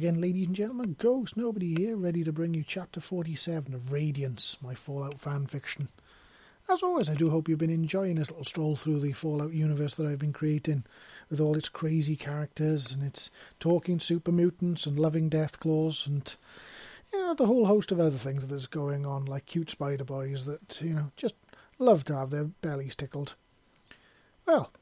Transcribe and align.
again, 0.00 0.18
ladies 0.18 0.46
and 0.46 0.56
gentlemen. 0.56 0.96
Ghost 0.98 1.36
Nobody 1.36 1.74
here, 1.74 1.94
ready 1.94 2.24
to 2.24 2.32
bring 2.32 2.54
you 2.54 2.64
chapter 2.66 3.00
47 3.00 3.74
of 3.74 3.92
Radiance, 3.92 4.56
my 4.62 4.72
Fallout 4.72 5.20
fan 5.20 5.44
fiction. 5.44 5.88
As 6.70 6.82
always, 6.82 7.10
I 7.10 7.14
do 7.14 7.28
hope 7.28 7.50
you've 7.50 7.58
been 7.58 7.68
enjoying 7.68 8.14
this 8.14 8.30
little 8.30 8.46
stroll 8.46 8.76
through 8.76 9.00
the 9.00 9.12
Fallout 9.12 9.52
universe 9.52 9.94
that 9.96 10.06
I've 10.06 10.18
been 10.18 10.32
creating, 10.32 10.84
with 11.28 11.38
all 11.38 11.54
its 11.54 11.68
crazy 11.68 12.16
characters 12.16 12.94
and 12.94 13.02
its 13.04 13.30
talking 13.58 14.00
super 14.00 14.32
mutants 14.32 14.86
and 14.86 14.98
loving 14.98 15.28
death 15.28 15.60
claws 15.60 16.06
and 16.06 16.34
you 17.12 17.18
know, 17.18 17.34
the 17.34 17.44
whole 17.44 17.66
host 17.66 17.92
of 17.92 18.00
other 18.00 18.16
things 18.16 18.48
that's 18.48 18.66
going 18.66 19.04
on, 19.04 19.26
like 19.26 19.44
cute 19.44 19.68
spider 19.68 20.04
boys 20.04 20.46
that, 20.46 20.80
you 20.80 20.94
know, 20.94 21.12
just 21.18 21.34
love 21.78 22.04
to 22.04 22.16
have 22.16 22.30
their 22.30 22.44
bellies 22.44 22.96
tickled. 22.96 23.34
Well, 24.46 24.72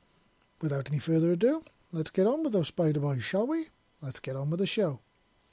without 0.62 0.88
any 0.88 1.00
further 1.00 1.32
ado, 1.32 1.64
let's 1.90 2.10
get 2.10 2.28
on 2.28 2.44
with 2.44 2.52
those 2.52 2.68
spider 2.68 3.00
boys, 3.00 3.24
shall 3.24 3.48
we? 3.48 3.66
let's 4.02 4.20
get 4.20 4.36
on 4.36 4.50
with 4.50 4.60
the 4.60 4.66
show. 4.66 5.00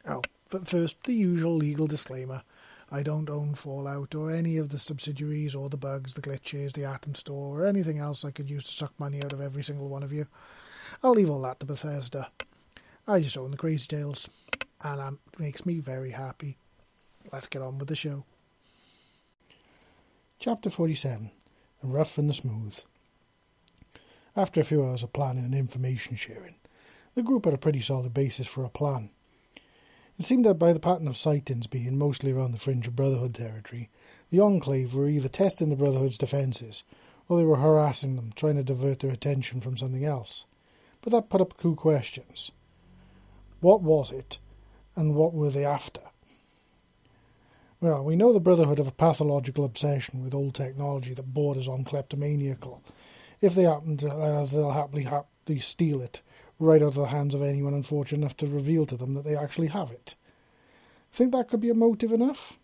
Oh, 0.07 0.21
but 0.51 0.67
first, 0.67 1.03
the 1.03 1.13
usual 1.13 1.55
legal 1.55 1.87
disclaimer. 1.87 2.41
I 2.91 3.01
don't 3.01 3.29
own 3.29 3.55
Fallout 3.55 4.13
or 4.13 4.31
any 4.31 4.57
of 4.57 4.69
the 4.69 4.77
subsidiaries 4.77 5.55
or 5.55 5.69
the 5.69 5.77
bugs, 5.77 6.13
the 6.13 6.21
glitches, 6.21 6.73
the 6.73 6.85
Atom 6.85 7.15
Store, 7.15 7.61
or 7.61 7.65
anything 7.65 7.97
else 7.97 8.23
I 8.23 8.31
could 8.31 8.49
use 8.49 8.63
to 8.65 8.71
suck 8.71 8.93
money 8.99 9.23
out 9.23 9.33
of 9.33 9.41
every 9.41 9.63
single 9.63 9.89
one 9.89 10.03
of 10.03 10.13
you. 10.13 10.27
I'll 11.03 11.13
leave 11.13 11.29
all 11.29 11.41
that 11.41 11.59
to 11.59 11.65
Bethesda. 11.65 12.29
I 13.07 13.21
just 13.21 13.37
own 13.37 13.51
the 13.51 13.57
Crazy 13.57 13.87
Tales, 13.87 14.29
and 14.83 15.17
it 15.33 15.39
makes 15.39 15.65
me 15.65 15.79
very 15.79 16.11
happy. 16.11 16.57
Let's 17.33 17.47
get 17.47 17.63
on 17.63 17.79
with 17.79 17.87
the 17.87 17.95
show. 17.95 18.25
Chapter 20.37 20.69
47 20.69 21.31
The 21.81 21.87
Rough 21.87 22.19
and 22.19 22.29
the 22.29 22.33
Smooth. 22.33 22.79
After 24.35 24.61
a 24.61 24.65
few 24.65 24.85
hours 24.85 25.01
of 25.01 25.13
planning 25.13 25.45
and 25.45 25.55
information 25.55 26.17
sharing, 26.17 26.55
the 27.15 27.23
group 27.23 27.45
had 27.45 27.53
a 27.53 27.57
pretty 27.57 27.81
solid 27.81 28.13
basis 28.13 28.47
for 28.47 28.63
a 28.63 28.69
plan. 28.69 29.09
It 30.17 30.23
seemed 30.23 30.45
that 30.45 30.55
by 30.55 30.71
the 30.71 30.79
pattern 30.79 31.07
of 31.07 31.17
sightings 31.17 31.67
being 31.67 31.97
mostly 31.97 32.31
around 32.31 32.51
the 32.51 32.57
fringe 32.57 32.87
of 32.87 32.95
Brotherhood 32.95 33.35
territory, 33.35 33.89
the 34.29 34.39
Enclave 34.39 34.95
were 34.95 35.09
either 35.09 35.27
testing 35.27 35.69
the 35.69 35.75
Brotherhood's 35.75 36.17
defences, 36.17 36.83
or 37.27 37.37
they 37.37 37.43
were 37.43 37.57
harassing 37.57 38.15
them, 38.15 38.31
trying 38.35 38.55
to 38.55 38.63
divert 38.63 38.99
their 38.99 39.11
attention 39.11 39.59
from 39.59 39.75
something 39.75 40.05
else. 40.05 40.45
But 41.01 41.11
that 41.11 41.29
put 41.29 41.41
up 41.41 41.59
two 41.59 41.75
questions. 41.75 42.51
What 43.59 43.81
was 43.81 44.11
it, 44.11 44.39
and 44.95 45.15
what 45.15 45.33
were 45.33 45.49
they 45.49 45.65
after? 45.65 46.01
Well, 47.81 48.05
we 48.05 48.15
know 48.15 48.31
the 48.31 48.39
Brotherhood 48.39 48.77
have 48.77 48.87
a 48.87 48.91
pathological 48.91 49.65
obsession 49.65 50.23
with 50.23 50.33
old 50.33 50.55
technology 50.55 51.13
that 51.13 51.33
borders 51.33 51.67
on 51.67 51.83
kleptomaniacal. 51.83 52.81
If 53.41 53.53
they 53.53 53.63
happen 53.63 53.97
to, 53.97 54.09
as 54.11 54.53
they'll 54.53 54.71
happily, 54.71 55.03
happily 55.03 55.59
steal 55.59 56.01
it, 56.01 56.21
right 56.59 56.81
out 56.81 56.89
of 56.89 56.95
the 56.95 57.05
hands 57.07 57.35
of 57.35 57.41
anyone 57.41 57.73
unfortunate 57.73 58.19
enough 58.19 58.37
to 58.37 58.47
reveal 58.47 58.85
to 58.85 58.97
them 58.97 59.13
that 59.13 59.25
they 59.25 59.35
actually 59.35 59.67
have 59.67 59.91
it. 59.91 60.15
Think 61.11 61.31
that 61.31 61.47
could 61.47 61.61
be 61.61 61.69
a 61.69 61.75
motive 61.75 62.11
enough? 62.11 62.59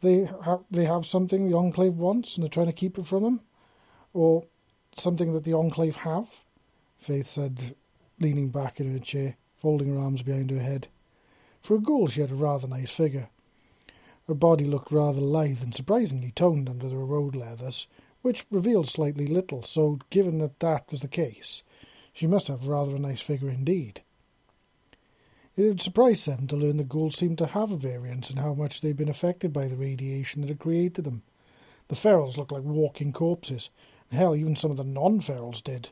They 0.00 0.28
have 0.44 0.60
they 0.70 0.84
have 0.84 1.06
something 1.06 1.48
the 1.48 1.56
Enclave 1.56 1.94
wants 1.94 2.36
and 2.36 2.44
they're 2.44 2.50
trying 2.50 2.66
to 2.66 2.72
keep 2.72 2.98
it 2.98 3.04
from 3.04 3.22
them, 3.22 3.40
or 4.12 4.44
something 4.96 5.32
that 5.32 5.44
the 5.44 5.54
Enclave 5.54 5.96
have. 5.96 6.44
Faith 6.96 7.26
said, 7.26 7.74
leaning 8.20 8.50
back 8.50 8.80
in 8.80 8.92
her 8.92 8.98
chair, 8.98 9.36
folding 9.54 9.92
her 9.92 9.98
arms 9.98 10.22
behind 10.22 10.50
her 10.50 10.60
head. 10.60 10.88
For 11.62 11.76
a 11.76 11.80
ghoul, 11.80 12.08
she 12.08 12.20
had 12.20 12.30
a 12.30 12.36
rather 12.36 12.66
nice 12.66 12.94
figure. 12.94 13.28
Her 14.26 14.34
body 14.34 14.64
looked 14.64 14.92
rather 14.92 15.20
lithe 15.20 15.62
and 15.62 15.74
surprisingly 15.74 16.32
toned 16.32 16.68
under 16.68 16.88
the 16.88 16.96
road 16.96 17.34
leathers, 17.34 17.86
which 18.22 18.46
revealed 18.50 18.88
slightly 18.88 19.26
little. 19.26 19.62
So, 19.62 20.00
given 20.10 20.38
that 20.38 20.60
that 20.60 20.90
was 20.90 21.00
the 21.00 21.08
case, 21.08 21.62
she 22.18 22.26
must 22.26 22.48
have 22.48 22.66
rather 22.66 22.96
a 22.96 22.98
nice 22.98 23.20
figure 23.20 23.48
indeed. 23.48 24.00
It 25.56 25.62
would 25.62 25.80
surprise 25.80 26.24
them 26.24 26.48
to 26.48 26.56
learn 26.56 26.76
the 26.76 26.82
ghouls 26.82 27.14
seemed 27.14 27.38
to 27.38 27.46
have 27.46 27.70
a 27.70 27.76
variance 27.76 28.28
in 28.28 28.38
how 28.38 28.54
much 28.54 28.80
they'd 28.80 28.96
been 28.96 29.08
affected 29.08 29.52
by 29.52 29.68
the 29.68 29.76
radiation 29.76 30.42
that 30.42 30.48
had 30.48 30.58
created 30.58 31.04
them. 31.04 31.22
The 31.86 31.94
ferals 31.94 32.36
looked 32.36 32.50
like 32.50 32.64
walking 32.64 33.12
corpses, 33.12 33.70
and 34.10 34.18
hell, 34.18 34.34
even 34.34 34.56
some 34.56 34.72
of 34.72 34.78
the 34.78 34.82
non-ferals 34.82 35.62
did. 35.62 35.90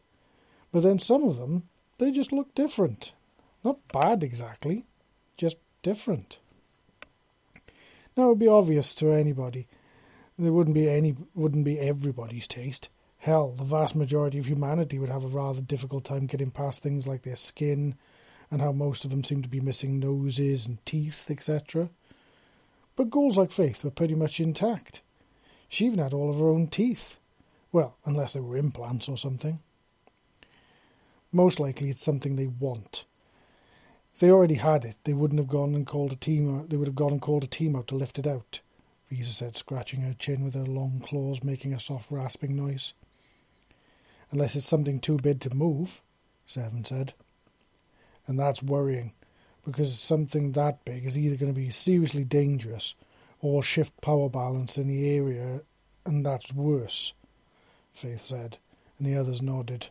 But 0.72 0.82
then 0.82 0.98
some 0.98 1.22
of 1.22 1.38
them, 1.38 1.68
they 1.98 2.10
just 2.10 2.32
looked 2.32 2.56
different. 2.56 3.12
Not 3.64 3.78
bad 3.92 4.24
exactly, 4.24 4.84
just 5.36 5.58
different. 5.82 6.40
Now 8.16 8.24
it 8.24 8.28
would 8.30 8.38
be 8.40 8.48
obvious 8.48 8.96
to 8.96 9.12
anybody. 9.12 9.68
There 10.36 10.52
wouldn't 10.52 10.74
be 10.74 10.90
any, 10.90 11.14
wouldn't 11.36 11.64
be 11.64 11.78
everybody's 11.78 12.48
taste. 12.48 12.88
Hell, 13.26 13.50
the 13.50 13.64
vast 13.64 13.96
majority 13.96 14.38
of 14.38 14.46
humanity 14.46 15.00
would 15.00 15.08
have 15.08 15.24
a 15.24 15.26
rather 15.26 15.60
difficult 15.60 16.04
time 16.04 16.26
getting 16.26 16.52
past 16.52 16.80
things 16.80 17.08
like 17.08 17.22
their 17.22 17.34
skin 17.34 17.96
and 18.52 18.60
how 18.60 18.70
most 18.70 19.04
of 19.04 19.10
them 19.10 19.24
seem 19.24 19.42
to 19.42 19.48
be 19.48 19.58
missing 19.58 19.98
noses 19.98 20.64
and 20.68 20.78
teeth, 20.86 21.28
etc. 21.28 21.90
But 22.94 23.10
ghouls 23.10 23.36
like 23.36 23.50
Faith 23.50 23.82
were 23.82 23.90
pretty 23.90 24.14
much 24.14 24.38
intact. 24.38 25.02
She 25.68 25.86
even 25.86 25.98
had 25.98 26.14
all 26.14 26.30
of 26.30 26.38
her 26.38 26.46
own 26.46 26.68
teeth. 26.68 27.16
Well, 27.72 27.96
unless 28.04 28.34
they 28.34 28.38
were 28.38 28.56
implants 28.56 29.08
or 29.08 29.16
something. 29.16 29.58
Most 31.32 31.58
likely 31.58 31.90
it's 31.90 32.04
something 32.04 32.36
they 32.36 32.46
want. 32.46 33.06
If 34.14 34.20
they 34.20 34.30
already 34.30 34.54
had 34.54 34.84
it, 34.84 34.98
they 35.02 35.14
wouldn't 35.14 35.40
have 35.40 35.48
gone 35.48 35.74
and 35.74 35.84
called 35.84 36.12
a 36.12 36.14
team 36.16 36.60
out, 36.60 36.70
they 36.70 36.76
would 36.76 36.86
have 36.86 36.94
gone 36.94 37.14
and 37.14 37.20
called 37.20 37.42
a 37.42 37.48
team 37.48 37.74
out 37.74 37.88
to 37.88 37.96
lift 37.96 38.20
it 38.20 38.26
out, 38.28 38.60
Visa 39.10 39.32
said, 39.32 39.56
scratching 39.56 40.02
her 40.02 40.14
chin 40.14 40.44
with 40.44 40.54
her 40.54 40.64
long 40.64 41.00
claws, 41.00 41.42
making 41.42 41.74
a 41.74 41.80
soft 41.80 42.08
rasping 42.12 42.54
noise 42.54 42.94
unless 44.30 44.54
it's 44.56 44.66
something 44.66 45.00
too 45.00 45.18
big 45.18 45.40
to 45.40 45.54
move, 45.54 46.02
Seven 46.46 46.84
said. 46.84 47.14
And 48.26 48.38
that's 48.38 48.62
worrying, 48.62 49.12
because 49.64 49.98
something 49.98 50.52
that 50.52 50.84
big 50.84 51.04
is 51.04 51.18
either 51.18 51.36
going 51.36 51.52
to 51.52 51.60
be 51.60 51.70
seriously 51.70 52.24
dangerous 52.24 52.94
or 53.40 53.62
shift 53.62 54.00
power 54.00 54.28
balance 54.28 54.76
in 54.76 54.88
the 54.88 55.16
area, 55.16 55.60
and 56.04 56.24
that's 56.24 56.52
worse, 56.52 57.14
Faith 57.92 58.22
said, 58.22 58.58
and 58.98 59.06
the 59.06 59.16
others 59.16 59.42
nodded. 59.42 59.88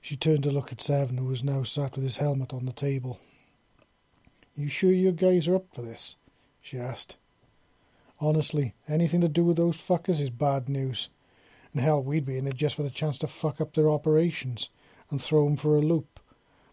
She 0.00 0.16
turned 0.16 0.44
to 0.44 0.50
look 0.50 0.72
at 0.72 0.80
Seven, 0.80 1.18
who 1.18 1.26
was 1.26 1.44
now 1.44 1.62
sat 1.62 1.94
with 1.94 2.04
his 2.04 2.16
helmet 2.16 2.52
on 2.52 2.66
the 2.66 2.72
table. 2.72 3.20
You 4.54 4.68
sure 4.68 4.92
you 4.92 5.12
guys 5.12 5.46
are 5.46 5.56
up 5.56 5.66
for 5.72 5.82
this? 5.82 6.16
she 6.60 6.78
asked. 6.78 7.16
Honestly, 8.20 8.74
anything 8.88 9.20
to 9.20 9.28
do 9.28 9.44
with 9.44 9.56
those 9.56 9.78
fuckers 9.78 10.20
is 10.20 10.30
bad 10.30 10.68
news. 10.68 11.08
And 11.72 11.82
hell, 11.82 12.02
we'd 12.02 12.26
be 12.26 12.38
in 12.38 12.46
it 12.46 12.56
just 12.56 12.76
for 12.76 12.82
the 12.82 12.90
chance 12.90 13.18
to 13.18 13.26
fuck 13.26 13.60
up 13.60 13.74
their 13.74 13.90
operations 13.90 14.70
and 15.10 15.20
throw 15.20 15.44
them 15.44 15.56
for 15.56 15.76
a 15.76 15.80
loop. 15.80 16.20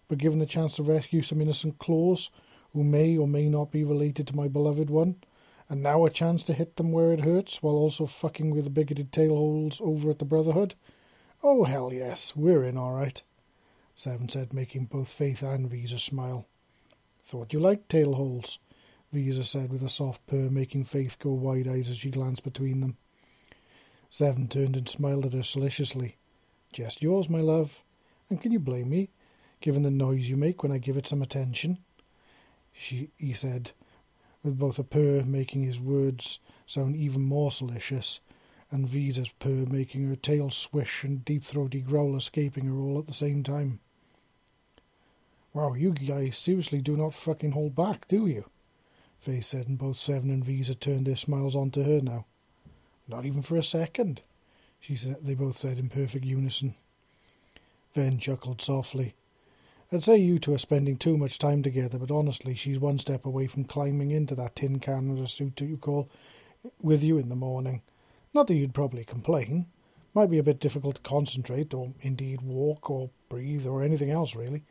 But 0.08 0.20
given 0.20 0.40
the 0.40 0.46
chance 0.46 0.76
to 0.76 0.84
rescue 0.84 1.22
some 1.22 1.42
innocent 1.42 1.80
claws 1.80 2.30
who 2.74 2.84
may 2.84 3.18
or 3.18 3.28
may 3.28 3.50
not 3.50 3.72
be 3.72 3.84
related 3.84 4.28
to 4.28 4.36
my 4.36 4.48
beloved 4.48 4.90
one, 4.90 5.16
and 5.70 5.82
now 5.82 6.06
a 6.06 6.10
chance 6.10 6.44
to 6.44 6.54
hit 6.54 6.76
them 6.76 6.92
where 6.92 7.12
it 7.12 7.22
hurts 7.22 7.64
while 7.64 7.76
also 7.76 8.06
fucking 8.06 8.52
with 8.52 8.66
the 8.66 8.70
bigoted 8.70 9.12
tailholes 9.12 9.82
over 9.82 10.12
at 10.12 10.20
the 10.20 10.26
Brotherhood? 10.26 10.76
Oh, 11.44 11.64
hell 11.64 11.92
yes, 11.92 12.36
we're 12.36 12.64
in 12.64 12.78
all 12.78 12.94
right, 12.94 13.22
Seven 13.96 14.30
said, 14.30 14.54
making 14.54 14.86
both 14.86 15.08
Faith 15.08 15.42
and 15.42 15.70
Visa 15.70 15.98
smile. 15.98 16.48
Thought 17.24 17.54
you 17.54 17.60
liked 17.60 17.90
tailholes, 17.90 18.60
Visa 19.12 19.44
said 19.44 19.72
with 19.72 19.82
a 19.82 19.90
soft 19.90 20.28
purr, 20.28 20.50
making 20.52 20.84
Faith 20.84 21.18
go 21.18 21.32
wide 21.32 21.68
eyes 21.68 21.90
as 21.90 21.98
she 21.98 22.12
glanced 22.12 22.44
between 22.44 22.82
them. 22.82 22.98
Seven 24.16 24.48
turned 24.48 24.78
and 24.78 24.88
smiled 24.88 25.26
at 25.26 25.34
her 25.34 25.44
solicitously. 25.44 26.16
Just 26.72 27.02
yours, 27.02 27.30
my 27.30 27.42
love. 27.42 27.84
And 28.30 28.42
can 28.42 28.54
you 28.54 28.60
blame 28.60 28.90
me, 28.90 29.10
given 29.60 29.84
the 29.84 29.92
noise 29.92 30.30
you 30.30 30.38
make 30.38 30.64
when 30.64 30.72
I 30.72 30.78
give 30.78 30.96
it 30.96 31.06
some 31.06 31.22
attention? 31.22 31.80
She, 32.72 33.10
he 33.18 33.34
said, 33.34 33.74
with 34.42 34.58
both 34.58 34.80
a 34.80 34.86
purr 34.86 35.24
making 35.26 35.64
his 35.64 35.82
words 35.82 36.40
sound 36.66 36.96
even 36.96 37.24
more 37.24 37.52
salacious, 37.52 38.22
and 38.72 38.88
Visa's 38.88 39.34
purr 39.34 39.66
making 39.70 40.08
her 40.08 40.16
tail 40.16 40.50
swish 40.50 41.04
and 41.04 41.26
deep-throaty 41.26 41.82
growl 41.82 42.16
escaping 42.16 42.68
her 42.68 42.78
all 42.78 42.98
at 42.98 43.08
the 43.08 43.14
same 43.14 43.44
time. 43.44 43.82
Wow, 45.54 45.74
you 45.74 45.92
guys 45.92 46.38
seriously 46.38 46.80
do 46.80 46.96
not 46.96 47.14
fucking 47.14 47.52
hold 47.52 47.76
back, 47.76 48.08
do 48.08 48.28
you? 48.28 48.46
Faith 49.20 49.44
said, 49.44 49.68
and 49.68 49.78
both 49.78 49.98
Seven 49.98 50.30
and 50.30 50.46
Visa 50.46 50.74
turned 50.74 51.06
their 51.06 51.18
smiles 51.18 51.54
onto 51.54 51.84
her 51.84 52.00
now. 52.02 52.28
Not 53.08 53.26
even 53.26 53.42
for 53.42 53.56
a 53.56 53.64
second, 53.64 54.22
she 54.80 54.96
said. 54.96 55.18
They 55.22 55.36
both 55.36 55.58
said 55.58 55.78
in 55.78 55.90
perfect 55.90 56.26
unison. 56.26 56.74
Ven 57.94 58.18
chuckled 58.18 58.62
softly. 58.62 59.14
I'd 59.92 60.04
say 60.04 60.18
you 60.18 60.40
two 60.40 60.54
are 60.54 60.60
spending 60.60 60.98
too 60.98 61.16
much 61.16 61.38
time 61.38 61.62
together, 61.62 62.00
but 62.00 62.12
honestly, 62.12 62.56
she's 62.56 62.80
one 62.80 62.98
step 62.98 63.26
away 63.26 63.48
from 63.48 63.66
climbing 63.66 64.12
into 64.12 64.34
that 64.36 64.56
tin 64.56 64.80
can 64.80 65.12
of 65.12 65.22
a 65.22 65.28
suit 65.28 65.58
that 65.58 65.66
you 65.66 65.78
call 65.78 66.10
with 66.82 67.04
you 67.04 67.20
in 67.20 67.30
the 67.30 67.36
morning. 67.36 67.82
Not 68.34 68.48
that 68.48 68.56
you'd 68.56 68.74
probably 68.74 69.06
complain. 69.06 69.68
Might 70.16 70.32
be 70.32 70.40
a 70.40 70.44
bit 70.44 70.60
difficult 70.60 70.96
to 70.96 71.02
concentrate, 71.02 71.74
or 71.74 71.94
indeed 72.02 72.42
walk, 72.42 72.90
or 72.90 73.12
breathe, 73.30 73.68
or 73.68 73.84
anything 73.84 74.10
else, 74.10 74.36
really, 74.36 74.64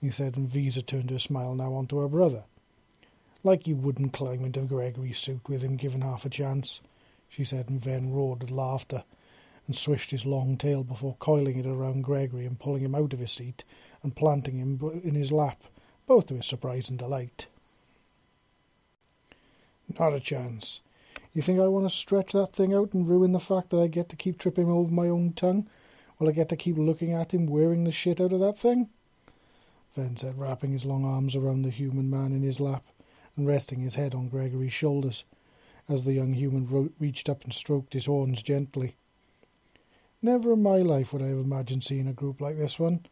he 0.00 0.10
said, 0.10 0.36
and 0.36 0.48
Visa 0.48 0.82
turned 0.82 1.10
her 1.10 1.18
smile 1.18 1.54
now 1.54 1.74
onto 1.74 1.98
her 1.98 2.08
brother. 2.08 2.44
Like 3.44 3.66
you 3.66 3.76
wouldn't 3.76 4.12
climb 4.12 4.44
into 4.44 4.60
Gregory's 4.60 5.18
suit 5.18 5.48
with 5.48 5.62
him 5.62 5.76
given 5.76 6.00
half 6.00 6.24
a 6.24 6.30
chance 6.30 6.80
she 7.28 7.44
said, 7.44 7.68
and 7.68 7.80
Ven 7.80 8.12
roared 8.12 8.42
with 8.42 8.50
laughter 8.50 9.04
and 9.66 9.76
swished 9.76 10.10
his 10.10 10.26
long 10.26 10.56
tail 10.56 10.82
before 10.82 11.16
coiling 11.18 11.58
it 11.58 11.66
around 11.66 12.04
Gregory 12.04 12.46
and 12.46 12.58
pulling 12.58 12.82
him 12.82 12.94
out 12.94 13.12
of 13.12 13.18
his 13.18 13.32
seat 13.32 13.64
and 14.02 14.16
planting 14.16 14.56
him 14.56 14.80
in 15.04 15.14
his 15.14 15.32
lap 15.32 15.62
both 16.06 16.26
to 16.26 16.34
his 16.34 16.46
surprise 16.46 16.88
and 16.88 16.98
delight. 16.98 17.46
Not 20.00 20.14
a 20.14 20.20
chance. 20.20 20.80
You 21.34 21.42
think 21.42 21.60
I 21.60 21.68
want 21.68 21.88
to 21.88 21.94
stretch 21.94 22.32
that 22.32 22.54
thing 22.54 22.74
out 22.74 22.94
and 22.94 23.06
ruin 23.06 23.32
the 23.32 23.40
fact 23.40 23.70
that 23.70 23.80
I 23.80 23.86
get 23.86 24.08
to 24.08 24.16
keep 24.16 24.38
tripping 24.38 24.70
over 24.70 24.90
my 24.90 25.08
own 25.08 25.34
tongue? 25.34 25.68
while 26.18 26.28
I 26.28 26.32
get 26.32 26.48
to 26.48 26.56
keep 26.56 26.76
looking 26.76 27.12
at 27.12 27.32
him 27.32 27.46
wearing 27.46 27.84
the 27.84 27.92
shit 27.92 28.20
out 28.20 28.32
of 28.32 28.40
that 28.40 28.58
thing? 28.58 28.90
Ven 29.94 30.16
said, 30.16 30.38
wrapping 30.38 30.72
his 30.72 30.84
long 30.84 31.04
arms 31.04 31.34
around 31.34 31.62
the 31.62 31.70
human 31.70 32.10
man 32.10 32.32
in 32.32 32.42
his 32.42 32.60
lap 32.60 32.84
and 33.36 33.46
resting 33.46 33.80
his 33.80 33.94
head 33.94 34.14
on 34.14 34.28
Gregory's 34.28 34.72
shoulders 34.72 35.24
as 35.88 36.04
the 36.04 36.12
young 36.12 36.34
human 36.34 36.66
ro- 36.68 36.90
reached 36.98 37.28
up 37.28 37.44
and 37.44 37.52
stroked 37.52 37.92
his 37.92 38.06
horns 38.06 38.42
gently. 38.42 38.94
Never 40.20 40.52
in 40.52 40.62
my 40.62 40.78
life 40.78 41.12
would 41.12 41.22
I 41.22 41.28
have 41.28 41.38
imagined 41.38 41.84
seeing 41.84 42.08
a 42.08 42.12
group 42.12 42.40
like 42.40 42.56
this 42.56 42.78
one. 42.78 43.06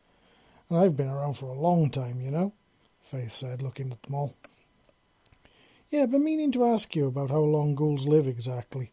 And 0.68 0.78
I've 0.78 0.96
been 0.96 1.08
around 1.08 1.34
for 1.34 1.46
a 1.46 1.52
long 1.52 1.90
time, 1.90 2.20
you 2.20 2.30
know, 2.30 2.52
Faith 3.00 3.32
said, 3.32 3.62
looking 3.62 3.92
at 3.92 4.02
them 4.02 4.14
all. 4.14 4.34
Yeah, 5.90 6.02
I've 6.02 6.10
been 6.10 6.24
meaning 6.24 6.50
to 6.52 6.64
ask 6.64 6.96
you 6.96 7.06
about 7.06 7.30
how 7.30 7.38
long 7.38 7.76
ghouls 7.76 8.08
live 8.08 8.26
exactly. 8.26 8.90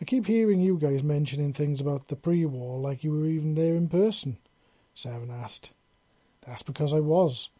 I 0.00 0.04
keep 0.04 0.26
hearing 0.26 0.60
you 0.60 0.78
guys 0.78 1.02
mentioning 1.02 1.52
things 1.52 1.80
about 1.80 2.06
the 2.06 2.16
pre-war 2.16 2.78
like 2.78 3.02
you 3.02 3.10
were 3.10 3.26
even 3.26 3.56
there 3.56 3.74
in 3.74 3.88
person, 3.88 4.38
Seven 4.94 5.30
asked. 5.30 5.72
That's 6.46 6.62
because 6.62 6.92
I 6.92 7.00
was. 7.00 7.50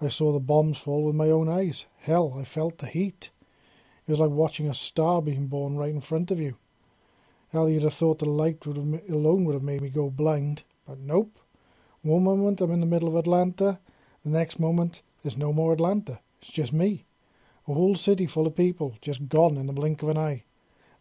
I 0.00 0.08
saw 0.08 0.32
the 0.32 0.40
bombs 0.40 0.78
fall 0.78 1.04
with 1.04 1.14
my 1.14 1.30
own 1.30 1.48
eyes. 1.48 1.86
Hell, 2.00 2.34
I 2.36 2.42
felt 2.44 2.78
the 2.78 2.88
heat. 2.88 3.30
It 4.06 4.10
was 4.10 4.20
like 4.20 4.30
watching 4.30 4.68
a 4.68 4.74
star 4.74 5.22
being 5.22 5.46
born 5.46 5.76
right 5.76 5.90
in 5.90 6.00
front 6.00 6.30
of 6.30 6.40
you. 6.40 6.56
Hell, 7.52 7.68
you'd 7.68 7.82
have 7.82 7.94
thought 7.94 8.18
the 8.18 8.28
light 8.28 8.66
would 8.66 8.76
have, 8.76 9.10
alone 9.10 9.44
would 9.44 9.54
have 9.54 9.62
made 9.62 9.82
me 9.82 9.90
go 9.90 10.10
blind. 10.10 10.64
But 10.86 10.98
nope. 10.98 11.38
One 12.02 12.24
moment 12.24 12.60
I'm 12.60 12.72
in 12.72 12.80
the 12.80 12.86
middle 12.86 13.08
of 13.08 13.14
Atlanta, 13.14 13.78
the 14.24 14.30
next 14.30 14.58
moment 14.58 15.02
there's 15.22 15.38
no 15.38 15.52
more 15.52 15.72
Atlanta. 15.72 16.20
It's 16.40 16.50
just 16.50 16.72
me. 16.72 17.04
A 17.68 17.74
whole 17.74 17.94
city 17.94 18.26
full 18.26 18.46
of 18.46 18.56
people, 18.56 18.96
just 19.00 19.28
gone 19.28 19.56
in 19.56 19.68
the 19.68 19.72
blink 19.72 20.02
of 20.02 20.08
an 20.08 20.18
eye. 20.18 20.42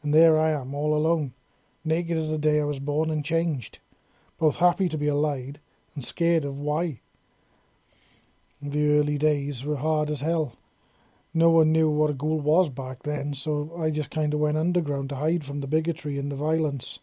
And 0.03 0.13
there 0.13 0.39
I 0.39 0.51
am, 0.51 0.75
all 0.75 0.95
alone, 0.95 1.33
naked 1.83 2.18
as 2.18 2.30
the 2.30 2.38
day 2.38 2.62
I 2.62 2.65
was 2.65 2.80
born 2.80 3.09
and 3.09 3.25
changed, 3.25 3.80
both 4.38 4.57
happy 4.57 4.88
to 4.89 4.98
be 4.98 5.07
alive 5.07 5.56
and 5.95 6.06
scared 6.06 6.45
of 6.45 6.59
why. 6.59 7.01
The 8.62 9.00
early 9.00 9.18
days 9.18 9.65
were 9.65 9.77
hard 9.77 10.12
as 10.12 10.21
hell. 10.21 10.56
No 11.33 11.50
one 11.50 11.72
knew 11.72 11.89
what 11.89 12.10
a 12.10 12.13
ghoul 12.13 12.39
was 12.39 12.69
back 12.69 13.04
then, 13.04 13.33
so 13.33 13.72
I 13.80 13.89
just 13.89 14.12
kind 14.12 14.33
of 14.33 14.42
went 14.42 14.57
underground 14.57 15.10
to 15.10 15.16
hide 15.16 15.45
from 15.45 15.62
the 15.62 15.68
bigotry 15.68 16.18
and 16.18 16.31
the 16.31 16.36
violence. 16.36 17.00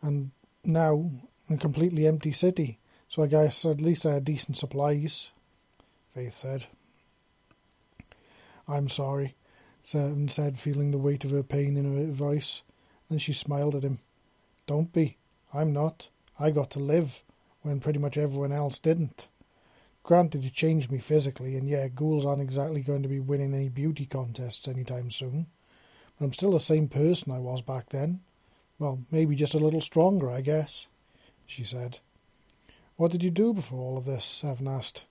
And 0.00 0.30
now, 0.64 1.10
a 1.50 1.56
completely 1.56 2.06
empty 2.06 2.32
city, 2.32 2.78
so 3.08 3.22
I 3.22 3.26
guess 3.26 3.64
at 3.64 3.80
least 3.80 4.06
I 4.06 4.14
had 4.14 4.24
decent 4.24 4.56
supplies, 4.56 5.32
Faith 6.14 6.34
said. 6.34 6.66
I'm 8.68 8.88
sorry, 8.88 9.34
Seven 9.82 10.28
said, 10.28 10.58
feeling 10.58 10.90
the 10.90 10.98
weight 10.98 11.24
of 11.24 11.30
her 11.30 11.42
pain 11.42 11.76
in 11.76 11.96
her 11.96 12.12
voice. 12.12 12.62
Then 13.08 13.18
she 13.18 13.32
smiled 13.32 13.74
at 13.74 13.84
him. 13.84 13.98
Don't 14.66 14.92
be. 14.92 15.16
I'm 15.54 15.72
not. 15.72 16.08
I 16.40 16.50
got 16.50 16.70
to 16.72 16.80
live, 16.80 17.22
when 17.62 17.80
pretty 17.80 17.98
much 17.98 18.16
everyone 18.16 18.52
else 18.52 18.78
didn't. 18.78 19.28
Granted, 20.06 20.44
you 20.44 20.50
changed 20.50 20.92
me 20.92 20.98
physically, 20.98 21.56
and 21.56 21.68
yeah, 21.68 21.88
ghouls 21.88 22.24
aren't 22.24 22.40
exactly 22.40 22.80
going 22.80 23.02
to 23.02 23.08
be 23.08 23.18
winning 23.18 23.52
any 23.52 23.68
beauty 23.68 24.06
contests 24.06 24.68
anytime 24.68 25.10
soon. 25.10 25.46
But 26.16 26.26
I'm 26.26 26.32
still 26.32 26.52
the 26.52 26.60
same 26.60 26.86
person 26.86 27.32
I 27.32 27.40
was 27.40 27.60
back 27.60 27.88
then. 27.88 28.20
Well, 28.78 29.00
maybe 29.10 29.34
just 29.34 29.54
a 29.54 29.58
little 29.58 29.80
stronger, 29.80 30.30
I 30.30 30.42
guess, 30.42 30.86
she 31.44 31.64
said. 31.64 31.98
What 32.94 33.10
did 33.10 33.24
you 33.24 33.32
do 33.32 33.52
before 33.52 33.80
all 33.80 33.98
of 33.98 34.04
this? 34.04 34.24
Seven 34.24 34.68
asked. 34.68 35.06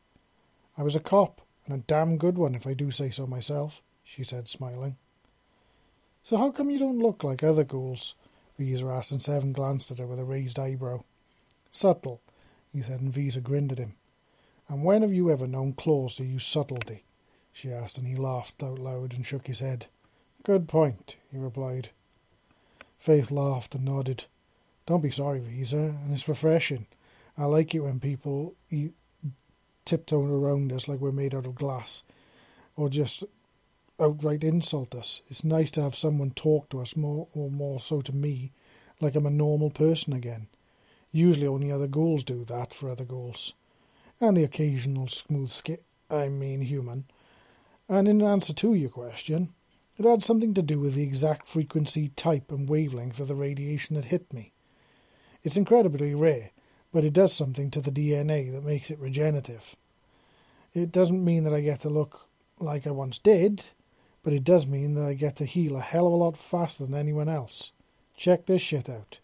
I 0.77 0.83
was 0.83 0.95
a 0.95 1.01
cop, 1.01 1.41
and 1.65 1.75
a 1.75 1.83
damn 1.85 2.15
good 2.15 2.37
one, 2.37 2.55
if 2.55 2.65
I 2.65 2.73
do 2.73 2.89
say 2.89 3.09
so 3.09 3.27
myself, 3.27 3.81
she 4.05 4.23
said, 4.23 4.47
smiling. 4.47 4.95
So 6.23 6.37
how 6.37 6.51
come 6.51 6.69
you 6.69 6.79
don't 6.79 6.99
look 6.99 7.21
like 7.21 7.43
other 7.43 7.65
ghouls? 7.65 8.13
Visa 8.57 8.85
asked, 8.85 9.11
and 9.11 9.21
Seven 9.21 9.51
glanced 9.51 9.91
at 9.91 9.99
her 9.99 10.07
with 10.07 10.19
a 10.19 10.23
raised 10.23 10.57
eyebrow. 10.57 11.01
Subtle, 11.69 12.21
he 12.71 12.81
said, 12.81 13.01
and 13.01 13.13
Visa 13.13 13.41
grinned 13.41 13.73
at 13.73 13.77
him. 13.77 13.95
And 14.67 14.83
when 14.83 15.01
have 15.01 15.13
you 15.13 15.31
ever 15.31 15.47
known 15.47 15.73
claws 15.73 16.15
to 16.15 16.23
use 16.23 16.45
subtlety? 16.45 17.03
she 17.53 17.71
asked, 17.71 17.97
and 17.97 18.07
he 18.07 18.15
laughed 18.15 18.61
out 18.61 18.79
loud 18.79 19.13
and 19.13 19.25
shook 19.25 19.47
his 19.47 19.59
head. 19.59 19.87
Good 20.43 20.67
point, 20.67 21.15
he 21.31 21.37
replied. 21.37 21.89
Faith 22.99 23.31
laughed 23.31 23.75
and 23.75 23.85
nodded. 23.85 24.25
Don't 24.85 25.01
be 25.01 25.11
sorry, 25.11 25.39
Visa, 25.39 25.77
and 25.77 26.13
it's 26.13 26.27
refreshing. 26.27 26.85
I 27.37 27.45
like 27.45 27.73
it 27.73 27.79
when 27.79 27.99
people 27.99 28.55
eat 28.69 28.93
tiptoeing 29.85 30.29
around 30.29 30.71
us 30.73 30.87
like 30.87 30.99
we're 30.99 31.11
made 31.11 31.33
out 31.33 31.45
of 31.45 31.55
glass, 31.55 32.03
or 32.75 32.89
just 32.89 33.23
outright 33.99 34.43
insult 34.43 34.93
us. 34.93 35.21
It's 35.29 35.43
nice 35.43 35.71
to 35.71 35.81
have 35.81 35.95
someone 35.95 36.31
talk 36.31 36.69
to 36.69 36.81
us 36.81 36.95
more, 36.95 37.27
or 37.33 37.49
more 37.49 37.79
so 37.79 38.01
to 38.01 38.15
me, 38.15 38.51
like 38.99 39.15
I'm 39.15 39.25
a 39.25 39.31
normal 39.31 39.69
person 39.69 40.13
again. 40.13 40.47
Usually 41.11 41.47
only 41.47 41.71
other 41.71 41.87
ghouls 41.87 42.23
do 42.23 42.43
that 42.45 42.73
for 42.73 42.89
other 42.89 43.05
ghouls. 43.05 43.53
And 44.21 44.37
the 44.37 44.43
occasional 44.43 45.07
smooth 45.07 45.51
skit, 45.51 45.83
I 46.09 46.29
mean 46.29 46.61
human. 46.61 47.05
And 47.89 48.07
in 48.07 48.21
answer 48.21 48.53
to 48.53 48.73
your 48.73 48.89
question, 48.89 49.49
it 49.97 50.05
had 50.05 50.23
something 50.23 50.53
to 50.53 50.61
do 50.61 50.79
with 50.79 50.95
the 50.95 51.03
exact 51.03 51.47
frequency, 51.47 52.09
type, 52.09 52.51
and 52.51 52.67
wavelength 52.67 53.19
of 53.19 53.27
the 53.27 53.35
radiation 53.35 53.95
that 53.95 54.05
hit 54.05 54.33
me. 54.33 54.51
It's 55.43 55.57
incredibly 55.57 56.15
rare, 56.15 56.51
but 56.91 57.05
it 57.05 57.13
does 57.13 57.33
something 57.33 57.69
to 57.71 57.81
the 57.81 57.91
DNA 57.91 58.51
that 58.51 58.65
makes 58.65 58.89
it 58.89 58.99
regenerative. 58.99 59.75
It 60.73 60.91
doesn't 60.91 61.23
mean 61.23 61.43
that 61.43 61.53
I 61.53 61.61
get 61.61 61.81
to 61.81 61.89
look 61.89 62.27
like 62.59 62.87
I 62.87 62.91
once 62.91 63.19
did, 63.19 63.63
but 64.23 64.33
it 64.33 64.43
does 64.43 64.65
mean 64.65 64.95
that 64.95 65.05
I 65.05 65.13
get 65.13 65.35
to 65.37 65.45
heal 65.45 65.77
a 65.77 65.81
hell 65.81 66.07
of 66.07 66.13
a 66.13 66.15
lot 66.15 66.35
faster 66.35 66.85
than 66.85 66.95
anyone 66.95 67.29
else. 67.29 67.71
Check 68.17 68.45
this 68.45 68.61
shit 68.61 68.89
out, 68.89 69.19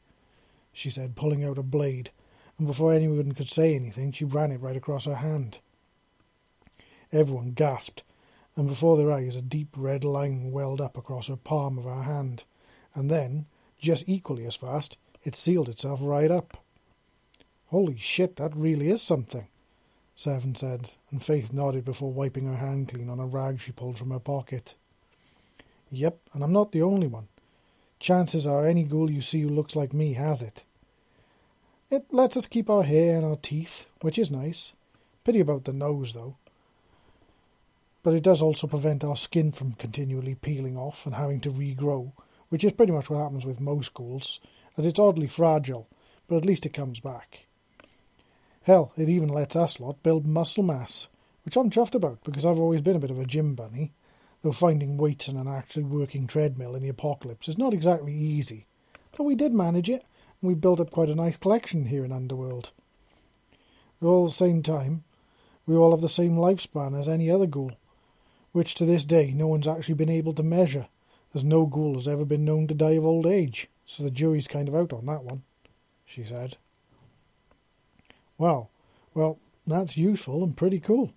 she 0.72 0.90
said, 0.90 1.16
pulling 1.16 1.44
out 1.44 1.58
a 1.58 1.64
blade, 1.64 2.12
and 2.62 2.68
before 2.68 2.94
anyone 2.94 3.32
could 3.32 3.50
say 3.50 3.74
anything, 3.74 4.12
she 4.12 4.24
ran 4.24 4.52
it 4.52 4.62
right 4.62 4.76
across 4.76 5.06
her 5.06 5.16
hand. 5.16 5.58
Everyone 7.12 7.54
gasped, 7.54 8.04
and 8.56 8.68
before 8.68 8.98
their 8.98 9.12
eyes 9.12 9.36
a 9.36 9.42
deep 9.42 9.70
red 9.76 10.04
line 10.04 10.52
welled 10.52 10.80
up 10.80 10.96
across 10.96 11.28
her 11.28 11.36
palm 11.36 11.80
of 11.80 11.86
her 11.86 12.04
hand, 12.04 12.44
and 12.94 13.10
then, 13.10 13.48
just 13.80 14.08
equally 14.08 14.46
as 14.46 14.56
fast, 14.56 15.00
it 15.24 15.34
sealed 15.34 15.70
itself 15.70 16.02
right 16.04 16.30
up. 16.30 16.64
Holy 17.70 17.98
shit, 17.98 18.36
that 18.36 18.56
really 18.56 18.90
is 18.90 19.02
something, 19.02 19.48
Seven 20.16 20.54
said, 20.54 20.92
and 21.10 21.24
Faith 21.24 21.52
nodded 21.52 21.84
before 21.84 22.14
wiping 22.14 22.46
her 22.46 22.58
hand 22.58 22.90
clean 22.90 23.10
on 23.10 23.20
a 23.20 23.26
rag 23.26 23.60
she 23.60 23.72
pulled 23.72 23.98
from 23.98 24.12
her 24.12 24.20
pocket. 24.20 24.76
Yep, 25.90 26.20
and 26.34 26.44
I'm 26.44 26.54
not 26.54 26.74
the 26.74 26.84
only 26.84 27.08
one. 27.08 27.28
Chances 28.00 28.46
are 28.46 28.68
any 28.68 28.84
ghoul 28.84 29.10
you 29.10 29.22
see 29.22 29.42
who 29.42 29.50
looks 29.50 29.76
like 29.76 29.94
me 29.94 30.14
has 30.14 30.44
it. 30.44 30.64
It 31.92 32.06
lets 32.10 32.38
us 32.38 32.48
keep 32.48 32.70
our 32.70 32.84
hair 32.84 33.18
and 33.18 33.26
our 33.26 33.36
teeth, 33.36 33.86
which 34.00 34.18
is 34.18 34.32
nice. 34.32 34.72
Pity 35.26 35.42
about 35.42 35.66
the 35.66 35.74
nose, 35.74 36.14
though. 36.14 36.38
But 38.02 38.14
it 38.14 38.24
does 38.24 38.42
also 38.42 38.66
prevent 38.66 39.04
our 39.04 39.18
skin 39.18 39.52
from 39.52 39.74
continually 39.74 40.36
peeling 40.36 40.78
off 40.78 41.06
and 41.06 41.16
having 41.16 41.42
to 41.42 41.50
regrow, 41.50 42.14
which 42.48 42.64
is 42.64 42.72
pretty 42.72 42.94
much 42.94 43.10
what 43.10 43.20
happens 43.20 43.46
with 43.46 43.60
most 43.60 43.94
ghouls, 43.94 44.40
as 44.78 44.86
it's 44.86 45.00
oddly 45.00 45.28
fragile, 45.28 45.90
but 46.30 46.38
at 46.38 46.46
least 46.46 46.66
it 46.66 46.74
comes 46.74 47.02
back. 47.02 47.44
Hell, 48.64 48.94
it 48.96 49.10
even 49.10 49.28
lets 49.28 49.58
us 49.58 49.82
lot 49.82 50.02
build 50.02 50.26
muscle 50.26 50.64
mass, 50.64 51.10
which 51.44 51.58
I'm 51.58 51.70
chuffed 51.70 51.96
about 51.96 52.24
because 52.24 52.46
I've 52.46 52.60
always 52.60 52.82
been 52.82 52.96
a 52.96 53.00
bit 53.00 53.12
of 53.12 53.20
a 53.20 53.26
gym 53.26 53.54
bunny, 53.54 53.92
though 54.44 54.54
finding 54.54 54.96
weights 54.96 55.28
on 55.28 55.36
an 55.36 55.50
actually 55.50 55.84
working 55.84 56.26
treadmill 56.26 56.74
in 56.74 56.84
the 56.84 56.90
apocalypse 56.90 57.50
is 57.50 57.58
not 57.58 57.74
exactly 57.74 58.14
easy. 58.14 58.66
But 59.18 59.26
we 59.26 59.36
did 59.36 59.54
manage 59.54 59.90
it, 59.90 60.04
and 60.04 60.11
we 60.42 60.54
built 60.56 60.80
up 60.80 60.90
quite 60.90 61.10
a 61.10 61.16
nice 61.16 61.38
collection 61.38 61.86
here 61.86 62.04
in 62.04 62.12
Underworld. 62.12 62.72
We're 64.00 64.10
all 64.10 64.26
the 64.26 64.32
same 64.32 64.64
time. 64.64 65.04
We 65.68 65.76
all 65.76 65.92
have 65.92 66.02
the 66.02 66.10
same 66.10 66.32
lifespan 66.32 67.00
as 67.00 67.08
any 67.08 67.30
other 67.30 67.46
ghoul, 67.46 67.74
which 68.52 68.74
to 68.76 68.86
this 68.86 69.06
day 69.06 69.32
no 69.36 69.48
one's 69.48 69.68
actually 69.68 69.94
been 69.94 70.10
able 70.10 70.34
to 70.34 70.44
measure, 70.44 70.88
as 71.36 71.44
no 71.44 71.68
ghoul 71.68 71.94
has 71.94 72.08
ever 72.08 72.26
been 72.26 72.44
known 72.44 72.68
to 72.68 72.74
die 72.74 72.92
of 72.92 73.06
old 73.06 73.28
age, 73.28 73.70
so 73.86 74.04
the 74.04 74.10
jury's 74.10 74.48
kind 74.48 74.68
of 74.68 74.76
out 74.76 74.92
on 74.92 75.06
that 75.06 75.24
one, 75.24 75.44
she 76.06 76.24
said. 76.24 76.58
Well, 78.40 78.72
well, 79.14 79.38
that's 79.68 79.98
useful 79.98 80.44
and 80.44 80.58
pretty 80.58 80.80
cool. 80.80 81.14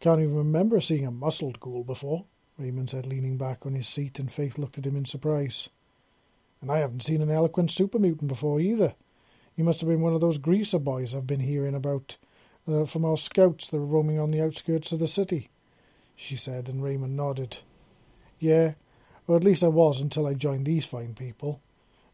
Can't 0.00 0.20
even 0.20 0.36
remember 0.36 0.80
seeing 0.80 1.06
a 1.06 1.10
muscled 1.10 1.60
ghoul 1.60 1.84
before, 1.84 2.24
Raymond 2.58 2.88
said, 2.88 3.06
leaning 3.06 3.36
back 3.36 3.66
on 3.66 3.74
his 3.74 3.86
seat, 3.86 4.18
and 4.18 4.32
Faith 4.32 4.56
looked 4.56 4.78
at 4.78 4.86
him 4.86 4.96
in 4.96 5.04
surprise. 5.04 5.68
And 6.60 6.70
I 6.70 6.78
haven't 6.78 7.02
seen 7.02 7.22
an 7.22 7.30
eloquent 7.30 7.70
super 7.70 7.98
mutant 7.98 8.28
before 8.28 8.60
either. 8.60 8.94
You 9.54 9.64
must 9.64 9.80
have 9.80 9.88
been 9.88 10.00
one 10.00 10.14
of 10.14 10.20
those 10.20 10.38
greaser 10.38 10.78
boys 10.78 11.14
I've 11.14 11.26
been 11.26 11.40
hearing 11.40 11.74
about 11.74 12.16
uh, 12.68 12.84
from 12.84 13.04
our 13.04 13.16
scouts 13.16 13.68
that 13.68 13.78
are 13.78 13.84
roaming 13.84 14.18
on 14.18 14.30
the 14.30 14.42
outskirts 14.42 14.92
of 14.92 14.98
the 14.98 15.08
city, 15.08 15.48
she 16.14 16.36
said, 16.36 16.68
and 16.68 16.82
Raymond 16.82 17.16
nodded. 17.16 17.58
Yeah, 18.38 18.74
or 19.26 19.36
at 19.36 19.44
least 19.44 19.64
I 19.64 19.68
was 19.68 20.00
until 20.00 20.26
I 20.26 20.34
joined 20.34 20.66
these 20.66 20.86
fine 20.86 21.14
people. 21.14 21.60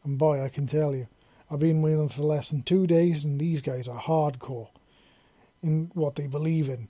And 0.05 0.19
boy, 0.19 0.43
I 0.43 0.49
can 0.49 0.67
tell 0.67 0.95
you, 0.95 1.09
I've 1.51 1.61
been 1.61 1.83
with 1.83 1.97
them 1.97 2.09
for 2.09 2.23
less 2.23 2.51
than 2.51 2.63
two 2.63 2.87
days, 2.87 3.25
and 3.25 3.39
these 3.39 3.63
guys 3.63 3.89
are 3.89 4.01
hardcore 4.01 4.69
in 5.63 5.91
what 5.95 6.17
they 6.17 6.27
believe 6.27 6.69
in. 6.69 6.89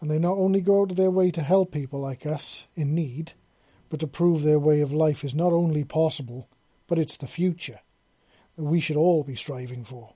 And 0.00 0.10
they 0.10 0.18
not 0.18 0.36
only 0.36 0.60
go 0.60 0.82
out 0.82 0.90
of 0.90 0.96
their 0.96 1.10
way 1.10 1.30
to 1.30 1.42
help 1.42 1.72
people 1.72 2.00
like 2.00 2.26
us 2.26 2.66
in 2.74 2.94
need, 2.94 3.32
but 3.88 4.00
to 4.00 4.06
prove 4.06 4.42
their 4.42 4.58
way 4.58 4.80
of 4.80 4.92
life 4.92 5.24
is 5.24 5.34
not 5.34 5.52
only 5.52 5.84
possible, 5.84 6.48
but 6.86 6.98
it's 6.98 7.16
the 7.16 7.26
future 7.26 7.80
that 8.56 8.64
we 8.64 8.80
should 8.80 8.96
all 8.96 9.24
be 9.24 9.36
striving 9.36 9.84
for. 9.84 10.10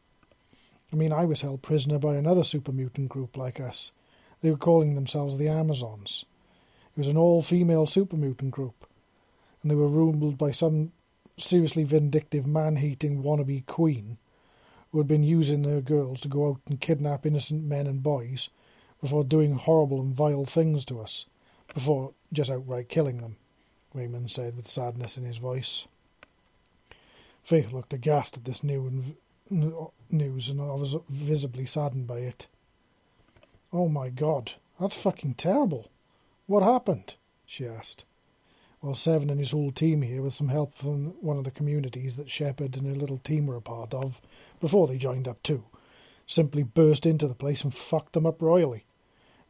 I 0.93 0.97
mean, 0.97 1.13
I 1.13 1.25
was 1.25 1.43
held 1.43 1.63
prisoner 1.63 1.99
by 1.99 2.15
another 2.15 2.45
super 2.45 2.73
mutant 2.73 3.09
group 3.09 3.37
like 3.37 3.61
us. 3.61 3.93
They 4.41 4.51
were 4.51 4.57
calling 4.57 4.95
themselves 4.95 5.37
the 5.37 5.49
Amazons. 5.49 6.25
It 6.97 6.99
was 6.99 7.09
an 7.09 7.17
all 7.17 7.43
female 7.43 7.87
super 7.87 8.17
mutant 8.17 8.53
group, 8.53 8.87
and 9.63 9.71
they 9.71 9.75
were 9.75 9.89
ruled 9.89 10.39
by 10.39 10.51
some 10.51 10.93
seriously 11.37 11.85
vindictive, 11.85 12.47
man 12.47 12.77
hating 12.77 13.23
wannabe 13.23 13.67
queen 13.67 14.19
who 14.91 14.99
had 14.99 15.09
been 15.09 15.23
using 15.23 15.63
their 15.63 15.81
girls 15.81 16.21
to 16.21 16.29
go 16.29 16.49
out 16.49 16.61
and 16.69 16.81
kidnap 16.81 17.27
innocent 17.27 17.63
men 17.63 17.87
and 17.87 18.03
boys 18.03 18.49
before 19.01 19.25
doing 19.25 19.55
horrible 19.55 20.01
and 20.01 20.15
vile 20.15 20.45
things 20.45 20.85
to 20.87 21.01
us, 21.01 21.27
before 21.73 22.15
just 22.33 22.51
outright 22.51 22.89
killing 22.89 23.19
them, 23.19 23.37
Raymond 23.95 24.31
said 24.31 24.57
with 24.57 24.67
sadness 24.67 25.17
in 25.17 25.25
his 25.25 25.39
voice. 25.39 25.87
Faith 27.49 27.73
looked 27.73 27.95
aghast 27.95 28.37
at 28.37 28.45
this 28.45 28.63
new 28.63 29.03
news 30.11 30.51
and 30.51 30.61
I 30.61 30.75
was 30.75 30.95
visibly 31.09 31.65
saddened 31.65 32.07
by 32.07 32.19
it. 32.19 32.47
Oh 33.73 33.89
my 33.89 34.11
god, 34.11 34.53
that's 34.79 35.03
fucking 35.03 35.33
terrible. 35.33 35.91
What 36.47 36.63
happened? 36.63 37.15
she 37.47 37.65
asked. 37.65 38.05
Well, 38.83 38.93
Seven 38.93 39.31
and 39.31 39.41
his 39.41 39.53
whole 39.53 39.73
team 39.73 40.03
here, 40.03 40.21
with 40.21 40.35
some 40.35 40.49
help 40.49 40.75
from 40.75 41.15
one 41.23 41.39
of 41.39 41.45
the 41.45 41.51
communities 41.51 42.19
that 42.19 42.31
Shepard 42.31 42.77
and 42.77 42.87
her 42.87 42.95
little 42.95 43.17
team 43.17 43.47
were 43.47 43.57
a 43.57 43.63
part 43.63 43.95
of, 43.95 44.21
before 44.61 44.87
they 44.87 44.99
joined 44.99 45.27
up 45.27 45.43
too, 45.43 45.65
simply 46.27 46.63
burst 46.63 47.07
into 47.07 47.27
the 47.27 47.35
place 47.35 47.65
and 47.65 47.73
fucked 47.73 48.13
them 48.13 48.27
up 48.27 48.43
royally. 48.43 48.85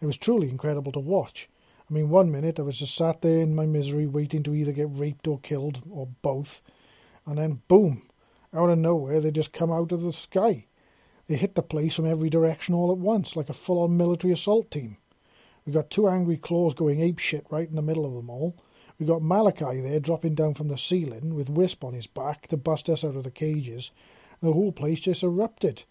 It 0.00 0.06
was 0.06 0.16
truly 0.16 0.50
incredible 0.50 0.92
to 0.92 1.00
watch. 1.00 1.48
I 1.90 1.94
mean, 1.94 2.10
one 2.10 2.30
minute 2.30 2.60
I 2.60 2.62
was 2.62 2.78
just 2.78 2.94
sat 2.94 3.22
there 3.22 3.40
in 3.40 3.56
my 3.56 3.66
misery 3.66 4.06
waiting 4.06 4.44
to 4.44 4.54
either 4.54 4.70
get 4.70 4.86
raped 4.88 5.26
or 5.26 5.40
killed, 5.40 5.82
or 5.90 6.06
both, 6.22 6.62
and 7.28 7.36
then 7.36 7.60
boom, 7.68 8.02
out 8.54 8.70
of 8.70 8.78
nowhere 8.78 9.20
they 9.20 9.30
just 9.30 9.52
come 9.52 9.70
out 9.70 9.92
of 9.92 10.00
the 10.00 10.12
sky. 10.12 10.64
They 11.28 11.36
hit 11.36 11.54
the 11.54 11.62
place 11.62 11.94
from 11.94 12.06
every 12.06 12.30
direction 12.30 12.74
all 12.74 12.90
at 12.90 12.96
once, 12.96 13.36
like 13.36 13.50
a 13.50 13.52
full 13.52 13.82
on 13.82 13.98
military 13.98 14.32
assault 14.32 14.70
team. 14.70 14.96
We 15.66 15.74
got 15.74 15.90
two 15.90 16.08
angry 16.08 16.38
claws 16.38 16.72
going 16.72 17.02
ape 17.02 17.18
shit 17.18 17.46
right 17.50 17.68
in 17.68 17.76
the 17.76 17.82
middle 17.82 18.06
of 18.06 18.14
them 18.14 18.30
all. 18.30 18.56
We 18.98 19.04
got 19.04 19.20
Malachi 19.20 19.82
there 19.82 20.00
dropping 20.00 20.34
down 20.34 20.54
from 20.54 20.68
the 20.68 20.78
ceiling 20.78 21.34
with 21.34 21.50
Wisp 21.50 21.84
on 21.84 21.92
his 21.92 22.06
back 22.06 22.48
to 22.48 22.56
bust 22.56 22.88
us 22.88 23.04
out 23.04 23.14
of 23.14 23.24
the 23.24 23.30
cages. 23.30 23.90
The 24.40 24.52
whole 24.52 24.72
place 24.72 25.00
just 25.00 25.22
erupted. 25.22 25.84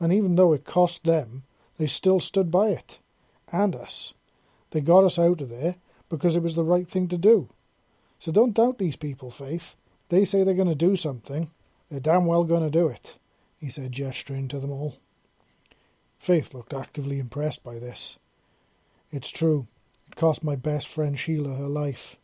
And 0.00 0.14
even 0.14 0.34
though 0.34 0.54
it 0.54 0.64
cost 0.64 1.04
them, 1.04 1.42
they 1.76 1.86
still 1.86 2.18
stood 2.18 2.50
by 2.50 2.68
it. 2.68 2.98
And 3.52 3.76
us. 3.76 4.14
They 4.70 4.80
got 4.80 5.04
us 5.04 5.18
out 5.18 5.42
of 5.42 5.50
there 5.50 5.76
because 6.08 6.34
it 6.34 6.42
was 6.42 6.56
the 6.56 6.64
right 6.64 6.88
thing 6.88 7.06
to 7.08 7.18
do. 7.18 7.50
So 8.18 8.32
don't 8.32 8.54
doubt 8.54 8.78
these 8.78 8.96
people, 8.96 9.30
Faith. 9.30 9.76
They 10.08 10.24
say 10.24 10.42
they're 10.42 10.54
going 10.54 10.68
to 10.68 10.74
do 10.74 10.96
something. 10.96 11.50
They're 11.90 12.00
damn 12.00 12.26
well 12.26 12.44
going 12.44 12.62
to 12.62 12.70
do 12.70 12.88
it, 12.88 13.18
he 13.58 13.68
said, 13.68 13.92
gesturing 13.92 14.48
to 14.48 14.58
them 14.58 14.70
all. 14.70 14.96
Faith 16.18 16.54
looked 16.54 16.72
actively 16.72 17.18
impressed 17.18 17.62
by 17.62 17.78
this. 17.78 18.18
It's 19.10 19.30
true. 19.30 19.66
It 20.06 20.16
cost 20.16 20.44
my 20.44 20.56
best 20.56 20.88
friend 20.88 21.18
Sheila 21.18 21.54
her 21.54 21.68
life. 21.68 22.16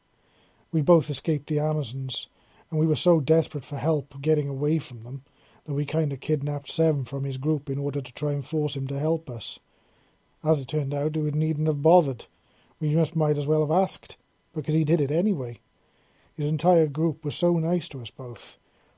We 0.73 0.83
both 0.83 1.11
escaped 1.11 1.49
the 1.49 1.59
Amazons, 1.59 2.29
and 2.71 2.79
we 2.79 2.87
were 2.87 2.97
so 2.97 3.21
desperate 3.21 3.65
for 3.65 3.77
help 3.77 4.21
getting 4.21 4.49
away 4.49 4.79
from 4.79 5.03
them 5.03 5.23
that 5.65 5.75
we 5.75 5.85
kind 5.85 6.13
of 6.13 6.21
kidnapped 6.21 6.71
Seven 6.71 7.05
from 7.05 7.25
his 7.25 7.37
group 7.37 7.69
in 7.69 7.79
order 7.79 8.01
to 8.01 8.13
try 8.15 8.33
and 8.33 8.45
force 8.45 8.77
him 8.77 8.87
to 8.87 8.99
help 8.99 9.29
us. 9.29 9.59
As 10.43 10.61
it 10.61 10.69
turned 10.69 10.95
out, 10.95 11.17
we 11.17 11.31
needn't 11.33 11.67
have 11.67 11.83
bothered. 11.83 12.27
We 12.81 12.93
just 12.93 13.15
might 13.15 13.37
as 13.37 13.47
well 13.47 13.61
have 13.61 13.71
asked, 13.71 14.17
because 14.55 14.75
he 14.75 14.85
did 14.85 15.01
it 15.01 15.11
anyway. 15.11 15.59
His 16.37 16.49
entire 16.49 16.87
group 16.87 17.25
was 17.25 17.37
so 17.37 17.55
nice 17.55 17.89
to 17.89 18.01
us 18.01 18.11
both. 18.11 18.57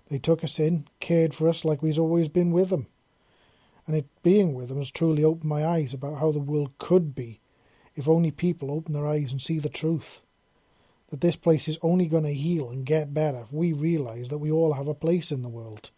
They 0.09 0.19
took 0.19 0.45
us 0.45 0.61
in, 0.61 0.87
cared 1.01 1.35
for 1.35 1.49
us 1.49 1.65
like 1.65 1.83
we'd 1.83 1.99
always 1.99 2.29
been 2.29 2.53
with 2.53 2.71
them. 2.71 2.87
And 3.87 3.97
it 3.97 4.07
being 4.23 4.55
with 4.55 4.69
them 4.69 4.79
has 4.79 4.91
truly 4.91 5.25
opened 5.25 5.49
my 5.49 5.65
eyes 5.67 5.93
about 5.93 6.19
how 6.19 6.31
the 6.31 6.39
world 6.39 6.79
could 6.79 7.15
be 7.15 7.41
if 7.95 8.09
only 8.09 8.31
people 8.31 8.71
open 8.71 8.95
their 8.95 9.07
eyes 9.07 9.33
and 9.33 9.41
see 9.41 9.59
the 9.59 9.69
truth. 9.69 10.23
That 11.09 11.21
this 11.21 11.37
place 11.37 11.69
is 11.69 11.79
only 11.83 12.07
going 12.07 12.23
to 12.25 12.33
heal 12.33 12.71
and 12.71 12.87
get 12.87 13.13
better 13.13 13.41
if 13.41 13.53
we 13.53 13.73
realise 13.73 14.29
that 14.29 14.39
we 14.39 14.51
all 14.51 14.75
have 14.75 14.89
a 14.89 14.95
place 14.95 15.31
in 15.31 15.43
the 15.43 15.49
world, 15.49 15.91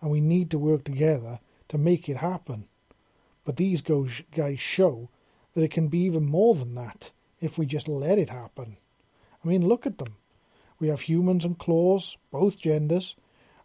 and 0.00 0.10
we 0.10 0.20
need 0.20 0.50
to 0.50 0.58
work 0.58 0.84
together 0.84 1.40
to 1.68 1.78
make 1.78 2.08
it 2.08 2.18
happen. 2.18 2.66
But 3.44 3.56
these 3.56 3.80
guys 3.80 4.60
show 4.60 5.08
that 5.54 5.64
it 5.64 5.72
can 5.72 5.88
be 5.88 6.00
even 6.00 6.24
more 6.24 6.54
than 6.54 6.74
that 6.76 7.10
if 7.40 7.58
we 7.58 7.66
just 7.66 7.88
let 7.88 8.18
it 8.18 8.30
happen. 8.30 8.76
I 9.44 9.48
mean, 9.48 9.66
look 9.66 9.84
at 9.86 9.98
them. 9.98 10.16
We 10.82 10.88
have 10.88 11.02
humans 11.02 11.44
and 11.44 11.56
claws, 11.56 12.16
both 12.32 12.58
genders, 12.60 13.14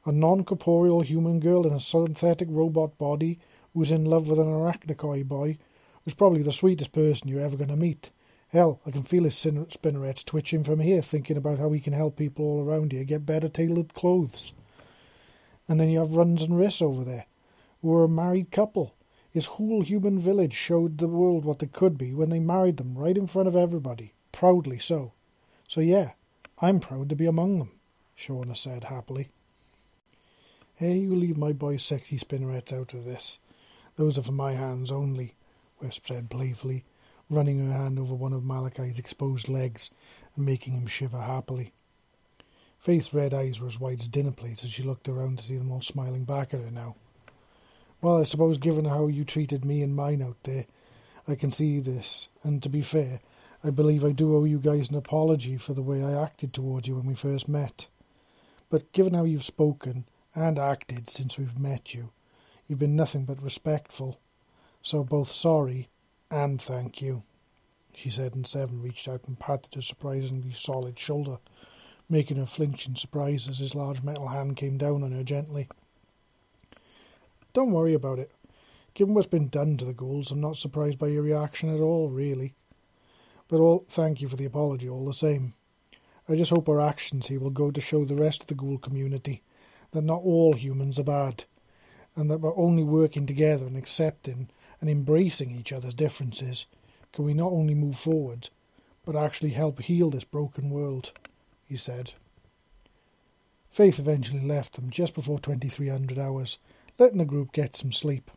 a 0.05 0.11
non-corporeal 0.11 1.01
human 1.01 1.39
girl 1.39 1.65
in 1.65 1.73
a 1.73 1.79
synthetic 1.79 2.47
robot 2.51 2.99
body 2.99 3.39
who's 3.73 3.91
in 3.91 4.05
love 4.05 4.29
with 4.29 4.37
an 4.37 4.45
arachnoid 4.45 5.27
boy 5.27 5.57
who's 6.03 6.13
probably 6.13 6.43
the 6.43 6.51
sweetest 6.51 6.91
person 6.91 7.27
you're 7.27 7.41
ever 7.41 7.57
going 7.57 7.71
to 7.71 7.75
meet. 7.75 8.11
Hell, 8.49 8.81
I 8.85 8.91
can 8.91 9.01
feel 9.01 9.23
his 9.23 9.33
spinnerets 9.33 10.23
twitching 10.23 10.63
from 10.63 10.79
here, 10.79 11.01
thinking 11.01 11.37
about 11.37 11.57
how 11.57 11.71
he 11.71 11.79
can 11.79 11.93
help 11.93 12.17
people 12.17 12.45
all 12.45 12.63
around 12.63 12.91
here 12.91 13.03
get 13.03 13.25
better 13.25 13.49
tailored 13.49 13.95
clothes. 13.95 14.53
And 15.67 15.79
then 15.79 15.89
you 15.89 15.97
have 15.97 16.17
Runs 16.17 16.43
and 16.43 16.53
Riss 16.53 16.83
over 16.83 17.03
there, 17.03 17.25
who 17.81 17.95
are 17.95 18.03
a 18.03 18.07
married 18.07 18.51
couple. 18.51 18.93
His 19.31 19.47
whole 19.47 19.81
human 19.81 20.19
village 20.19 20.53
showed 20.53 20.99
the 20.99 21.07
world 21.07 21.45
what 21.45 21.57
they 21.57 21.65
could 21.65 21.97
be 21.97 22.13
when 22.13 22.29
they 22.29 22.39
married 22.39 22.77
them 22.77 22.95
right 22.95 23.17
in 23.17 23.25
front 23.25 23.47
of 23.47 23.55
everybody, 23.55 24.13
proudly 24.31 24.77
so. 24.77 25.13
So 25.67 25.81
yeah, 25.81 26.11
I'm 26.59 26.79
proud 26.79 27.09
to 27.09 27.15
be 27.15 27.27
among 27.27 27.57
them, 27.57 27.69
Shauna 28.17 28.57
said 28.57 28.85
happily. 28.85 29.29
Hey, 30.75 30.97
you 30.97 31.15
leave 31.15 31.37
my 31.37 31.53
boy 31.53 31.77
sexy 31.77 32.17
spinnerets 32.17 32.73
out 32.73 32.95
of 32.95 33.05
this. 33.05 33.37
Those 33.95 34.17
are 34.17 34.23
for 34.23 34.31
my 34.31 34.53
hands 34.53 34.91
only, 34.91 35.35
Wisp 35.79 36.07
said 36.07 36.31
playfully, 36.31 36.83
running 37.29 37.63
her 37.63 37.73
hand 37.73 37.99
over 37.99 38.15
one 38.15 38.33
of 38.33 38.43
Malachi's 38.43 38.97
exposed 38.97 39.49
legs 39.49 39.91
and 40.35 40.47
making 40.47 40.73
him 40.73 40.87
shiver 40.87 41.21
happily. 41.21 41.73
Faith's 42.79 43.13
red 43.13 43.35
eyes 43.35 43.61
were 43.61 43.67
as 43.67 43.79
wide 43.79 43.99
as 43.99 44.07
dinner 44.07 44.31
plates 44.31 44.63
as 44.63 44.71
she 44.71 44.81
looked 44.81 45.07
around 45.07 45.37
to 45.37 45.43
see 45.43 45.57
them 45.57 45.71
all 45.71 45.81
smiling 45.81 46.25
back 46.25 46.55
at 46.55 46.61
her 46.61 46.71
now. 46.71 46.95
Well, 48.01 48.21
I 48.21 48.23
suppose 48.23 48.57
given 48.57 48.85
how 48.85 49.07
you 49.07 49.25
treated 49.25 49.63
me 49.63 49.83
and 49.83 49.95
mine 49.95 50.23
out 50.23 50.37
there, 50.43 50.65
I 51.27 51.35
can 51.35 51.51
see 51.51 51.79
this, 51.79 52.29
and 52.43 52.63
to 52.63 52.69
be 52.69 52.81
fair, 52.81 53.19
I 53.63 53.69
believe 53.69 54.05
I 54.05 54.11
do 54.11 54.35
owe 54.35 54.43
you 54.43 54.59
guys 54.59 54.89
an 54.89 54.97
apology 54.97 55.57
for 55.57 55.73
the 55.73 55.81
way 55.81 56.03
I 56.03 56.21
acted 56.21 56.53
towards 56.53 56.87
you 56.87 56.95
when 56.95 57.07
we 57.07 57.15
first 57.15 57.49
met. 57.49 57.87
But 58.69 58.91
given 58.91 59.13
how 59.13 59.23
you've 59.23 59.43
spoken, 59.43 60.05
and 60.37 60.59
acted 60.59 61.09
since 61.09 61.37
we've 61.37 61.59
met 61.59 61.95
you. 61.95 62.11
You've 62.67 62.79
been 62.79 62.95
nothing 62.95 63.25
but 63.25 63.41
respectful. 63.41 64.19
So 64.83 65.03
both 65.03 65.31
sorry 65.31 65.89
and 66.29 66.61
thank 66.61 67.01
you, 67.01 67.23
she 67.95 68.11
said, 68.11 68.35
and 68.35 68.45
Seven 68.45 68.83
reached 68.83 69.07
out 69.07 69.27
and 69.27 69.39
patted 69.39 69.73
her 69.73 69.81
surprisingly 69.81 70.51
solid 70.51 70.99
shoulder, 70.99 71.37
making 72.07 72.37
her 72.37 72.45
flinch 72.45 72.87
in 72.87 72.95
surprise 72.95 73.47
as 73.47 73.57
his 73.57 73.73
large 73.73 74.03
metal 74.03 74.27
hand 74.27 74.57
came 74.57 74.77
down 74.77 75.01
on 75.01 75.11
her 75.11 75.23
gently. 75.23 75.67
Don't 77.53 77.71
worry 77.71 77.95
about 77.95 78.19
it. 78.19 78.31
Given 78.93 79.15
what's 79.15 79.27
been 79.27 79.47
done 79.47 79.77
to 79.77 79.85
the 79.85 79.93
ghouls, 79.93 80.29
I'm 80.29 80.41
not 80.41 80.57
surprised 80.57 80.99
by 80.99 81.07
your 81.07 81.23
reaction 81.23 81.73
at 81.73 81.81
all, 81.81 82.09
really. 82.09 82.53
But 83.47 83.59
all 83.59 83.85
thank 83.87 84.21
you 84.21 84.27
for 84.27 84.35
the 84.35 84.45
apology 84.45 84.89
all 84.89 85.05
the 85.05 85.13
same. 85.13 85.53
I 86.29 86.35
just 86.35 86.51
hope 86.51 86.67
our 86.67 86.81
actions 86.81 87.27
here 87.27 87.39
will 87.39 87.49
go 87.49 87.71
to 87.71 87.79
show 87.79 88.03
the 88.03 88.15
rest 88.15 88.41
of 88.41 88.47
the 88.47 88.55
ghoul 88.55 88.77
community 88.77 89.41
that 89.91 90.03
not 90.03 90.21
all 90.21 90.53
humans 90.53 90.99
are 90.99 91.03
bad, 91.03 91.45
and 92.15 92.29
that 92.29 92.39
by 92.39 92.49
only 92.55 92.83
working 92.83 93.25
together 93.25 93.65
and 93.65 93.77
accepting 93.77 94.49
and 94.81 94.89
embracing 94.89 95.51
each 95.51 95.71
other's 95.71 95.93
differences 95.93 96.65
can 97.13 97.25
we 97.25 97.33
not 97.33 97.51
only 97.51 97.73
move 97.73 97.97
forward, 97.97 98.49
but 99.05 99.15
actually 99.15 99.51
help 99.51 99.81
heal 99.81 100.09
this 100.09 100.25
broken 100.25 100.69
world, 100.69 101.13
he 101.67 101.77
said. 101.77 102.13
Faith 103.69 103.99
eventually 103.99 104.43
left 104.43 104.73
them 104.73 104.89
just 104.89 105.15
before 105.15 105.39
2300 105.39 106.17
hours, 106.17 106.57
letting 106.99 107.19
the 107.19 107.25
group 107.25 107.51
get 107.51 107.75
some 107.75 107.91
sleep. 107.91 108.29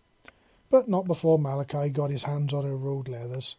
But 0.71 0.89
not 0.89 1.07
before 1.07 1.39
Malachi 1.39 1.89
got 1.89 2.11
his 2.11 2.23
hands 2.23 2.53
on 2.53 2.65
her 2.65 2.77
road 2.77 3.09
leathers. 3.09 3.57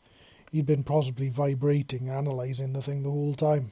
He'd 0.52 0.66
been 0.66 0.84
possibly 0.84 1.30
vibrating, 1.30 2.10
analysing 2.10 2.74
the 2.74 2.82
thing 2.82 3.04
the 3.04 3.10
whole 3.10 3.34
time 3.34 3.72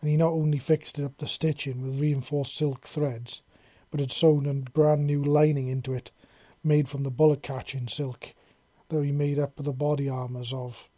and 0.00 0.10
he 0.10 0.16
not 0.16 0.32
only 0.32 0.58
fixed 0.58 0.98
up 1.00 1.18
the 1.18 1.26
stitching 1.26 1.80
with 1.80 2.00
reinforced 2.00 2.54
silk 2.54 2.86
threads, 2.86 3.42
but 3.90 4.00
had 4.00 4.12
sewn 4.12 4.46
a 4.46 4.54
brand 4.70 5.06
new 5.06 5.22
lining 5.22 5.66
into 5.68 5.92
it, 5.92 6.10
made 6.62 6.88
from 6.88 7.02
the 7.02 7.10
bullet 7.10 7.42
catching 7.42 7.88
silk 7.88 8.34
that 8.88 9.04
he 9.04 9.12
made 9.12 9.38
up 9.38 9.56
the 9.56 9.72
body 9.72 10.08
armours 10.08 10.52
of. 10.52 10.88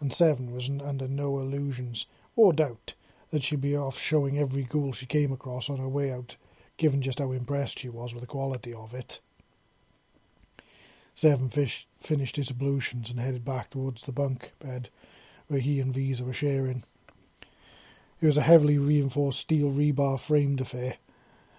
And 0.00 0.12
Seven 0.12 0.52
was 0.52 0.68
under 0.68 1.08
no 1.08 1.38
illusions 1.38 2.06
or 2.34 2.52
doubt 2.52 2.94
that 3.30 3.42
she'd 3.42 3.60
be 3.60 3.76
off 3.76 3.98
showing 3.98 4.38
every 4.38 4.62
ghoul 4.62 4.92
she 4.92 5.06
came 5.06 5.32
across 5.32 5.70
on 5.70 5.78
her 5.78 5.88
way 5.88 6.12
out, 6.12 6.36
given 6.76 7.00
just 7.00 7.18
how 7.18 7.32
impressed 7.32 7.78
she 7.78 7.88
was 7.88 8.14
with 8.14 8.20
the 8.20 8.26
quality 8.26 8.74
of 8.74 8.94
it. 8.94 9.20
Seven 11.16 11.48
Fish 11.48 11.88
finished 11.96 12.36
his 12.36 12.50
ablutions 12.50 13.08
and 13.08 13.18
headed 13.18 13.42
back 13.42 13.70
towards 13.70 14.02
the 14.02 14.12
bunk 14.12 14.52
bed 14.58 14.90
where 15.48 15.60
he 15.60 15.80
and 15.80 15.92
Visa 15.92 16.22
were 16.22 16.34
sharing. 16.34 16.82
It 18.20 18.26
was 18.26 18.36
a 18.36 18.42
heavily 18.42 18.76
reinforced 18.76 19.40
steel 19.40 19.70
rebar 19.70 20.20
framed 20.20 20.60
affair, 20.60 20.96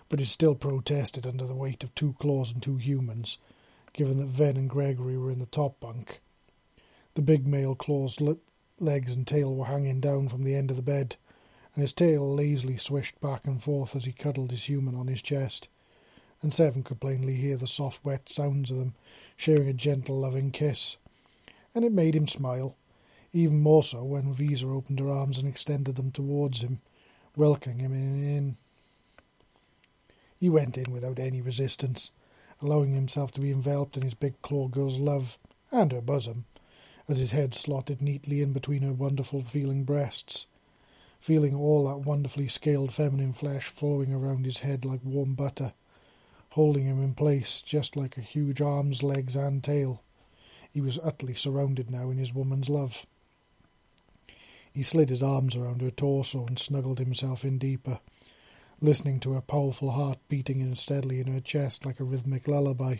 but 0.09 0.21
it 0.21 0.27
still 0.27 0.53
protested 0.53 1.25
under 1.25 1.47
the 1.47 1.55
weight 1.55 1.83
of 1.83 1.95
two 1.95 2.13
claws 2.19 2.51
and 2.51 2.61
two 2.61 2.77
humans, 2.77 3.39
given 3.93 4.19
that 4.19 4.27
Ven 4.27 4.57
and 4.57 4.69
Gregory 4.69 5.17
were 5.17 5.31
in 5.31 5.39
the 5.39 5.47
top 5.47 5.79
bunk. 5.79 6.21
The 7.15 7.23
big 7.23 7.47
male 7.47 7.73
claw's 7.73 8.21
legs 8.79 9.15
and 9.15 9.25
tail 9.25 9.55
were 9.55 9.65
hanging 9.65 9.99
down 9.99 10.29
from 10.29 10.43
the 10.43 10.53
end 10.53 10.69
of 10.69 10.77
the 10.77 10.83
bed, 10.83 11.15
and 11.73 11.81
his 11.81 11.93
tail 11.93 12.31
lazily 12.31 12.77
swished 12.77 13.19
back 13.21 13.47
and 13.47 13.61
forth 13.61 13.95
as 13.95 14.05
he 14.05 14.11
cuddled 14.11 14.51
his 14.51 14.65
human 14.65 14.93
on 14.93 15.07
his 15.07 15.23
chest, 15.23 15.67
and 16.43 16.53
Seven 16.53 16.83
could 16.83 16.99
plainly 16.99 17.33
hear 17.33 17.57
the 17.57 17.65
soft, 17.65 18.05
wet 18.05 18.29
sounds 18.29 18.69
of 18.69 18.77
them 18.77 18.93
sharing 19.37 19.69
a 19.69 19.73
gentle, 19.73 20.19
loving 20.19 20.51
kiss, 20.51 20.97
and 21.73 21.85
it 21.85 21.91
made 21.91 22.15
him 22.15 22.27
smile, 22.27 22.75
even 23.31 23.61
more 23.61 23.83
so 23.83 24.03
when 24.03 24.33
Visa 24.33 24.67
opened 24.67 24.99
her 24.99 25.09
arms 25.09 25.37
and 25.37 25.47
extended 25.47 25.95
them 25.95 26.11
towards 26.11 26.61
him, 26.61 26.81
welcoming 27.35 27.79
him 27.79 27.93
in. 27.93 28.55
He 30.35 30.49
went 30.49 30.77
in 30.77 30.91
without 30.91 31.19
any 31.19 31.41
resistance, 31.41 32.11
allowing 32.61 32.93
himself 32.93 33.31
to 33.33 33.41
be 33.41 33.51
enveloped 33.51 33.95
in 33.95 34.03
his 34.03 34.15
big 34.15 34.41
claw 34.41 34.67
girl's 34.67 34.99
love 34.99 35.37
and 35.71 35.91
her 35.91 36.01
bosom, 36.01 36.45
as 37.07 37.19
his 37.19 37.31
head 37.31 37.53
slotted 37.53 38.01
neatly 38.01 38.41
in 38.41 38.53
between 38.53 38.81
her 38.81 38.93
wonderful 38.93 39.41
feeling 39.41 39.83
breasts, 39.83 40.47
feeling 41.19 41.55
all 41.55 41.87
that 41.87 42.07
wonderfully 42.07 42.47
scaled 42.47 42.91
feminine 42.91 43.33
flesh 43.33 43.67
flowing 43.67 44.13
around 44.13 44.45
his 44.45 44.59
head 44.59 44.83
like 44.83 45.03
warm 45.03 45.35
butter, 45.35 45.73
holding 46.57 46.85
him 46.85 47.03
in 47.03 47.13
place 47.13 47.61
just 47.61 47.95
like 47.95 48.17
a 48.17 48.21
huge 48.21 48.59
arms, 48.61 49.03
legs, 49.03 49.35
and 49.35 49.63
tail. 49.63 50.01
He 50.71 50.81
was 50.81 50.97
utterly 51.03 51.35
surrounded 51.35 51.91
now 51.91 52.09
in 52.09 52.17
his 52.17 52.33
woman's 52.33 52.67
love. 52.67 53.05
He 54.73 54.81
slid 54.81 55.09
his 55.09 55.21
arms 55.21 55.55
around 55.55 55.81
her 55.81 55.91
torso 55.91 56.47
and 56.47 56.57
snuggled 56.57 56.97
himself 56.97 57.45
in 57.45 57.59
deeper, 57.59 57.99
listening 58.81 59.19
to 59.19 59.33
her 59.33 59.41
powerful 59.41 59.91
heart 59.91 60.17
beating 60.29 60.73
steadily 60.73 61.19
in 61.19 61.31
her 61.31 61.39
chest 61.39 61.85
like 61.85 61.99
a 61.99 62.03
rhythmic 62.03 62.47
lullaby. 62.47 62.95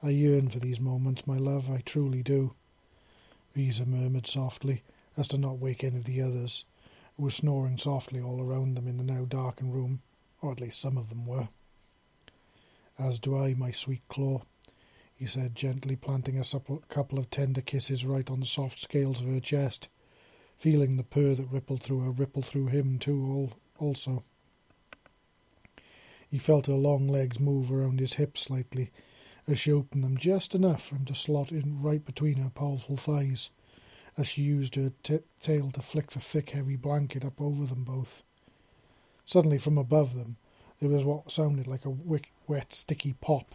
I 0.00 0.10
yearn 0.10 0.48
for 0.48 0.60
these 0.60 0.78
moments, 0.78 1.26
my 1.26 1.38
love, 1.38 1.68
I 1.68 1.80
truly 1.84 2.22
do. 2.22 2.54
Visa 3.52 3.84
murmured 3.84 4.28
softly, 4.28 4.84
as 5.16 5.26
to 5.28 5.38
not 5.38 5.58
wake 5.58 5.82
any 5.82 5.96
of 5.96 6.04
the 6.04 6.22
others, 6.22 6.66
who 7.16 7.24
were 7.24 7.30
snoring 7.30 7.78
softly 7.78 8.20
all 8.20 8.40
around 8.40 8.76
them 8.76 8.86
in 8.86 8.96
the 8.96 9.02
now 9.02 9.24
darkened 9.24 9.74
room, 9.74 10.02
or 10.40 10.52
at 10.52 10.60
least 10.60 10.80
some 10.80 10.96
of 10.96 11.08
them 11.08 11.26
were. 11.26 11.48
As 12.98 13.18
do 13.18 13.36
I, 13.36 13.54
my 13.54 13.70
sweet 13.70 14.02
Claw, 14.08 14.42
he 15.14 15.26
said, 15.26 15.54
gently 15.54 15.96
planting 15.96 16.38
a 16.38 16.44
couple 16.88 17.18
of 17.18 17.30
tender 17.30 17.60
kisses 17.60 18.04
right 18.04 18.30
on 18.30 18.40
the 18.40 18.46
soft 18.46 18.80
scales 18.80 19.20
of 19.20 19.28
her 19.28 19.40
chest, 19.40 19.88
feeling 20.58 20.96
the 20.96 21.04
purr 21.04 21.34
that 21.34 21.52
rippled 21.52 21.82
through 21.82 22.00
her 22.00 22.10
ripple 22.10 22.42
through 22.42 22.66
him 22.66 22.98
too, 22.98 23.50
also. 23.78 24.22
He 26.30 26.38
felt 26.38 26.66
her 26.66 26.74
long 26.74 27.06
legs 27.06 27.38
move 27.38 27.70
around 27.70 28.00
his 28.00 28.14
hips 28.14 28.42
slightly, 28.42 28.90
as 29.46 29.60
she 29.60 29.72
opened 29.72 30.02
them 30.02 30.16
just 30.16 30.54
enough 30.54 30.82
for 30.82 30.96
him 30.96 31.04
to 31.04 31.14
slot 31.14 31.52
in 31.52 31.80
right 31.80 32.04
between 32.04 32.36
her 32.36 32.50
powerful 32.50 32.96
thighs, 32.96 33.50
as 34.18 34.26
she 34.26 34.42
used 34.42 34.74
her 34.74 34.92
t- 35.02 35.20
tail 35.40 35.70
to 35.70 35.80
flick 35.80 36.10
the 36.10 36.20
thick, 36.20 36.50
heavy 36.50 36.76
blanket 36.76 37.24
up 37.24 37.40
over 37.40 37.64
them 37.64 37.84
both. 37.84 38.22
Suddenly, 39.24 39.58
from 39.58 39.78
above 39.78 40.14
them, 40.14 40.36
there 40.80 40.90
was 40.90 41.04
what 41.04 41.30
sounded 41.30 41.66
like 41.66 41.84
a 41.84 41.90
wick, 41.90 42.32
wet, 42.48 42.72
sticky 42.72 43.14
pop, 43.20 43.54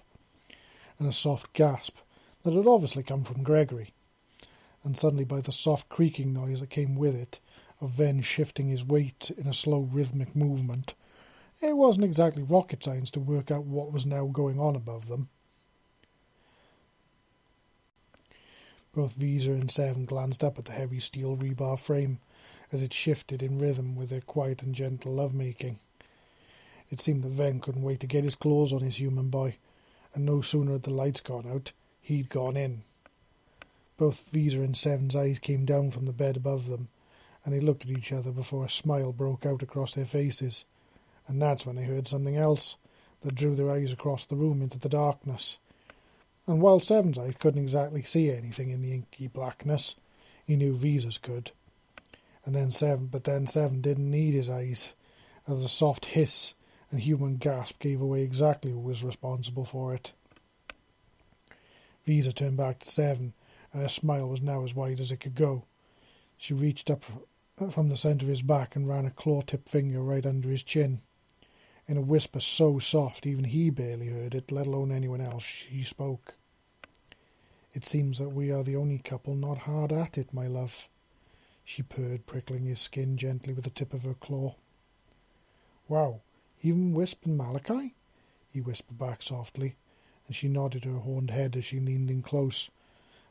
and 1.00 1.08
a 1.08 1.14
soft 1.14 1.54
gasp 1.54 1.98
that 2.44 2.54
had 2.54 2.68
obviously 2.68 3.04
come 3.04 3.24
from 3.24 3.44
Gregory. 3.44 3.92
And 4.84 4.98
suddenly, 4.98 5.26
by 5.26 5.42
the 5.42 5.52
soft 5.52 5.90
creaking 5.90 6.34
noise 6.34 6.60
that 6.60 6.70
came 6.70 6.96
with 6.96 7.16
it, 7.16 7.40
of 7.82 7.90
Ven 7.92 8.22
shifting 8.22 8.68
his 8.68 8.86
weight 8.86 9.32
in 9.38 9.48
a 9.48 9.54
slow 9.54 9.82
rhythmic 9.82 10.36
movement, 10.36 10.94
it 11.62 11.76
wasn't 11.76 12.06
exactly 12.06 12.44
rocket 12.44 12.84
science 12.84 13.12
to 13.12 13.20
work 13.20 13.52
out 13.52 13.66
what 13.66 13.92
was 13.92 14.06
now 14.06 14.26
going 14.26 14.60
on 14.60 14.76
above 14.76 15.08
them. 15.08 15.30
Both 18.94 19.16
Visa 19.16 19.52
and 19.52 19.72
Seven 19.72 20.06
glanced 20.06 20.44
up 20.44 20.60
at 20.60 20.66
the 20.66 20.74
heavy 20.74 21.00
steel 21.00 21.38
rebar 21.38 21.80
frame 21.80 22.20
as 22.72 22.82
it 22.82 22.94
shifted 22.94 23.42
in 23.42 23.58
rhythm 23.58 23.96
with 23.96 24.10
their 24.10 24.22
quiet 24.22 24.64
and 24.64 24.76
gentle 24.76 25.14
love-making. 25.14 25.78
It 26.92 27.02
seemed 27.02 27.24
that 27.24 27.30
Ven 27.30 27.60
couldn't 27.60 27.82
wait 27.82 28.00
to 28.02 28.08
get 28.08 28.24
his 28.24 28.36
claws 28.36 28.72
on 28.72 28.82
his 28.82 28.98
human 28.98 29.30
boy, 29.30 29.56
and 30.14 30.24
no 30.26 30.42
sooner 30.42 30.74
had 30.74 30.84
the 30.84 30.92
lights 30.92 31.22
gone 31.22 31.50
out, 31.50 31.72
he'd 32.02 32.30
gone 32.30 32.56
in. 32.56 32.84
Both 33.98 34.30
Visa 34.32 34.62
and 34.62 34.78
Seven's 34.78 35.16
eyes 35.16 35.40
came 35.40 35.66
down 35.66 35.90
from 35.90 36.06
the 36.06 36.14
bed 36.14 36.38
above 36.38 36.68
them, 36.68 36.90
and 37.44 37.54
they 37.54 37.60
looked 37.60 37.86
at 37.86 37.98
each 37.98 38.12
other 38.12 38.32
before 38.32 38.64
a 38.64 38.70
smile 38.70 39.12
broke 39.12 39.46
out 39.48 39.64
across 39.64 39.96
their 39.96 40.06
faces. 40.06 40.66
And 41.28 41.42
that's 41.42 41.66
when 41.66 41.76
they 41.76 41.86
heard 41.86 42.08
something 42.08 42.38
else 42.38 42.76
that 43.22 43.36
drew 43.36 43.56
their 43.56 43.72
eyes 43.72 43.92
across 43.92 44.26
the 44.26 44.36
room 44.36 44.62
into 44.62 44.78
the 44.78 44.90
darkness 44.90 45.58
and 46.48 46.62
while 46.62 46.80
Seven's 46.80 47.18
eyes 47.18 47.36
couldn't 47.40 47.62
exactly 47.62 48.02
see 48.02 48.32
anything 48.32 48.70
in 48.70 48.82
the 48.82 48.94
inky 48.94 49.28
blackness, 49.28 49.96
he 50.46 50.56
knew 50.56 50.76
Visa's 50.76 51.18
could. 51.18 51.52
And 52.46 52.56
then 52.56 52.72
Seven, 52.72 53.08
but 53.08 53.26
then 53.26 53.48
Seven 53.48 53.82
didn't 53.82 54.10
need 54.10 54.34
his 54.34 54.50
eyes, 54.50 54.96
as 55.48 55.64
a 55.64 55.70
soft 55.70 56.06
hiss 56.08 56.56
and 56.92 57.00
human 57.00 57.38
gasp 57.38 57.80
gave 57.80 58.02
away 58.02 58.22
exactly 58.22 58.72
who 58.72 58.80
was 58.80 59.04
responsible 59.04 59.66
for 59.66 59.96
it. 59.96 60.14
Visa 62.06 62.34
turned 62.34 62.58
back 62.58 62.80
to 62.80 62.88
Seven, 62.88 63.34
and 63.72 63.82
her 63.82 63.90
smile 63.90 64.28
was 64.28 64.42
now 64.42 64.64
as 64.64 64.76
wide 64.76 65.00
as 65.00 65.12
it 65.12 65.22
could 65.22 65.36
go. 65.36 65.64
She 66.38 66.54
reached 66.54 66.90
up 66.90 67.04
from 67.72 67.90
the 67.90 67.96
centre 67.96 68.26
of 68.26 68.30
his 68.30 68.42
back 68.42 68.76
and 68.76 68.90
ran 68.90 69.06
a 69.06 69.12
claw-tipped 69.12 69.70
finger 69.70 70.02
right 70.02 70.26
under 70.26 70.50
his 70.50 70.64
chin 70.64 71.00
in 71.88 71.98
a 71.98 72.02
whisper 72.02 72.40
so 72.40 72.80
soft 72.80 73.26
even 73.26 73.46
he 73.46 73.70
barely 73.70 74.08
heard 74.08 74.34
it, 74.34 74.52
let 74.52 74.66
alone 74.66 74.92
anyone 74.92 75.22
else, 75.22 75.44
she 75.44 75.84
spoke. 75.84 76.36
It 77.74 77.86
seems 77.86 78.18
that 78.18 78.30
we 78.30 78.52
are 78.52 78.64
the 78.64 78.76
only 78.76 78.98
couple 78.98 79.36
not 79.36 79.60
hard 79.60 79.92
at 79.92 80.18
it, 80.18 80.34
my 80.34 80.48
love, 80.48 80.88
she 81.64 81.84
purred, 81.84 82.26
prickling 82.26 82.66
his 82.66 82.82
skin 82.82 83.18
gently 83.18 83.54
with 83.54 83.64
the 83.64 83.70
tip 83.70 83.94
of 83.94 84.04
her 84.04 84.14
claw. 84.14 84.56
Wow, 85.88 86.22
even 86.62 86.94
Wisp 86.94 87.26
and 87.26 87.38
Malachi? 87.38 87.94
he 88.50 88.62
whispered 88.62 88.98
back 88.98 89.22
softly, 89.22 89.76
and 90.28 90.36
she 90.36 90.48
nodded 90.48 90.84
her 90.84 91.00
horned 91.00 91.32
head 91.32 91.56
as 91.56 91.66
she 91.66 91.80
leaned 91.80 92.10
in 92.10 92.22
close, 92.22 92.70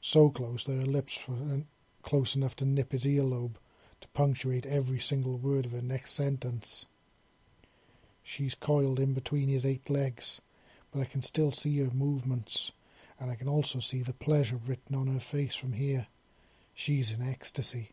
so 0.01 0.31
close 0.31 0.65
that 0.65 0.79
her 0.79 0.87
lips 0.87 1.29
were 1.29 1.37
uh, 1.37 1.59
close 2.03 2.35
enough 2.35 2.57
to 2.57 2.65
nip 2.65 2.93
his 2.93 3.05
earlobe, 3.05 3.57
to 4.01 4.09
punctuate 4.09 4.67
every 4.67 4.99
single 4.99 5.37
word 5.37 5.67
of 5.67 5.73
her 5.73 5.83
next 5.83 6.13
sentence. 6.13 6.87
She's 8.23 8.55
coiled 8.55 8.99
in 8.99 9.13
between 9.13 9.49
his 9.49 9.67
eight 9.67 9.91
legs, 9.91 10.41
but 10.91 11.01
I 11.01 11.05
can 11.05 11.23
still 11.23 11.53
see 11.53 11.79
her 11.79 11.91
movements, 11.93 12.73
and 13.19 13.31
I 13.31 13.35
can 13.35 13.49
also 13.49 13.81
see 13.81 14.03
the 14.03 14.15
pleasure 14.15 14.59
written 14.67 14.97
on 14.97 15.07
her 15.09 15.21
face 15.21 15.55
from 15.55 15.75
here. 15.75 16.07
She's 16.75 17.13
in 17.13 17.23
ecstasy, 17.23 17.93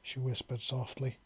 she 0.00 0.18
whispered 0.18 0.60
softly. 0.60 1.18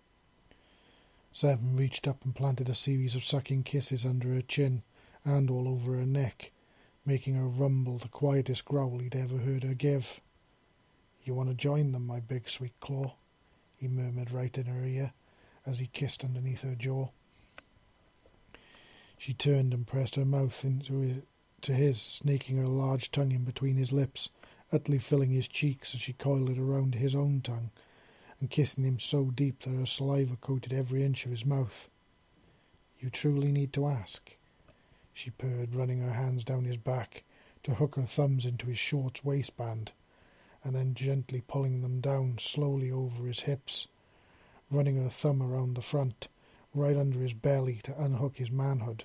Seven 1.36 1.76
reached 1.76 2.08
up 2.08 2.24
and 2.24 2.34
planted 2.34 2.70
a 2.70 2.74
series 2.74 3.14
of 3.14 3.22
sucking 3.22 3.64
kisses 3.64 4.06
under 4.06 4.32
her 4.32 4.40
chin 4.40 4.84
and 5.22 5.50
all 5.50 5.68
over 5.68 5.92
her 5.92 6.06
neck, 6.06 6.50
making 7.04 7.34
her 7.34 7.46
rumble 7.46 7.98
the 7.98 8.08
quietest 8.08 8.64
growl 8.64 9.00
he'd 9.00 9.14
ever 9.14 9.36
heard 9.36 9.62
her 9.62 9.74
give. 9.74 10.22
You 11.24 11.34
want 11.34 11.50
to 11.50 11.54
join 11.54 11.92
them, 11.92 12.06
my 12.06 12.20
big 12.20 12.48
sweet 12.48 12.72
claw? 12.80 13.16
he 13.76 13.86
murmured 13.86 14.30
right 14.30 14.56
in 14.56 14.64
her 14.64 14.82
ear 14.82 15.12
as 15.66 15.78
he 15.78 15.88
kissed 15.88 16.24
underneath 16.24 16.62
her 16.62 16.74
jaw. 16.74 17.08
She 19.18 19.34
turned 19.34 19.74
and 19.74 19.86
pressed 19.86 20.16
her 20.16 20.24
mouth 20.24 20.64
into 20.64 21.24
to 21.60 21.74
his, 21.74 22.00
snaking 22.00 22.56
her 22.56 22.66
large 22.66 23.10
tongue 23.10 23.32
in 23.32 23.44
between 23.44 23.76
his 23.76 23.92
lips, 23.92 24.30
utterly 24.72 24.98
filling 24.98 25.32
his 25.32 25.48
cheeks 25.48 25.94
as 25.94 26.00
she 26.00 26.14
coiled 26.14 26.48
it 26.48 26.58
around 26.58 26.94
his 26.94 27.14
own 27.14 27.42
tongue, 27.42 27.72
and 28.40 28.50
kissing 28.50 28.84
him 28.84 28.98
so 28.98 29.26
deep 29.26 29.60
that 29.60 29.74
her 29.74 29.86
saliva 29.86 30.36
coated 30.36 30.72
every 30.72 31.04
inch 31.04 31.24
of 31.24 31.30
his 31.30 31.46
mouth. 31.46 31.88
You 32.98 33.10
truly 33.10 33.52
need 33.52 33.72
to 33.74 33.86
ask, 33.86 34.36
she 35.12 35.30
purred, 35.30 35.74
running 35.74 36.00
her 36.00 36.12
hands 36.12 36.44
down 36.44 36.64
his 36.64 36.76
back 36.76 37.24
to 37.62 37.74
hook 37.74 37.96
her 37.96 38.02
thumbs 38.02 38.44
into 38.44 38.66
his 38.66 38.78
shorts 38.78 39.24
waistband, 39.24 39.92
and 40.62 40.74
then 40.74 40.94
gently 40.94 41.42
pulling 41.46 41.82
them 41.82 42.00
down 42.00 42.38
slowly 42.38 42.90
over 42.90 43.26
his 43.26 43.40
hips, 43.40 43.88
running 44.70 45.02
her 45.02 45.08
thumb 45.08 45.42
around 45.42 45.74
the 45.74 45.82
front 45.82 46.28
right 46.76 46.96
under 46.96 47.20
his 47.20 47.34
belly 47.34 47.80
to 47.82 48.02
unhook 48.02 48.36
his 48.36 48.50
manhood 48.50 49.04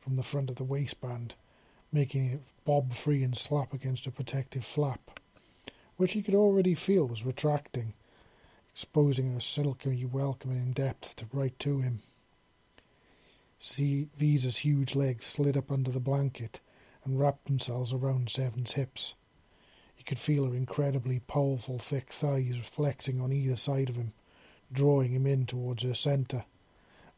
from 0.00 0.16
the 0.16 0.22
front 0.22 0.50
of 0.50 0.56
the 0.56 0.64
waistband, 0.64 1.34
making 1.92 2.32
it 2.32 2.40
bob 2.64 2.92
free 2.92 3.22
and 3.22 3.36
slap 3.36 3.72
against 3.72 4.06
a 4.06 4.10
protective 4.10 4.64
flap, 4.64 5.20
which 5.96 6.12
he 6.12 6.22
could 6.22 6.34
already 6.34 6.74
feel 6.74 7.06
was 7.06 7.26
retracting, 7.26 7.92
exposing 8.72 9.36
a 9.36 9.40
silky, 9.40 10.04
welcoming 10.04 10.72
depth 10.72 11.14
to 11.16 11.26
right 11.32 11.58
to 11.58 11.80
him. 11.80 11.98
See, 13.58 14.08
Visa's 14.16 14.58
huge 14.58 14.94
legs 14.94 15.24
slid 15.26 15.56
up 15.56 15.70
under 15.70 15.90
the 15.90 16.00
blanket 16.00 16.60
and 17.04 17.20
wrapped 17.20 17.44
themselves 17.44 17.92
around 17.92 18.30
Seven's 18.30 18.72
hips. 18.72 19.14
He 19.94 20.02
could 20.02 20.18
feel 20.18 20.46
her 20.46 20.54
incredibly 20.56 21.20
powerful, 21.20 21.78
thick 21.78 22.10
thighs 22.10 22.56
flexing 22.62 23.20
on 23.20 23.32
either 23.32 23.56
side 23.56 23.88
of 23.88 23.96
him, 23.96 24.14
drawing 24.72 25.12
him 25.12 25.26
in 25.26 25.46
towards 25.46 25.82
her 25.84 25.94
centre, 25.94 26.44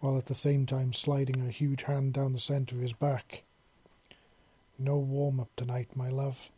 while 0.00 0.18
at 0.18 0.26
the 0.26 0.34
same 0.34 0.66
time 0.66 0.92
sliding 0.92 1.40
her 1.40 1.50
huge 1.50 1.84
hand 1.84 2.12
down 2.12 2.32
the 2.32 2.38
centre 2.38 2.74
of 2.74 2.82
his 2.82 2.92
back. 2.92 3.44
No 4.78 4.98
warm 4.98 5.40
up 5.40 5.54
tonight, 5.56 5.96
my 5.96 6.08
love. 6.08 6.50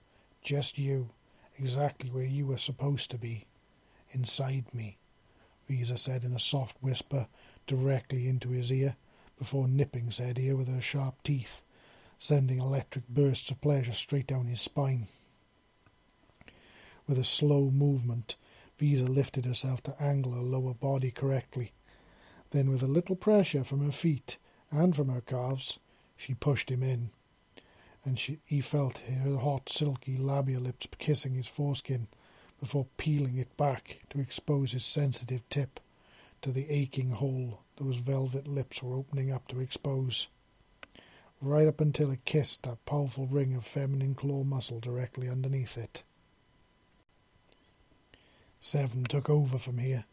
Just 0.42 0.78
you, 0.78 1.10
exactly 1.58 2.10
where 2.10 2.24
you 2.24 2.46
were 2.46 2.58
supposed 2.58 3.10
to 3.10 3.18
be. 3.18 3.44
Inside 4.12 4.72
me, 4.72 4.98
Visa 5.68 5.96
said 5.96 6.24
in 6.24 6.32
a 6.32 6.38
soft 6.38 6.76
whisper 6.82 7.26
directly 7.66 8.28
into 8.28 8.50
his 8.50 8.72
ear, 8.72 8.96
before 9.38 9.68
nipping 9.68 10.10
said 10.10 10.38
ear 10.38 10.56
with 10.56 10.68
her 10.68 10.80
sharp 10.80 11.22
teeth, 11.22 11.62
sending 12.18 12.58
electric 12.58 13.08
bursts 13.08 13.50
of 13.50 13.60
pleasure 13.60 13.92
straight 13.92 14.26
down 14.26 14.46
his 14.46 14.60
spine. 14.60 15.06
With 17.06 17.18
a 17.18 17.24
slow 17.24 17.70
movement, 17.70 18.36
Visa 18.78 19.04
lifted 19.04 19.44
herself 19.44 19.82
to 19.84 20.02
angle 20.02 20.32
her 20.32 20.40
lower 20.40 20.74
body 20.74 21.10
correctly. 21.10 21.72
Then, 22.50 22.70
with 22.70 22.82
a 22.82 22.88
little 22.88 23.16
pressure 23.16 23.64
from 23.64 23.84
her 23.84 23.92
feet 23.92 24.38
and 24.70 24.94
from 24.94 25.08
her 25.08 25.20
calves, 25.20 25.78
she 26.16 26.34
pushed 26.34 26.70
him 26.70 26.82
in. 26.82 27.10
And 28.04 28.18
she, 28.18 28.38
he 28.46 28.60
felt 28.60 28.98
her 28.98 29.38
hot, 29.38 29.68
silky 29.68 30.16
labia 30.16 30.60
lips 30.60 30.88
kissing 30.98 31.34
his 31.34 31.48
foreskin 31.48 32.08
before 32.60 32.86
peeling 32.96 33.36
it 33.36 33.56
back 33.56 34.00
to 34.10 34.20
expose 34.20 34.72
his 34.72 34.84
sensitive 34.84 35.48
tip 35.48 35.80
to 36.42 36.52
the 36.52 36.70
aching 36.70 37.10
hole 37.10 37.60
those 37.76 37.98
velvet 37.98 38.48
lips 38.48 38.82
were 38.82 38.96
opening 38.96 39.30
up 39.30 39.48
to 39.48 39.60
expose. 39.60 40.28
Right 41.42 41.68
up 41.68 41.80
until 41.80 42.10
it 42.10 42.24
kissed 42.24 42.62
that 42.62 42.84
powerful 42.86 43.26
ring 43.26 43.54
of 43.54 43.64
feminine 43.64 44.14
claw 44.14 44.44
muscle 44.44 44.80
directly 44.80 45.28
underneath 45.28 45.76
it. 45.76 46.02
Seven 48.60 49.04
took 49.04 49.28
over 49.28 49.58
from 49.58 49.78
here. 49.78 50.04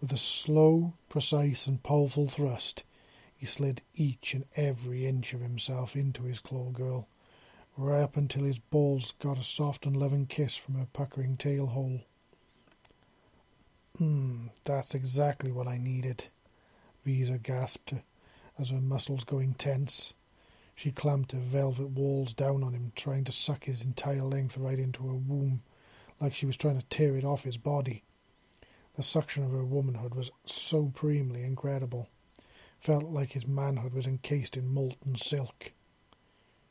With 0.00 0.12
a 0.12 0.16
slow, 0.16 0.94
precise, 1.08 1.66
and 1.66 1.82
powerful 1.82 2.28
thrust, 2.28 2.84
he 3.36 3.44
slid 3.44 3.82
each 3.94 4.32
and 4.32 4.44
every 4.56 5.06
inch 5.06 5.34
of 5.34 5.40
himself 5.40 5.96
into 5.96 6.22
his 6.22 6.38
claw 6.38 6.70
girl, 6.70 7.08
right 7.76 8.02
up 8.02 8.16
until 8.16 8.44
his 8.44 8.58
balls 8.58 9.12
got 9.12 9.38
a 9.38 9.44
soft 9.44 9.86
and 9.86 9.96
loving 9.96 10.26
kiss 10.26 10.56
from 10.56 10.74
her 10.74 10.86
puckering 10.92 11.36
tail 11.36 11.66
hole. 11.68 12.02
Hmm, 13.98 14.46
that's 14.64 14.94
exactly 14.94 15.50
what 15.50 15.66
I 15.66 15.78
needed, 15.78 16.28
Visa 17.04 17.38
gasped 17.38 17.94
as 18.58 18.70
her 18.70 18.80
muscles 18.80 19.24
going 19.24 19.54
tense. 19.54 20.14
She 20.74 20.90
clamped 20.90 21.32
her 21.32 21.38
velvet 21.38 21.90
walls 21.90 22.34
down 22.34 22.62
on 22.62 22.72
him, 22.72 22.92
trying 22.94 23.24
to 23.24 23.32
suck 23.32 23.64
his 23.64 23.84
entire 23.84 24.22
length 24.22 24.56
right 24.56 24.78
into 24.78 25.06
her 25.06 25.14
womb, 25.14 25.62
like 26.20 26.34
she 26.34 26.46
was 26.46 26.56
trying 26.56 26.78
to 26.78 26.86
tear 26.86 27.16
it 27.16 27.24
off 27.24 27.44
his 27.44 27.56
body. 27.58 28.02
The 28.96 29.02
suction 29.02 29.44
of 29.44 29.52
her 29.52 29.64
womanhood 29.64 30.14
was 30.14 30.30
supremely 30.44 31.42
incredible. 31.42 32.08
Felt 32.78 33.04
like 33.04 33.32
his 33.32 33.46
manhood 33.46 33.92
was 33.92 34.06
encased 34.06 34.56
in 34.56 34.72
molten 34.72 35.16
silk. 35.16 35.72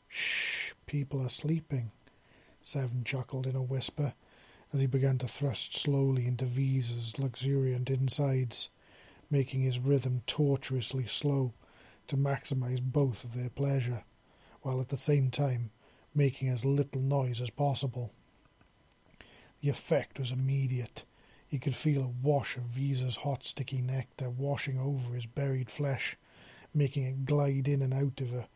Shh, 0.08 0.69
people 0.90 1.22
are 1.24 1.30
sleeping, 1.30 1.92
Seven 2.64 3.04
chuckled 3.04 3.46
in 3.46 3.56
a 3.56 3.62
whisper 3.62 4.14
as 4.74 4.80
he 4.80 4.88
began 4.88 5.20
to 5.20 5.28
thrust 5.28 5.78
slowly 5.78 6.26
into 6.26 6.46
Visa's 6.46 7.20
luxuriant 7.20 7.92
insides, 7.92 8.70
making 9.30 9.62
his 9.62 9.78
rhythm 9.78 10.24
tortuously 10.26 11.06
slow 11.06 11.54
to 12.08 12.18
maximize 12.18 12.82
both 12.82 13.24
of 13.24 13.36
their 13.36 13.52
pleasure, 13.52 14.04
while 14.64 14.82
at 14.82 14.90
the 14.90 14.98
same 14.98 15.30
time 15.30 15.70
making 16.16 16.50
as 16.50 16.66
little 16.66 17.02
noise 17.02 17.40
as 17.40 17.52
possible. 17.52 18.12
The 19.62 19.70
effect 19.70 20.18
was 20.18 20.32
immediate. 20.32 21.06
He 21.48 21.60
could 21.60 21.76
feel 21.76 22.02
a 22.02 22.28
wash 22.28 22.58
of 22.58 22.64
Visa's 22.64 23.18
hot, 23.18 23.44
sticky 23.44 23.84
nectar 23.84 24.32
washing 24.32 24.80
over 24.80 25.14
his 25.14 25.28
buried 25.28 25.70
flesh, 25.70 26.18
making 26.74 27.06
it 27.06 27.26
glide 27.26 27.68
in 27.68 27.84
and 27.84 27.94
out 27.94 28.22
of 28.22 28.32
her, 28.32 28.48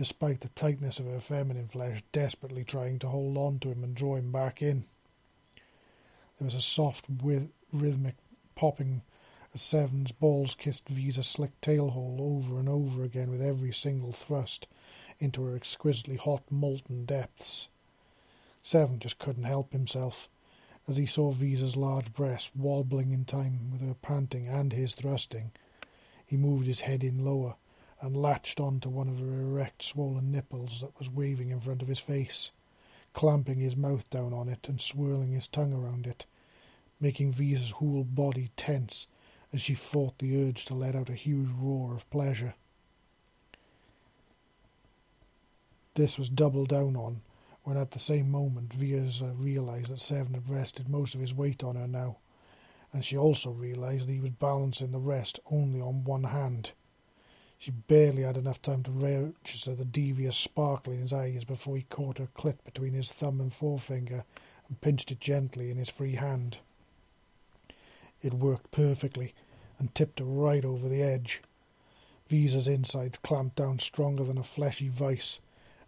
despite 0.00 0.40
the 0.40 0.48
tightness 0.48 0.98
of 0.98 1.04
her 1.04 1.20
feminine 1.20 1.68
flesh 1.68 2.02
desperately 2.10 2.64
trying 2.64 2.98
to 2.98 3.08
hold 3.08 3.36
on 3.36 3.58
to 3.58 3.68
him 3.70 3.84
and 3.84 3.94
draw 3.94 4.16
him 4.16 4.32
back 4.32 4.62
in. 4.62 4.82
There 6.38 6.46
was 6.46 6.54
a 6.54 6.60
soft, 6.62 7.04
rhythmic 7.70 8.14
popping 8.54 9.02
as 9.52 9.60
Seven's 9.60 10.10
balls 10.10 10.54
kissed 10.54 10.88
Visa's 10.88 11.26
slick 11.26 11.60
tail 11.60 11.90
hole 11.90 12.16
over 12.18 12.58
and 12.58 12.66
over 12.66 13.04
again 13.04 13.28
with 13.28 13.42
every 13.42 13.74
single 13.74 14.12
thrust 14.12 14.66
into 15.18 15.44
her 15.44 15.54
exquisitely 15.54 16.16
hot, 16.16 16.44
molten 16.50 17.04
depths. 17.04 17.68
Seven 18.62 19.00
just 19.00 19.18
couldn't 19.18 19.44
help 19.44 19.70
himself 19.72 20.30
as 20.88 20.96
he 20.96 21.04
saw 21.04 21.30
Visa's 21.30 21.76
large 21.76 22.14
breasts 22.14 22.52
wobbling 22.56 23.12
in 23.12 23.26
time 23.26 23.70
with 23.70 23.82
her 23.82 23.96
panting 24.00 24.48
and 24.48 24.72
his 24.72 24.94
thrusting. 24.94 25.50
He 26.24 26.38
moved 26.38 26.66
his 26.66 26.80
head 26.80 27.04
in 27.04 27.22
lower 27.22 27.56
and 28.02 28.16
latched 28.16 28.60
on 28.60 28.80
to 28.80 28.88
one 28.88 29.08
of 29.08 29.20
her 29.20 29.40
erect, 29.40 29.82
swollen 29.82 30.32
nipples 30.32 30.80
that 30.80 30.98
was 30.98 31.10
waving 31.10 31.50
in 31.50 31.60
front 31.60 31.82
of 31.82 31.88
his 31.88 31.98
face, 31.98 32.50
clamping 33.12 33.58
his 33.58 33.76
mouth 33.76 34.08
down 34.10 34.32
on 34.32 34.48
it 34.48 34.68
and 34.68 34.80
swirling 34.80 35.32
his 35.32 35.48
tongue 35.48 35.72
around 35.72 36.06
it, 36.06 36.26
making 37.00 37.32
Visa's 37.32 37.72
whole 37.72 38.04
body 38.04 38.50
tense 38.56 39.06
as 39.52 39.60
she 39.60 39.74
fought 39.74 40.18
the 40.18 40.48
urge 40.48 40.64
to 40.64 40.74
let 40.74 40.94
out 40.94 41.08
a 41.08 41.14
huge 41.14 41.50
roar 41.60 41.94
of 41.94 42.08
pleasure. 42.10 42.54
This 45.94 46.18
was 46.18 46.30
doubled 46.30 46.68
down 46.68 46.96
on 46.96 47.22
when 47.62 47.76
at 47.76 47.90
the 47.90 47.98
same 47.98 48.30
moment 48.30 48.72
Visa 48.72 49.34
realized 49.36 49.88
that 49.92 50.00
Seven 50.00 50.34
had 50.34 50.48
rested 50.48 50.88
most 50.88 51.14
of 51.14 51.20
his 51.20 51.34
weight 51.34 51.62
on 51.62 51.76
her 51.76 51.86
now, 51.86 52.16
and 52.92 53.04
she 53.04 53.16
also 53.16 53.50
realized 53.50 54.08
that 54.08 54.12
he 54.12 54.20
was 54.20 54.30
balancing 54.30 54.92
the 54.92 54.98
rest 54.98 55.40
only 55.50 55.80
on 55.80 56.04
one 56.04 56.24
hand. 56.24 56.72
She 57.60 57.72
barely 57.72 58.22
had 58.22 58.38
enough 58.38 58.62
time 58.62 58.82
to 58.84 58.90
register 58.90 59.74
the 59.74 59.84
devious 59.84 60.34
sparkle 60.34 60.94
in 60.94 61.00
his 61.00 61.12
eyes 61.12 61.44
before 61.44 61.76
he 61.76 61.82
caught 61.82 62.16
her 62.16 62.28
clit 62.34 62.56
between 62.64 62.94
his 62.94 63.12
thumb 63.12 63.38
and 63.38 63.52
forefinger 63.52 64.24
and 64.66 64.80
pinched 64.80 65.12
it 65.12 65.20
gently 65.20 65.70
in 65.70 65.76
his 65.76 65.90
free 65.90 66.14
hand. 66.14 66.60
It 68.22 68.32
worked 68.32 68.70
perfectly 68.70 69.34
and 69.78 69.94
tipped 69.94 70.20
her 70.20 70.24
right 70.24 70.64
over 70.64 70.88
the 70.88 71.02
edge. 71.02 71.42
Visa's 72.28 72.66
insides 72.66 73.18
clamped 73.18 73.56
down 73.56 73.78
stronger 73.78 74.24
than 74.24 74.38
a 74.38 74.42
fleshy 74.42 74.88
vice, 74.88 75.40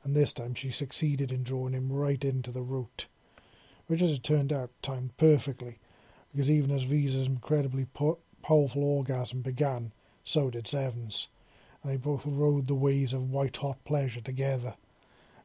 and 0.04 0.14
this 0.14 0.35
time 0.35 0.52
she 0.52 0.70
succeeded 0.70 1.32
in 1.32 1.42
drawing 1.42 1.72
him 1.72 1.90
right 1.90 2.22
into 2.22 2.50
the 2.50 2.61
root, 2.61 3.06
which, 3.87 4.02
as 4.02 4.12
it 4.12 4.22
turned 4.22 4.52
out, 4.52 4.68
timed 4.82 5.16
perfectly, 5.16 5.78
because 6.32 6.50
even 6.50 6.70
as 6.70 6.82
Visa's 6.82 7.26
incredibly 7.26 7.87
po- 7.87 8.18
powerful 8.42 8.85
orgasm 8.85 9.40
began, 9.40 9.92
so 10.22 10.50
did 10.50 10.66
Seven's, 10.66 11.28
they 11.85 11.97
both 11.97 12.25
rode 12.27 12.66
the 12.66 12.75
waves 12.75 13.12
of 13.12 13.31
white 13.31 13.57
hot 13.57 13.85
pleasure 13.85 14.21
together, 14.21 14.75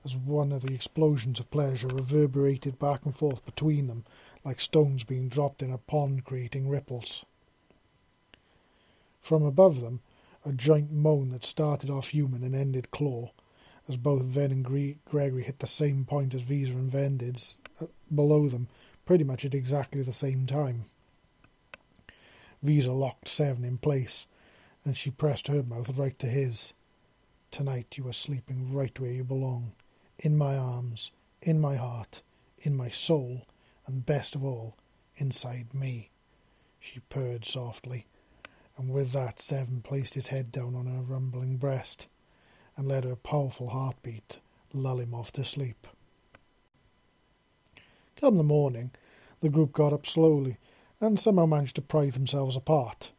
as 0.06 0.16
one 0.16 0.52
of 0.52 0.62
the 0.62 0.74
explosions 0.74 1.40
of 1.40 1.52
pleasure 1.52 1.88
reverberated 1.88 2.80
back 2.80 3.06
and 3.06 3.16
forth 3.16 3.46
between 3.46 3.88
them 3.88 4.06
like 4.46 4.62
stones 4.62 5.04
being 5.04 5.28
dropped 5.28 5.62
in 5.62 5.72
a 5.72 5.78
pond 5.78 6.24
creating 6.24 6.70
ripples. 6.70 7.26
From 9.22 9.44
above 9.44 9.82
them, 9.82 10.00
a 10.46 10.54
joint 10.54 10.92
moan 10.92 11.30
that 11.30 11.44
started 11.44 11.90
off 11.90 12.10
human 12.10 12.44
and 12.44 12.56
ended 12.56 12.92
claw, 12.92 13.32
as 13.90 13.98
both 13.98 14.24
Ven 14.24 14.52
and 14.52 14.64
Gregory 15.06 15.44
hit 15.44 15.60
the 15.60 15.68
same 15.68 16.06
point 16.06 16.34
as 16.34 16.42
Visa 16.42 16.74
and 16.74 16.90
Ven 16.90 17.18
did, 17.18 17.42
uh, 17.82 17.88
below 18.14 18.48
them, 18.48 18.70
pretty 19.06 19.26
much 19.26 19.44
at 19.44 19.54
exactly 19.54 20.02
the 20.02 20.14
same 20.14 20.46
time. 20.46 20.84
Visa 22.64 22.92
locked 22.92 23.28
Seven 23.28 23.66
in 23.66 23.78
place, 23.78 24.28
and 24.88 24.96
she 24.96 25.12
pressed 25.12 25.48
her 25.48 25.64
mouth 25.64 25.98
right 26.00 26.18
to 26.18 26.28
his. 26.28 26.74
Tonight 27.52 27.98
you 27.98 28.08
are 28.08 28.14
sleeping 28.14 28.74
right 28.74 28.98
where 28.98 29.12
you 29.12 29.26
belong, 29.26 29.74
in 30.18 30.38
my 30.38 30.58
arms, 30.58 31.12
in 31.42 31.60
my 31.60 31.76
heart, 31.76 32.22
in 32.60 32.76
my 32.76 32.88
soul, 32.88 33.46
and 33.86 34.06
best 34.06 34.34
of 34.34 34.46
all, 34.46 34.78
inside 35.18 35.74
me, 35.74 36.10
she 36.80 37.02
purred 37.10 37.44
softly, 37.44 38.06
and 38.78 38.90
with 38.90 39.12
that 39.12 39.42
Seven 39.42 39.82
placed 39.82 40.14
his 40.14 40.28
head 40.28 40.54
down 40.54 40.74
on 40.74 40.86
her 40.86 41.02
rumbling 41.02 41.58
breast, 41.58 42.08
and 42.78 42.88
let 42.88 43.04
her 43.04 43.18
powerful 43.18 43.72
heartbeat 43.72 44.40
lull 44.74 45.00
him 45.00 45.14
off 45.14 45.34
to 45.34 45.44
sleep. 45.44 45.86
Come 48.16 48.38
the 48.38 48.44
morning, 48.44 48.92
the 49.42 49.50
group 49.50 49.74
got 49.74 49.92
up 49.92 50.06
slowly, 50.06 50.58
and 51.02 51.20
somehow 51.20 51.46
managed 51.46 51.76
to 51.76 51.82
pry 51.82 52.10
themselves 52.10 52.56
apart. 52.56 53.12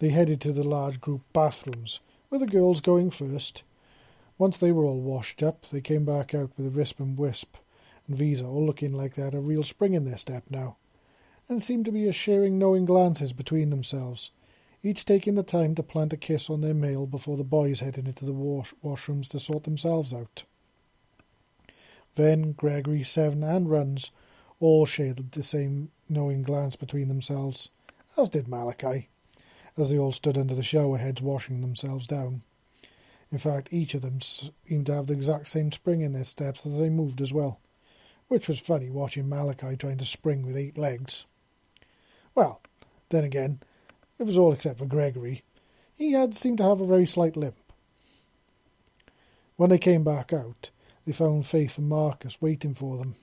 They 0.00 0.08
headed 0.08 0.40
to 0.40 0.52
the 0.52 0.64
large 0.64 0.98
group 0.98 1.20
bathrooms, 1.34 2.00
with 2.30 2.40
the 2.40 2.46
girls 2.46 2.80
going 2.80 3.10
first. 3.10 3.62
Once 4.38 4.56
they 4.56 4.72
were 4.72 4.86
all 4.86 5.00
washed 5.00 5.42
up, 5.42 5.66
they 5.66 5.82
came 5.82 6.06
back 6.06 6.34
out 6.34 6.50
with 6.56 6.66
a 6.66 6.70
wisp 6.70 7.00
and 7.00 7.18
wisp, 7.18 7.56
and 8.06 8.16
Visa 8.16 8.46
all 8.46 8.64
looking 8.64 8.94
like 8.94 9.14
they 9.14 9.22
had 9.22 9.34
a 9.34 9.40
real 9.40 9.62
spring 9.62 9.92
in 9.92 10.06
their 10.06 10.16
step 10.16 10.44
now, 10.48 10.78
and 11.50 11.62
seemed 11.62 11.84
to 11.84 11.92
be 11.92 12.10
sharing 12.12 12.58
knowing 12.58 12.86
glances 12.86 13.34
between 13.34 13.68
themselves, 13.68 14.30
each 14.82 15.04
taking 15.04 15.34
the 15.34 15.42
time 15.42 15.74
to 15.74 15.82
plant 15.82 16.14
a 16.14 16.16
kiss 16.16 16.48
on 16.48 16.62
their 16.62 16.72
male 16.72 17.06
before 17.06 17.36
the 17.36 17.44
boys 17.44 17.80
headed 17.80 18.08
into 18.08 18.24
the 18.24 18.32
wash- 18.32 18.72
washrooms 18.82 19.28
to 19.28 19.38
sort 19.38 19.64
themselves 19.64 20.14
out. 20.14 20.44
Ven, 22.14 22.52
Gregory, 22.52 23.02
Seven, 23.02 23.42
and 23.42 23.68
Runs 23.68 24.12
all 24.60 24.86
shared 24.86 25.32
the 25.32 25.42
same 25.42 25.90
knowing 26.08 26.42
glance 26.42 26.74
between 26.74 27.08
themselves, 27.08 27.68
as 28.16 28.30
did 28.30 28.48
Malachi, 28.48 29.10
as 29.80 29.90
they 29.90 29.98
all 29.98 30.12
stood 30.12 30.38
under 30.38 30.54
the 30.54 30.62
shower 30.62 30.98
heads 30.98 31.22
washing 31.22 31.60
themselves 31.60 32.06
down. 32.06 32.42
In 33.32 33.38
fact, 33.38 33.72
each 33.72 33.94
of 33.94 34.02
them 34.02 34.20
seemed 34.20 34.86
to 34.86 34.94
have 34.94 35.06
the 35.06 35.14
exact 35.14 35.48
same 35.48 35.72
spring 35.72 36.00
in 36.00 36.12
their 36.12 36.24
steps 36.24 36.66
as 36.66 36.78
they 36.78 36.88
moved 36.88 37.20
as 37.20 37.32
well, 37.32 37.60
which 38.28 38.48
was 38.48 38.60
funny 38.60 38.90
watching 38.90 39.28
Malachi 39.28 39.76
trying 39.76 39.98
to 39.98 40.06
spring 40.06 40.44
with 40.44 40.56
eight 40.56 40.76
legs. 40.76 41.26
Well, 42.34 42.60
then 43.08 43.24
again, 43.24 43.60
it 44.18 44.24
was 44.24 44.36
all 44.36 44.52
except 44.52 44.78
for 44.78 44.86
Gregory. 44.86 45.42
He 45.96 46.12
had 46.12 46.34
seemed 46.34 46.58
to 46.58 46.64
have 46.64 46.80
a 46.80 46.86
very 46.86 47.06
slight 47.06 47.36
limp. 47.36 47.56
When 49.56 49.70
they 49.70 49.78
came 49.78 50.04
back 50.04 50.32
out, 50.32 50.70
they 51.04 51.12
found 51.12 51.46
Faith 51.46 51.78
and 51.78 51.88
Marcus 51.88 52.40
waiting 52.40 52.74
for 52.74 52.96
them. 52.96 53.14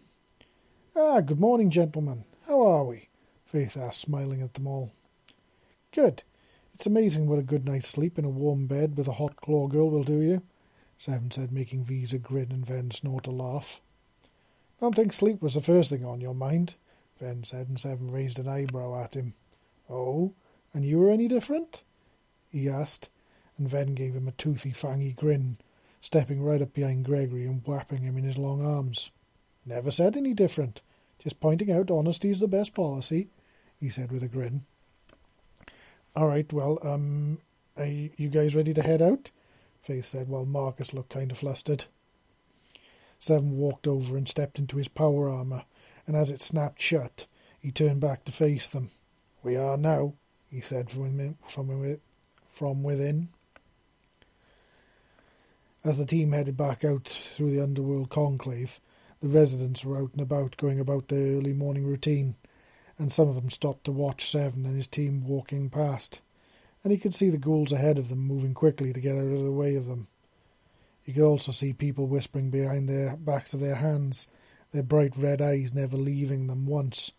Ah, 0.95 1.21
good 1.21 1.39
morning, 1.39 1.69
gentlemen. 1.69 2.23
How 2.47 2.61
are 2.61 2.83
we? 2.83 3.09
Faith 3.45 3.77
asked, 3.77 4.01
smiling 4.01 4.41
at 4.41 4.53
them 4.53 4.67
all. 4.67 4.91
Good. 5.91 6.23
It's 6.77 6.85
amazing 6.85 7.25
what 7.25 7.39
a 7.39 7.41
good 7.41 7.65
night's 7.65 7.87
sleep 7.87 8.19
in 8.19 8.23
a 8.23 8.29
warm 8.29 8.67
bed 8.67 8.97
with 8.97 9.07
a 9.07 9.13
hot 9.13 9.37
claw 9.37 9.65
girl 9.65 9.89
will 9.89 10.03
do 10.03 10.21
you, 10.21 10.43
Seven 10.99 11.31
said, 11.31 11.51
making 11.51 11.85
Visa 11.85 12.19
grin 12.19 12.51
and 12.51 12.63
Ven 12.63 12.91
snort 12.91 13.25
a 13.25 13.31
laugh. 13.31 13.81
I 14.23 14.81
don't 14.81 14.95
think 14.95 15.11
sleep 15.11 15.41
was 15.41 15.55
the 15.55 15.59
first 15.59 15.89
thing 15.89 16.05
on 16.05 16.21
your 16.21 16.35
mind, 16.35 16.75
Ven 17.19 17.43
said, 17.43 17.67
and 17.67 17.79
Seven 17.79 18.11
raised 18.11 18.37
an 18.37 18.47
eyebrow 18.47 19.03
at 19.03 19.15
him. 19.15 19.33
Oh, 19.89 20.35
and 20.71 20.85
you 20.85 20.99
were 20.99 21.09
any 21.09 21.27
different? 21.27 21.81
he 22.51 22.69
asked, 22.69 23.09
and 23.57 23.67
Ven 23.67 23.95
gave 23.95 24.13
him 24.13 24.27
a 24.27 24.31
toothy, 24.33 24.69
fangy 24.69 25.15
grin, 25.15 25.57
stepping 25.99 26.43
right 26.43 26.61
up 26.61 26.75
behind 26.75 27.05
Gregory 27.05 27.47
and 27.47 27.63
whapping 27.65 28.03
him 28.03 28.19
in 28.19 28.23
his 28.23 28.37
long 28.37 28.63
arms. 28.63 29.09
Never 29.65 29.89
said 29.89 30.15
any 30.15 30.35
different. 30.35 30.83
Just 31.17 31.39
pointing 31.39 31.71
out 31.71 31.89
honesty's 31.89 32.39
the 32.39 32.47
best 32.47 32.75
policy, 32.75 33.29
he 33.79 33.89
said 33.89 34.11
with 34.11 34.21
a 34.21 34.27
grin. 34.27 34.61
All 36.17 36.27
right, 36.27 36.51
well, 36.51 36.79
um, 36.83 37.37
are 37.77 37.85
you 37.85 38.29
guys 38.29 38.55
ready 38.55 38.73
to 38.73 38.81
head 38.81 39.03
out? 39.03 39.29
Faith 39.83 40.05
said 40.05 40.27
while 40.27 40.47
Marcus 40.47 40.91
looked 40.91 41.11
kind 41.11 41.29
of 41.29 41.37
flustered. 41.37 41.85
Seven 43.19 43.55
walked 43.55 43.85
over 43.85 44.17
and 44.17 44.27
stepped 44.27 44.57
into 44.57 44.77
his 44.77 44.87
power 44.87 45.29
armour, 45.29 45.65
and 46.07 46.15
as 46.15 46.31
it 46.31 46.41
snapped 46.41 46.81
shut, 46.81 47.27
he 47.59 47.69
turned 47.69 48.01
back 48.01 48.23
to 48.23 48.31
face 48.31 48.67
them. 48.67 48.89
We 49.43 49.57
are 49.57 49.77
now, 49.77 50.13
he 50.49 50.59
said 50.59 50.89
from, 50.89 51.37
from, 51.47 51.99
from 52.47 52.81
within. 52.81 53.29
As 55.85 55.99
the 55.99 56.05
team 56.07 56.31
headed 56.31 56.57
back 56.57 56.83
out 56.83 57.07
through 57.07 57.51
the 57.51 57.61
underworld 57.61 58.09
conclave, 58.09 58.79
the 59.21 59.29
residents 59.29 59.85
were 59.85 59.97
out 59.99 60.13
and 60.13 60.21
about 60.21 60.57
going 60.57 60.79
about 60.79 61.09
their 61.09 61.37
early 61.37 61.53
morning 61.53 61.85
routine 61.85 62.37
and 62.97 63.11
some 63.11 63.27
of 63.27 63.35
them 63.35 63.49
stopped 63.49 63.83
to 63.85 63.91
watch 63.91 64.29
Seven 64.29 64.65
and 64.65 64.75
his 64.75 64.87
team 64.87 65.27
walking 65.27 65.69
past, 65.69 66.21
and 66.83 66.91
he 66.91 66.97
could 66.97 67.13
see 67.13 67.29
the 67.29 67.37
ghouls 67.37 67.71
ahead 67.71 67.97
of 67.97 68.09
them 68.09 68.19
moving 68.19 68.53
quickly 68.53 68.93
to 68.93 68.99
get 68.99 69.15
out 69.15 69.31
of 69.31 69.43
the 69.43 69.51
way 69.51 69.75
of 69.75 69.85
them. 69.85 70.07
He 71.03 71.13
could 71.13 71.23
also 71.23 71.51
see 71.51 71.73
people 71.73 72.07
whispering 72.07 72.49
behind 72.49 72.89
their 72.89 73.15
backs 73.15 73.53
of 73.53 73.59
their 73.59 73.75
hands, 73.75 74.27
their 74.71 74.83
bright 74.83 75.13
red 75.15 75.41
eyes 75.41 75.73
never 75.73 75.95
leaving 75.95 76.47
them 76.47 76.65
once. 76.65 77.11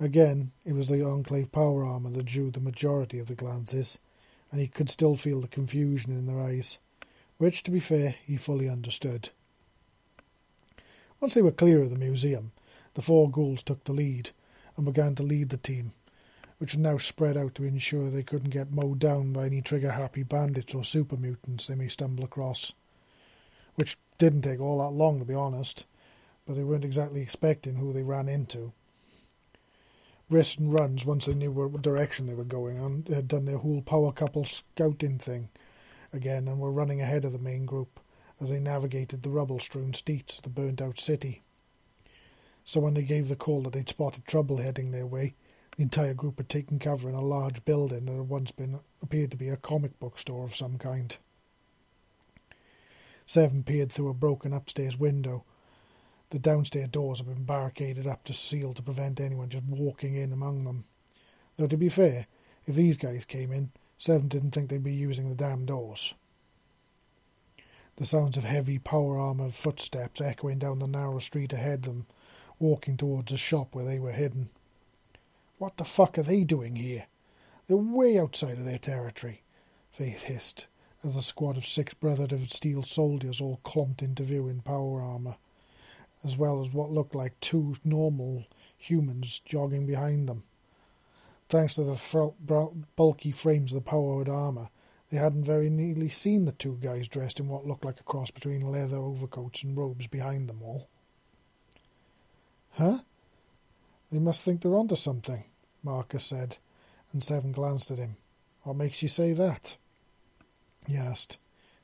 Again, 0.00 0.52
it 0.64 0.74
was 0.74 0.88
the 0.88 1.04
Enclave 1.04 1.50
power 1.50 1.84
armor 1.84 2.10
that 2.10 2.26
drew 2.26 2.50
the 2.50 2.60
majority 2.60 3.18
of 3.18 3.26
the 3.26 3.34
glances, 3.34 3.98
and 4.50 4.60
he 4.60 4.68
could 4.68 4.90
still 4.90 5.16
feel 5.16 5.40
the 5.40 5.48
confusion 5.48 6.12
in 6.12 6.26
their 6.26 6.40
eyes, 6.40 6.78
which, 7.38 7.62
to 7.62 7.70
be 7.70 7.80
fair, 7.80 8.14
he 8.24 8.36
fully 8.36 8.68
understood. 8.68 9.30
Once 11.20 11.34
they 11.34 11.42
were 11.42 11.50
clear 11.50 11.82
of 11.82 11.90
the 11.90 11.98
museum, 11.98 12.52
the 12.94 13.02
four 13.02 13.30
ghouls 13.30 13.62
took 13.62 13.84
the 13.84 13.92
lead, 13.92 14.30
and 14.78 14.86
began 14.86 15.14
to 15.16 15.24
lead 15.24 15.50
the 15.50 15.56
team, 15.56 15.90
which 16.58 16.72
had 16.72 16.80
now 16.80 16.96
spread 16.96 17.36
out 17.36 17.56
to 17.56 17.64
ensure 17.64 18.08
they 18.08 18.22
couldn't 18.22 18.50
get 18.50 18.70
mowed 18.70 19.00
down 19.00 19.32
by 19.32 19.46
any 19.46 19.60
trigger 19.60 19.90
happy 19.90 20.22
bandits 20.22 20.72
or 20.72 20.84
super 20.84 21.16
mutants 21.16 21.66
they 21.66 21.74
may 21.74 21.88
stumble 21.88 22.24
across. 22.24 22.72
Which 23.74 23.98
didn't 24.18 24.42
take 24.42 24.60
all 24.60 24.78
that 24.78 24.94
long, 24.94 25.18
to 25.18 25.24
be 25.24 25.34
honest, 25.34 25.84
but 26.46 26.54
they 26.54 26.62
weren't 26.62 26.84
exactly 26.84 27.20
expecting 27.20 27.74
who 27.74 27.92
they 27.92 28.04
ran 28.04 28.28
into. 28.28 28.72
Riss 30.30 30.58
and 30.58 30.72
Runs, 30.72 31.04
once 31.04 31.26
they 31.26 31.34
knew 31.34 31.50
what 31.50 31.82
direction 31.82 32.26
they 32.26 32.34
were 32.34 32.44
going 32.44 32.78
on, 32.78 33.02
they 33.06 33.16
had 33.16 33.28
done 33.28 33.46
their 33.46 33.58
whole 33.58 33.82
power 33.82 34.12
couple 34.12 34.44
scouting 34.44 35.18
thing 35.18 35.48
again 36.12 36.46
and 36.46 36.60
were 36.60 36.70
running 36.70 37.00
ahead 37.00 37.24
of 37.24 37.32
the 37.32 37.38
main 37.38 37.66
group 37.66 37.98
as 38.40 38.50
they 38.50 38.60
navigated 38.60 39.22
the 39.22 39.30
rubble 39.30 39.58
strewn 39.58 39.92
streets 39.92 40.38
of 40.38 40.44
the 40.44 40.50
burnt 40.50 40.80
out 40.80 41.00
city 41.00 41.42
so 42.68 42.80
when 42.80 42.92
they 42.92 43.02
gave 43.02 43.28
the 43.28 43.34
call 43.34 43.62
that 43.62 43.72
they'd 43.72 43.88
spotted 43.88 44.26
trouble 44.26 44.58
heading 44.58 44.90
their 44.90 45.06
way, 45.06 45.34
the 45.78 45.82
entire 45.84 46.12
group 46.12 46.36
had 46.36 46.50
taken 46.50 46.78
cover 46.78 47.08
in 47.08 47.14
a 47.14 47.22
large 47.22 47.64
building 47.64 48.04
that 48.04 48.12
had 48.12 48.28
once 48.28 48.50
been 48.50 48.80
appeared 49.00 49.30
to 49.30 49.38
be 49.38 49.48
a 49.48 49.56
comic 49.56 49.98
book 49.98 50.18
store 50.18 50.44
of 50.44 50.54
some 50.54 50.76
kind. 50.76 51.16
Seven 53.24 53.62
peered 53.62 53.90
through 53.90 54.10
a 54.10 54.14
broken 54.14 54.52
upstairs 54.52 54.98
window. 54.98 55.44
The 56.28 56.38
downstairs 56.38 56.90
doors 56.90 57.20
had 57.20 57.28
been 57.34 57.46
barricaded 57.46 58.06
up 58.06 58.24
to 58.24 58.34
seal 58.34 58.74
to 58.74 58.82
prevent 58.82 59.18
anyone 59.18 59.48
just 59.48 59.64
walking 59.64 60.14
in 60.14 60.30
among 60.30 60.64
them. 60.64 60.84
Though 61.56 61.68
to 61.68 61.76
be 61.78 61.88
fair, 61.88 62.26
if 62.66 62.74
these 62.74 62.98
guys 62.98 63.24
came 63.24 63.50
in, 63.50 63.70
Seven 63.96 64.28
didn't 64.28 64.50
think 64.50 64.68
they'd 64.68 64.84
be 64.84 64.92
using 64.92 65.30
the 65.30 65.34
damn 65.34 65.64
doors. 65.64 66.12
The 67.96 68.04
sounds 68.04 68.36
of 68.36 68.44
heavy 68.44 68.78
power 68.78 69.18
armoured 69.18 69.54
footsteps 69.54 70.20
echoing 70.20 70.58
down 70.58 70.80
the 70.80 70.86
narrow 70.86 71.18
street 71.18 71.54
ahead 71.54 71.78
of 71.78 71.84
them 71.86 72.06
walking 72.58 72.96
towards 72.96 73.32
a 73.32 73.36
shop 73.36 73.74
where 73.74 73.84
they 73.84 73.98
were 73.98 74.12
hidden. 74.12 74.48
What 75.58 75.76
the 75.76 75.84
fuck 75.84 76.18
are 76.18 76.22
they 76.22 76.44
doing 76.44 76.76
here? 76.76 77.06
They're 77.66 77.76
way 77.76 78.18
outside 78.18 78.58
of 78.58 78.64
their 78.64 78.78
territory, 78.78 79.42
Faith 79.90 80.24
hissed, 80.24 80.66
as 81.02 81.16
a 81.16 81.22
squad 81.22 81.56
of 81.56 81.64
six 81.64 81.94
Brotherhood 81.94 82.32
of 82.32 82.50
Steel 82.50 82.82
soldiers 82.82 83.40
all 83.40 83.60
clumped 83.64 84.02
into 84.02 84.22
view 84.22 84.48
in 84.48 84.60
power 84.60 85.02
armour, 85.02 85.36
as 86.24 86.36
well 86.36 86.60
as 86.60 86.72
what 86.72 86.90
looked 86.90 87.14
like 87.14 87.38
two 87.40 87.74
normal 87.84 88.46
humans 88.76 89.40
jogging 89.40 89.86
behind 89.86 90.28
them. 90.28 90.44
Thanks 91.48 91.74
to 91.74 91.82
the 91.82 92.84
bulky 92.96 93.32
frames 93.32 93.72
of 93.72 93.76
the 93.76 93.90
powered 93.90 94.28
armour, 94.28 94.68
they 95.10 95.16
hadn't 95.16 95.44
very 95.44 95.70
nearly 95.70 96.10
seen 96.10 96.44
the 96.44 96.52
two 96.52 96.78
guys 96.80 97.08
dressed 97.08 97.40
in 97.40 97.48
what 97.48 97.66
looked 97.66 97.84
like 97.84 97.98
a 97.98 98.04
cross 98.04 98.30
between 98.30 98.60
leather 98.60 98.98
overcoats 98.98 99.64
and 99.64 99.76
robes 99.76 100.06
behind 100.06 100.48
them 100.48 100.60
all. 100.62 100.88
Huh? 102.78 102.98
They 104.12 104.20
must 104.20 104.44
think 104.44 104.60
they're 104.60 104.76
onto 104.76 104.94
something, 104.94 105.42
Marcus 105.82 106.24
said, 106.24 106.58
and 107.12 107.24
Seven 107.24 107.50
glanced 107.50 107.90
at 107.90 107.98
him. 107.98 108.16
What 108.62 108.76
makes 108.76 109.02
you 109.02 109.08
say 109.08 109.32
that? 109.32 109.76
he 110.86 110.96
asked. 110.96 111.38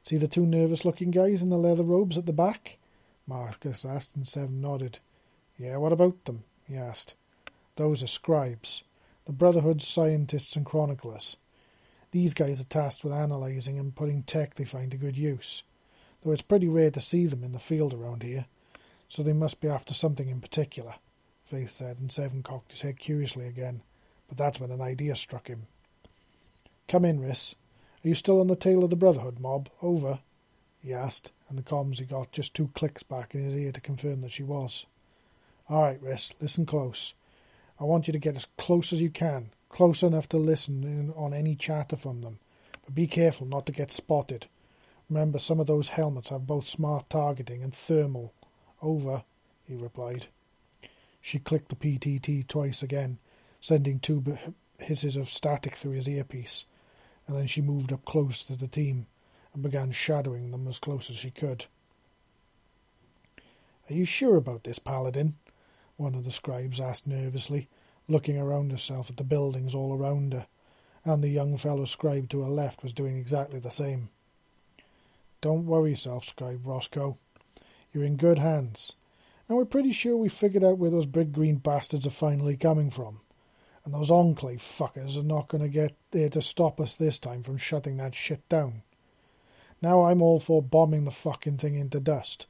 See 0.05 0.17
the 0.17 0.29
two 0.29 0.47
nervous 0.47 0.85
looking 0.85 1.11
guys 1.11 1.43
in 1.43 1.51
the 1.51 1.57
leather 1.57 1.83
robes 1.83 2.17
at 2.17 2.27
the 2.27 2.33
back? 2.33 2.79
Marcus 3.27 3.85
asked, 3.85 4.15
and 4.15 4.27
Seven 4.27 4.61
nodded. 4.61 5.01
Yeah, 5.59 5.79
what 5.79 5.93
about 5.93 6.27
them? 6.27 6.45
he 6.69 6.77
asked. 6.77 7.17
Those 7.75 8.03
are 8.05 8.07
scribes, 8.07 8.85
the 9.25 9.33
Brotherhood's 9.33 9.89
scientists 9.89 10.55
and 10.55 10.65
chroniclers. 10.65 11.37
These 12.13 12.35
guys 12.35 12.61
are 12.61 12.65
tasked 12.65 13.03
with 13.03 13.13
analysing 13.13 13.81
and 13.81 13.97
putting 13.97 14.23
tech 14.23 14.55
they 14.55 14.65
find 14.65 14.93
to 14.93 14.97
good 14.97 15.17
use, 15.17 15.65
though 16.23 16.31
it's 16.31 16.43
pretty 16.43 16.69
rare 16.69 16.93
to 16.93 17.01
see 17.01 17.27
them 17.27 17.43
in 17.43 17.51
the 17.51 17.59
field 17.59 17.93
around 17.93 18.23
here. 18.23 18.47
So 19.09 19.23
they 19.23 19.33
must 19.33 19.61
be 19.61 19.69
after 19.69 19.95
something 19.95 20.29
in 20.29 20.41
particular, 20.41 20.95
Faith 21.45 21.71
said, 21.71 21.99
and 21.99 22.11
Seven 22.11 22.43
cocked 22.43 22.73
his 22.73 22.83
head 22.83 22.99
curiously 22.99 23.47
again. 23.47 23.83
But 24.29 24.39
that's 24.39 24.59
when 24.59 24.71
an 24.71 24.81
idea 24.81 25.15
struck 25.15 25.49
him. 25.49 25.67
Come 26.89 27.05
in, 27.05 27.21
Riss. 27.21 27.55
Are 28.05 28.09
you 28.09 28.15
still 28.15 28.41
on 28.41 28.49
the 28.49 28.57
tail 28.57 28.85
of 28.85 28.91
the 28.91 28.97
Brotherhood 28.97 29.39
mob? 29.39 29.69
Over, 29.83 30.21
he 30.83 30.93
asked, 30.93 31.33
and 31.49 31.59
the 31.59 31.63
comms 31.63 31.99
he 31.99 32.05
got 32.05 32.33
just 32.33 32.55
two 32.55 32.69
clicks 32.75 33.03
back 33.03 33.35
in 33.35 33.43
his 33.43 33.57
ear 33.57 33.73
to 33.73 33.81
confirm 33.81 34.21
that 34.21 34.33
she 34.33 34.43
was. 34.43 34.87
All 35.69 35.83
right, 35.83 36.03
Riss, 36.03 36.35
listen 36.41 36.67
close. 36.67 37.15
I 37.81 37.85
want 37.85 38.07
you 38.07 38.13
to 38.13 38.19
get 38.19 38.37
as 38.37 38.47
close 38.59 38.93
as 38.93 39.01
you 39.01 39.11
can, 39.11 39.51
close 39.69 40.03
enough 40.03 40.29
to 40.29 40.37
listen 40.37 40.85
in 40.85 41.13
on 41.17 41.33
any 41.33 41.55
chatter 41.55 41.97
from 41.97 42.21
them, 42.21 42.39
but 42.85 42.95
be 42.95 43.07
careful 43.07 43.47
not 43.47 43.67
to 43.67 43.73
get 43.73 43.91
spotted. 43.91 44.47
Remember, 45.09 45.39
some 45.39 45.59
of 45.59 45.67
those 45.67 45.91
helmets 45.91 46.29
have 46.29 46.47
both 46.47 46.69
smart 46.69 47.09
targeting 47.09 47.63
and 47.63 47.75
thermal, 47.75 48.33
over, 48.85 49.25
he 49.65 49.75
replied. 49.75 50.27
She 51.21 51.39
clicked 51.39 51.71
the 51.71 51.77
PTT 51.77 52.47
twice 52.47 52.83
again, 52.83 53.19
sending 53.61 53.99
two 53.99 54.23
hisses 54.79 55.17
of 55.17 55.29
static 55.29 55.75
through 55.75 55.93
his 55.93 56.09
earpiece, 56.09 56.67
and 57.27 57.37
then 57.37 57.47
she 57.47 57.63
moved 57.63 57.93
up 57.93 58.05
close 58.05 58.45
to 58.45 58.57
the 58.57 58.69
team 58.69 59.07
and 59.55 59.63
began 59.63 59.91
shadowing 59.91 60.51
them 60.51 60.69
as 60.69 60.79
close 60.79 61.09
as 61.09 61.17
she 61.17 61.31
could. 61.31 61.67
Are 63.89 63.95
you 63.95 64.05
sure 64.05 64.37
about 64.37 64.65
this, 64.65 64.79
Paladin? 64.79 65.35
One 65.97 66.15
of 66.15 66.25
the 66.25 66.31
scribes 66.31 66.81
asked 66.81 67.07
nervously, 67.07 67.69
looking 68.09 68.39
around 68.39 68.71
herself 68.71 69.09
at 69.11 69.17
the 69.17 69.25
buildings 69.25 69.75
all 69.75 69.97
around 69.97 70.33
her, 70.35 70.47
and 71.05 71.23
the 71.23 71.29
young 71.29 71.57
fellow 71.57 71.85
scribe 71.85 72.29
to 72.31 72.43
her 72.43 72.49
left 72.49 72.83
was 72.83 72.93
doing 72.93 73.17
exactly 73.17 73.61
the 73.61 73.71
same. 73.71 74.09
Don't 75.41 75.67
worry 75.67 75.91
yourself, 75.91 76.25
Scribe 76.25 76.67
Roscoe. 76.67 77.19
You're 77.95 78.05
in 78.05 78.17
good 78.17 78.39
hands. 78.39 78.97
And 79.49 79.57
we're 79.57 79.65
pretty 79.65 79.93
sure 79.93 80.17
we 80.17 80.29
figured 80.29 80.65
out 80.65 80.79
where 80.79 80.91
those 80.91 81.07
big 81.07 81.33
green 81.33 81.57
bastards 81.57 82.07
are 82.07 82.11
finally 82.11 82.57
coming 82.57 82.91
from. 82.91 83.21
And 83.85 83.95
those 83.95 84.11
Enclave 84.11 84.59
fuckers 84.59 85.17
are 85.17 85.23
not 85.23 85.49
going 85.49 85.63
to 85.63 85.69
get 85.69 85.95
there 86.11 86.29
to 86.31 86.43
stop 86.43 86.81
us 86.81 86.97
this 86.97 87.19
time 87.19 87.43
from 87.43 87.57
shutting 87.57 87.99
that 87.99 88.15
shit 88.15 88.47
down. 88.49 88.83
Now 89.81 90.05
I'm 90.05 90.23
all 90.23 90.41
for 90.41 90.63
bombing 90.63 91.05
the 91.05 91.11
fucking 91.11 91.59
thing 91.59 91.75
into 91.77 92.01
dust. 92.01 92.47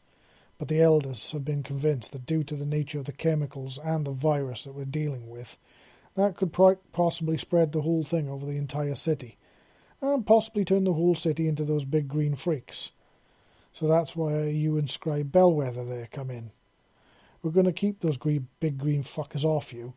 But 0.57 0.69
the 0.69 0.81
elders 0.81 1.33
have 1.33 1.45
been 1.45 1.65
convinced 1.65 2.13
that 2.13 2.27
due 2.27 2.45
to 2.45 2.55
the 2.55 2.65
nature 2.65 3.01
of 3.01 3.07
the 3.07 3.13
chemicals 3.13 3.79
and 3.79 4.07
the 4.07 4.13
virus 4.13 4.65
that 4.65 4.75
we're 4.75 4.85
dealing 4.85 5.29
with, 5.29 5.59
that 6.15 6.37
could 6.37 6.53
possibly 6.93 7.37
spread 7.37 7.73
the 7.73 7.83
whole 7.83 8.05
thing 8.05 8.31
over 8.31 8.47
the 8.47 8.57
entire 8.57 8.95
city, 8.95 9.37
and 10.01 10.25
possibly 10.25 10.65
turn 10.65 10.85
the 10.85 10.93
whole 10.93 11.17
city 11.17 11.49
into 11.49 11.65
those 11.65 11.85
big 11.85 12.07
green 12.07 12.37
freaks. 12.37 12.93
So 13.75 13.89
that's 13.89 14.15
why 14.15 14.45
you 14.45 14.79
and 14.79 14.89
Scribe 14.89 15.33
Bellwether 15.33 15.85
there 15.85 16.07
come 16.11 16.31
in. 16.31 16.53
We're 17.43 17.51
going 17.51 17.67
to 17.67 17.73
keep 17.73 18.01
those 18.01 18.17
green, 18.17 18.47
big 18.61 18.79
green 18.79 19.03
fuckers 19.03 19.45
off 19.45 19.73
you, 19.73 19.95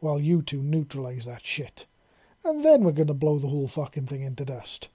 while 0.00 0.18
you 0.18 0.40
two 0.40 0.62
neutralize 0.62 1.26
that 1.26 1.44
shit. 1.44 1.86
And 2.42 2.64
then 2.64 2.82
we're 2.82 2.92
going 2.92 3.08
to 3.08 3.14
blow 3.14 3.38
the 3.38 3.48
whole 3.48 3.68
fucking 3.68 4.06
thing 4.06 4.22
into 4.22 4.46
dust. 4.46 4.88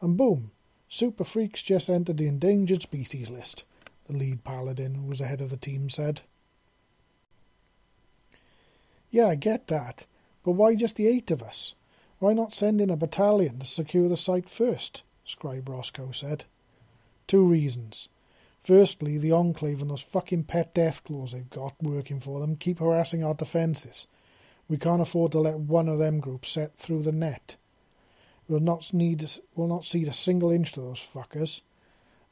And 0.00 0.16
boom, 0.16 0.52
Super 0.88 1.24
Freaks 1.24 1.64
just 1.64 1.90
entered 1.90 2.18
the 2.18 2.28
endangered 2.28 2.82
species 2.82 3.28
list, 3.28 3.64
the 4.06 4.16
lead 4.16 4.44
paladin 4.44 4.94
who 4.94 5.06
was 5.06 5.20
ahead 5.20 5.40
of 5.40 5.50
the 5.50 5.56
team 5.56 5.90
said. 5.90 6.22
Yeah, 9.10 9.26
I 9.26 9.34
get 9.34 9.66
that, 9.66 10.06
but 10.44 10.52
why 10.52 10.76
just 10.76 10.94
the 10.94 11.08
eight 11.08 11.32
of 11.32 11.42
us? 11.42 11.74
Why 12.20 12.34
not 12.34 12.52
send 12.54 12.80
in 12.80 12.90
a 12.90 12.96
battalion 12.96 13.58
to 13.58 13.66
secure 13.66 14.08
the 14.08 14.16
site 14.16 14.48
first? 14.48 15.02
Scribe 15.24 15.68
Roscoe 15.68 16.12
said. 16.12 16.44
Two 17.30 17.44
reasons. 17.44 18.08
Firstly, 18.58 19.16
the 19.16 19.30
Enclave 19.30 19.82
and 19.82 19.92
those 19.92 20.02
fucking 20.02 20.42
pet 20.42 20.74
death 20.74 21.04
claws 21.04 21.30
they've 21.30 21.48
got 21.48 21.80
working 21.80 22.18
for 22.18 22.40
them 22.40 22.56
keep 22.56 22.80
harassing 22.80 23.22
our 23.22 23.34
defences. 23.34 24.08
We 24.68 24.78
can't 24.78 25.00
afford 25.00 25.30
to 25.30 25.38
let 25.38 25.60
one 25.60 25.88
of 25.88 26.00
them 26.00 26.18
groups 26.18 26.48
set 26.48 26.76
through 26.76 27.04
the 27.04 27.12
net. 27.12 27.54
We'll 28.48 28.58
not 28.58 28.92
need 28.92 29.24
we'll 29.54 29.68
not 29.68 29.84
cede 29.84 30.08
a 30.08 30.12
single 30.12 30.50
inch 30.50 30.72
to 30.72 30.80
those 30.80 30.98
fuckers. 30.98 31.60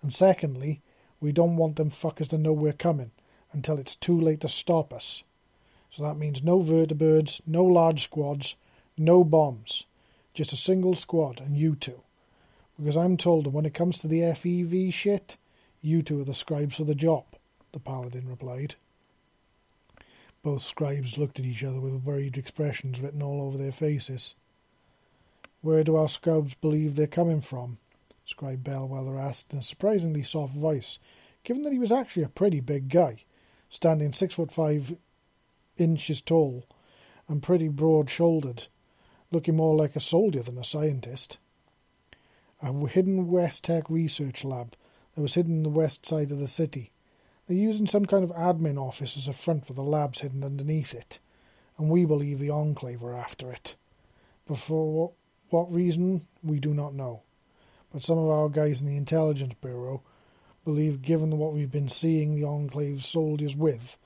And 0.02 0.12
secondly, 0.12 0.80
we 1.20 1.30
don't 1.30 1.56
want 1.56 1.76
them 1.76 1.90
fuckers 1.90 2.30
to 2.30 2.36
know 2.36 2.52
we're 2.52 2.72
coming 2.72 3.12
until 3.52 3.78
it's 3.78 3.94
too 3.94 4.20
late 4.20 4.40
to 4.40 4.48
stop 4.48 4.92
us. 4.92 5.22
So 5.90 6.02
that 6.02 6.18
means 6.18 6.42
no 6.42 6.58
vertibirds, 6.58 7.40
no 7.46 7.62
large 7.62 8.02
squads, 8.02 8.56
no 8.96 9.22
bombs. 9.22 9.84
Just 10.34 10.52
a 10.52 10.56
single 10.56 10.96
squad 10.96 11.40
and 11.40 11.56
you 11.56 11.76
two. 11.76 12.02
Because 12.78 12.96
I'm 12.96 13.16
told 13.16 13.44
that 13.44 13.50
when 13.50 13.66
it 13.66 13.74
comes 13.74 13.98
to 13.98 14.08
the 14.08 14.20
FEV 14.20 14.92
shit, 14.92 15.36
you 15.80 16.02
two 16.02 16.20
are 16.20 16.24
the 16.24 16.34
scribes 16.34 16.76
for 16.76 16.84
the 16.84 16.94
job, 16.94 17.24
the 17.72 17.80
paladin 17.80 18.28
replied. 18.28 18.76
Both 20.42 20.62
scribes 20.62 21.18
looked 21.18 21.38
at 21.40 21.44
each 21.44 21.64
other 21.64 21.80
with 21.80 22.04
worried 22.04 22.38
expressions 22.38 23.00
written 23.00 23.22
all 23.22 23.42
over 23.42 23.58
their 23.58 23.72
faces. 23.72 24.36
Where 25.60 25.82
do 25.82 25.96
our 25.96 26.08
scribes 26.08 26.54
believe 26.54 26.94
they're 26.94 27.08
coming 27.08 27.40
from? 27.40 27.78
Scribe 28.24 28.62
Bellwether 28.62 29.18
asked 29.18 29.52
in 29.52 29.58
a 29.58 29.62
surprisingly 29.62 30.22
soft 30.22 30.54
voice, 30.54 31.00
given 31.42 31.62
that 31.64 31.72
he 31.72 31.78
was 31.78 31.90
actually 31.90 32.22
a 32.22 32.28
pretty 32.28 32.60
big 32.60 32.88
guy, 32.88 33.24
standing 33.68 34.12
six 34.12 34.34
foot 34.34 34.52
five 34.52 34.94
inches 35.76 36.20
tall 36.20 36.64
and 37.26 37.42
pretty 37.42 37.68
broad 37.68 38.08
shouldered, 38.08 38.66
looking 39.32 39.56
more 39.56 39.74
like 39.74 39.96
a 39.96 40.00
soldier 40.00 40.42
than 40.42 40.58
a 40.58 40.64
scientist. 40.64 41.38
A 42.60 42.72
hidden 42.88 43.28
West 43.28 43.64
Tek 43.64 43.88
research 43.88 44.44
lab 44.44 44.74
that 45.14 45.22
was 45.22 45.34
hidden 45.34 45.58
in 45.58 45.62
the 45.62 45.68
west 45.68 46.06
side 46.06 46.32
of 46.32 46.38
the 46.38 46.48
city. 46.48 46.90
They're 47.46 47.56
using 47.56 47.86
some 47.86 48.04
kind 48.04 48.24
of 48.24 48.30
admin 48.30 48.78
office 48.78 49.16
as 49.16 49.28
a 49.28 49.32
front 49.32 49.64
for 49.64 49.74
the 49.74 49.82
labs 49.82 50.20
hidden 50.20 50.42
underneath 50.42 50.92
it, 50.92 51.20
and 51.76 51.88
we 51.88 52.04
believe 52.04 52.40
the 52.40 52.50
Enclave 52.50 53.00
were 53.00 53.16
after 53.16 53.52
it. 53.52 53.76
But 54.46 54.58
for 54.58 55.12
what, 55.50 55.72
reason, 55.72 56.22
we 56.42 56.58
do 56.58 56.74
not 56.74 56.94
know. 56.94 57.22
But 57.92 58.02
some 58.02 58.18
of 58.18 58.28
our 58.28 58.48
guys 58.48 58.80
in 58.80 58.88
the 58.88 58.96
Intelligence 58.96 59.54
Bureau 59.62 60.02
believe, 60.64 61.00
given 61.00 61.38
what 61.38 61.54
we've 61.54 61.70
been 61.70 61.88
seeing 61.88 62.34
the 62.34 62.44
Enclave 62.44 63.02
soldiers 63.02 63.54
with, 63.56 63.96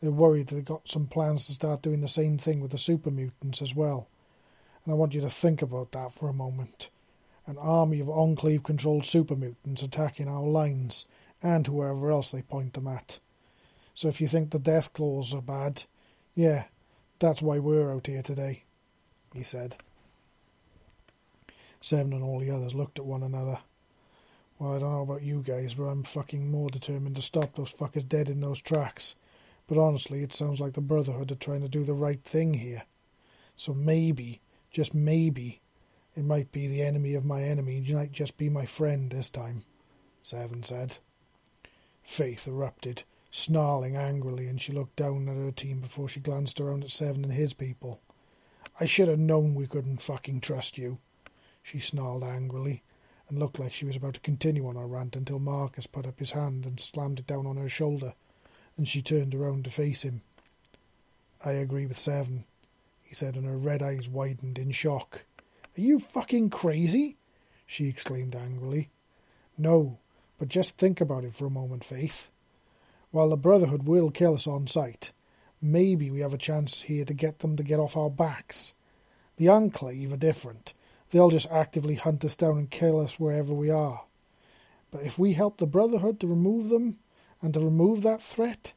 they're 0.00 0.10
worried 0.10 0.48
they've 0.48 0.64
got 0.64 0.88
some 0.88 1.06
plans 1.06 1.46
to 1.46 1.52
start 1.52 1.82
doing 1.82 2.00
the 2.00 2.08
same 2.08 2.38
thing 2.38 2.60
with 2.60 2.70
the 2.70 2.78
super 2.78 3.10
mutants 3.10 3.60
as 3.60 3.74
well. 3.74 4.08
And 4.84 4.92
I 4.92 4.96
want 4.96 5.14
you 5.14 5.20
to 5.20 5.28
think 5.28 5.60
about 5.60 5.92
that 5.92 6.12
for 6.12 6.28
a 6.28 6.32
moment. 6.32 6.88
An 7.48 7.56
army 7.56 7.98
of 7.98 8.10
Enclave 8.10 8.62
controlled 8.62 9.06
super 9.06 9.34
mutants 9.34 9.82
attacking 9.82 10.28
our 10.28 10.42
lines 10.42 11.06
and 11.42 11.66
whoever 11.66 12.10
else 12.10 12.30
they 12.30 12.42
point 12.42 12.74
them 12.74 12.86
at. 12.86 13.20
So 13.94 14.08
if 14.08 14.20
you 14.20 14.28
think 14.28 14.50
the 14.50 14.58
Deathclaws 14.58 15.34
are 15.34 15.40
bad, 15.40 15.84
yeah, 16.34 16.64
that's 17.18 17.40
why 17.40 17.58
we're 17.58 17.90
out 17.90 18.06
here 18.06 18.20
today, 18.20 18.64
he 19.32 19.42
said. 19.42 19.78
Seven 21.80 22.12
and 22.12 22.22
all 22.22 22.38
the 22.38 22.50
others 22.50 22.74
looked 22.74 22.98
at 22.98 23.06
one 23.06 23.22
another. 23.22 23.60
Well, 24.58 24.76
I 24.76 24.78
don't 24.78 24.92
know 24.92 25.00
about 25.00 25.22
you 25.22 25.42
guys, 25.42 25.72
but 25.72 25.84
I'm 25.84 26.02
fucking 26.02 26.50
more 26.50 26.68
determined 26.68 27.16
to 27.16 27.22
stop 27.22 27.54
those 27.54 27.72
fuckers 27.72 28.06
dead 28.06 28.28
in 28.28 28.42
those 28.42 28.60
tracks. 28.60 29.14
But 29.66 29.78
honestly, 29.78 30.22
it 30.22 30.34
sounds 30.34 30.60
like 30.60 30.74
the 30.74 30.82
Brotherhood 30.82 31.32
are 31.32 31.36
trying 31.36 31.62
to 31.62 31.68
do 31.68 31.82
the 31.82 31.94
right 31.94 32.22
thing 32.22 32.54
here. 32.54 32.82
So 33.56 33.72
maybe, 33.72 34.42
just 34.70 34.94
maybe, 34.94 35.62
it 36.18 36.24
might 36.24 36.52
be 36.52 36.66
the 36.66 36.82
enemy 36.82 37.14
of 37.14 37.24
my 37.24 37.42
enemy, 37.42 37.78
it 37.78 37.94
might 37.94 38.12
just 38.12 38.36
be 38.36 38.48
my 38.48 38.66
friend 38.66 39.10
this 39.10 39.30
time, 39.30 39.62
Seven 40.22 40.62
said. 40.62 40.98
Faith 42.02 42.46
erupted, 42.48 43.04
snarling 43.30 43.96
angrily, 43.96 44.46
and 44.46 44.60
she 44.60 44.72
looked 44.72 44.96
down 44.96 45.28
at 45.28 45.36
her 45.36 45.52
team 45.52 45.80
before 45.80 46.08
she 46.08 46.20
glanced 46.20 46.60
around 46.60 46.84
at 46.84 46.90
Seven 46.90 47.24
and 47.24 47.32
his 47.32 47.54
people. 47.54 48.00
I 48.80 48.84
should 48.84 49.08
have 49.08 49.18
known 49.18 49.54
we 49.54 49.66
couldn't 49.66 50.02
fucking 50.02 50.40
trust 50.40 50.76
you, 50.76 50.98
she 51.62 51.78
snarled 51.78 52.24
angrily, 52.24 52.82
and 53.28 53.38
looked 53.38 53.58
like 53.58 53.72
she 53.72 53.84
was 53.84 53.96
about 53.96 54.14
to 54.14 54.20
continue 54.20 54.66
on 54.66 54.76
her 54.76 54.86
rant 54.86 55.16
until 55.16 55.38
Marcus 55.38 55.86
put 55.86 56.06
up 56.06 56.18
his 56.18 56.32
hand 56.32 56.64
and 56.66 56.80
slammed 56.80 57.20
it 57.20 57.26
down 57.26 57.46
on 57.46 57.56
her 57.56 57.68
shoulder 57.68 58.14
and 58.78 58.88
she 58.88 59.02
turned 59.02 59.34
around 59.34 59.64
to 59.64 59.70
face 59.70 60.02
him. 60.02 60.22
I 61.44 61.50
agree 61.52 61.84
with 61.84 61.98
Seven, 61.98 62.44
he 63.02 63.14
said, 63.14 63.34
and 63.34 63.44
her 63.44 63.58
red 63.58 63.82
eyes 63.82 64.08
widened 64.08 64.56
in 64.56 64.70
shock. 64.70 65.24
Are 65.78 65.82
you 65.82 65.98
fucking 65.98 66.50
crazy? 66.50 67.16
she 67.66 67.86
exclaimed 67.86 68.34
angrily. 68.34 68.90
No, 69.56 69.98
but 70.38 70.48
just 70.48 70.76
think 70.76 71.00
about 71.00 71.24
it 71.24 71.34
for 71.34 71.46
a 71.46 71.50
moment, 71.50 71.84
Faith. 71.84 72.28
While 73.10 73.30
the 73.30 73.36
Brotherhood 73.36 73.86
will 73.86 74.10
kill 74.10 74.34
us 74.34 74.46
on 74.46 74.66
sight, 74.66 75.12
maybe 75.62 76.10
we 76.10 76.20
have 76.20 76.34
a 76.34 76.38
chance 76.38 76.82
here 76.82 77.04
to 77.04 77.14
get 77.14 77.40
them 77.40 77.56
to 77.56 77.62
get 77.62 77.78
off 77.80 77.96
our 77.96 78.10
backs. 78.10 78.74
The 79.36 79.48
Enclave 79.48 80.12
are 80.12 80.18
different. 80.18 80.74
They'll 81.10 81.30
just 81.30 81.50
actively 81.50 81.94
hunt 81.94 82.24
us 82.24 82.36
down 82.36 82.58
and 82.58 82.70
kill 82.70 83.00
us 83.00 83.18
wherever 83.20 83.54
we 83.54 83.70
are. 83.70 84.04
But 84.90 85.02
if 85.02 85.18
we 85.18 85.34
help 85.34 85.58
the 85.58 85.66
Brotherhood 85.66 86.20
to 86.20 86.26
remove 86.26 86.68
them, 86.68 86.98
and 87.40 87.54
to 87.54 87.60
remove 87.60 88.02
that 88.02 88.22
threat, 88.22 88.72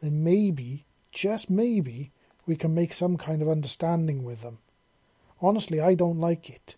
then 0.00 0.24
maybe, 0.24 0.84
just 1.12 1.50
maybe, 1.50 2.10
we 2.46 2.56
can 2.56 2.74
make 2.74 2.92
some 2.92 3.16
kind 3.16 3.42
of 3.42 3.48
understanding 3.48 4.24
with 4.24 4.42
them. 4.42 4.58
Honestly, 5.42 5.80
I 5.80 5.96
don't 5.96 6.20
like 6.20 6.48
it, 6.48 6.76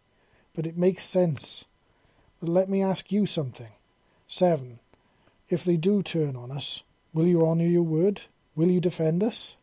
but 0.54 0.66
it 0.66 0.78
makes 0.78 1.04
sense. 1.04 1.66
But 2.40 2.48
let 2.48 2.68
me 2.68 2.82
ask 2.82 3.12
you 3.12 3.26
something. 3.26 3.68
Seven, 4.26 4.80
if 5.50 5.62
they 5.64 5.76
do 5.76 6.02
turn 6.02 6.34
on 6.34 6.50
us, 6.50 6.82
will 7.12 7.26
you 7.26 7.46
honour 7.46 7.66
your 7.66 7.82
word? 7.82 8.22
Will 8.56 8.70
you 8.70 8.80
defend 8.80 9.22
us? 9.22 9.56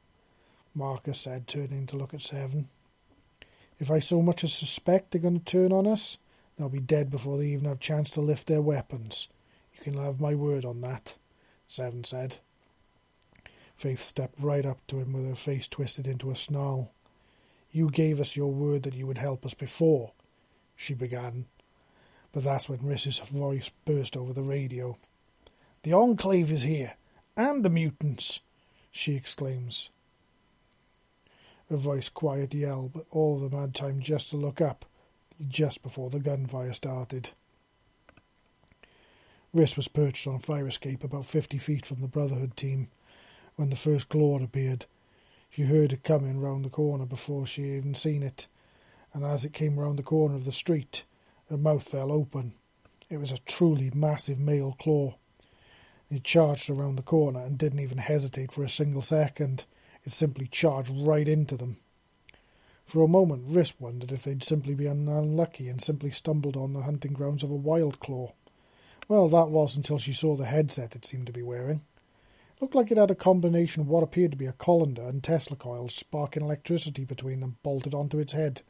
Marcus 0.76 1.20
said, 1.20 1.48
turning 1.48 1.88
to 1.88 1.98
look 1.98 2.14
at 2.14 2.22
Seven. 2.22 2.70
If 3.80 3.90
I 3.90 3.98
so 3.98 4.22
much 4.22 4.44
as 4.44 4.54
suspect 4.54 5.12
they're 5.12 5.22
going 5.22 5.40
to 5.40 5.44
turn 5.44 5.72
on 5.72 5.88
us, 5.88 6.20
they'll 6.56 6.70
be 6.70 6.80
dead 6.80 7.10
before 7.10 7.40
they 7.40 7.48
even 7.48 7.66
have 7.66 7.78
a 7.78 7.80
chance 7.80 8.12
to 8.12 8.22
lift 8.22 8.46
their 8.48 8.62
weapons. 8.62 9.28
You 9.74 9.82
can 9.92 10.02
have 10.02 10.22
my 10.22 10.36
word 10.36 10.64
on 10.64 10.82
that. 10.82 11.18
Seven 11.66 12.04
said. 12.04 12.38
Faith 13.76 14.00
stepped 14.00 14.40
right 14.40 14.66
up 14.66 14.86
to 14.88 15.00
him 15.00 15.14
with 15.14 15.28
her 15.28 15.36
face 15.36 15.68
twisted 15.68 16.06
into 16.06 16.30
a 16.30 16.36
snarl. 16.36 16.94
You 17.72 17.90
gave 17.90 18.20
us 18.20 18.36
your 18.36 18.52
word 18.52 18.84
that 18.84 18.94
you 18.94 19.08
would 19.08 19.18
help 19.18 19.46
us 19.46 19.54
before, 19.54 20.12
she 20.76 20.94
began. 20.94 21.46
But 22.34 22.44
that's 22.44 22.68
when 22.68 22.80
Riss's 22.80 23.20
voice 23.20 23.72
burst 23.86 24.18
over 24.18 24.34
the 24.34 24.44
radio. 24.44 24.98
The 25.84 25.94
Enclave 25.94 26.52
is 26.52 26.64
here, 26.64 26.96
and 27.36 27.64
the 27.64 27.70
mutants, 27.70 28.42
she 28.92 29.16
exclaims. 29.16 29.90
Her 31.70 31.78
voice 31.78 32.10
quiet 32.10 32.54
yell, 32.54 32.92
but 32.94 33.06
all 33.10 33.36
of 33.36 33.50
them 33.50 33.60
had 33.60 33.74
time 33.74 34.02
just 34.02 34.30
to 34.32 34.38
look 34.38 34.60
up, 34.60 34.86
just 35.48 35.82
before 35.82 36.10
the 36.10 36.20
gunfire 36.20 36.74
started. 36.74 37.32
Riss 39.56 39.78
was 39.78 39.88
perched 39.88 40.28
on 40.28 40.36
a 40.36 40.40
fire 40.40 40.68
escape 40.68 41.04
about 41.04 41.26
fifty 41.26 41.58
feet 41.58 41.86
from 41.86 42.02
the 42.02 42.08
Brotherhood 42.08 42.56
team 42.56 42.88
when 43.56 43.70
the 43.70 43.76
first 43.76 44.10
claw 44.10 44.42
appeared. 44.42 44.86
She 45.52 45.64
heard 45.64 45.92
it 45.92 46.06
coming 46.06 46.40
round 46.40 46.64
the 46.64 46.70
corner 46.70 47.06
before 47.06 47.46
she 47.46 47.76
even 47.76 47.94
seen 47.94 48.24
it, 48.24 48.48
and 49.14 49.26
as 49.26 49.44
it 49.44 49.52
came 49.52 49.78
round 49.78 50.00
the 50.00 50.04
corner 50.04 50.36
of 50.36 50.46
the 50.46 50.54
street, 50.54 51.04
her 51.50 51.58
mouth 51.58 51.84
fell 51.84 52.10
open. 52.10 52.54
It 53.10 53.18
was 53.18 53.34
a 53.34 53.40
truly 53.40 53.92
massive 53.94 54.40
male 54.40 54.78
claw, 54.80 55.16
It 56.10 56.24
charged 56.24 56.70
around 56.70 56.96
the 56.96 57.02
corner 57.04 57.42
and 57.42 57.58
didn't 57.58 57.80
even 57.80 57.98
hesitate 57.98 58.52
for 58.54 58.64
a 58.64 58.70
single 58.70 59.02
second. 59.02 59.66
It 60.06 60.14
simply 60.14 60.48
charged 60.48 60.92
right 60.94 61.28
into 61.28 61.58
them. 61.58 61.78
For 62.86 63.04
a 63.04 63.08
moment, 63.08 63.50
Riss 63.50 63.80
wondered 63.80 64.12
if 64.12 64.24
they'd 64.24 64.44
simply 64.44 64.74
been 64.74 65.08
unlucky 65.08 65.68
and 65.68 65.82
simply 65.82 66.12
stumbled 66.12 66.56
on 66.56 66.74
the 66.74 66.84
hunting 66.84 67.14
grounds 67.14 67.44
of 67.44 67.52
a 67.52 67.56
wild 67.56 68.00
claw. 68.00 68.34
Well, 69.10 69.28
that 69.30 69.50
was 69.50 69.76
until 69.76 69.98
she 69.98 70.14
saw 70.14 70.36
the 70.38 70.46
headset 70.46 70.96
it 70.96 71.06
seemed 71.06 71.28
to 71.28 71.34
be 71.34 71.42
wearing. 71.42 71.82
Looked 72.62 72.76
like 72.76 72.92
it 72.92 72.98
had 72.98 73.10
a 73.10 73.16
combination 73.16 73.82
of 73.82 73.90
what 73.90 74.04
appeared 74.04 74.30
to 74.32 74.38
be 74.38 74.46
a 74.46 74.52
colander 74.52 75.02
and 75.02 75.24
Tesla 75.24 75.58
coils 75.58 75.96
sparking 75.96 76.44
electricity 76.44 77.04
between 77.04 77.40
them 77.40 77.58
bolted 77.64 77.96
onto 77.96 78.20
its 78.20 78.34
head, 78.34 78.62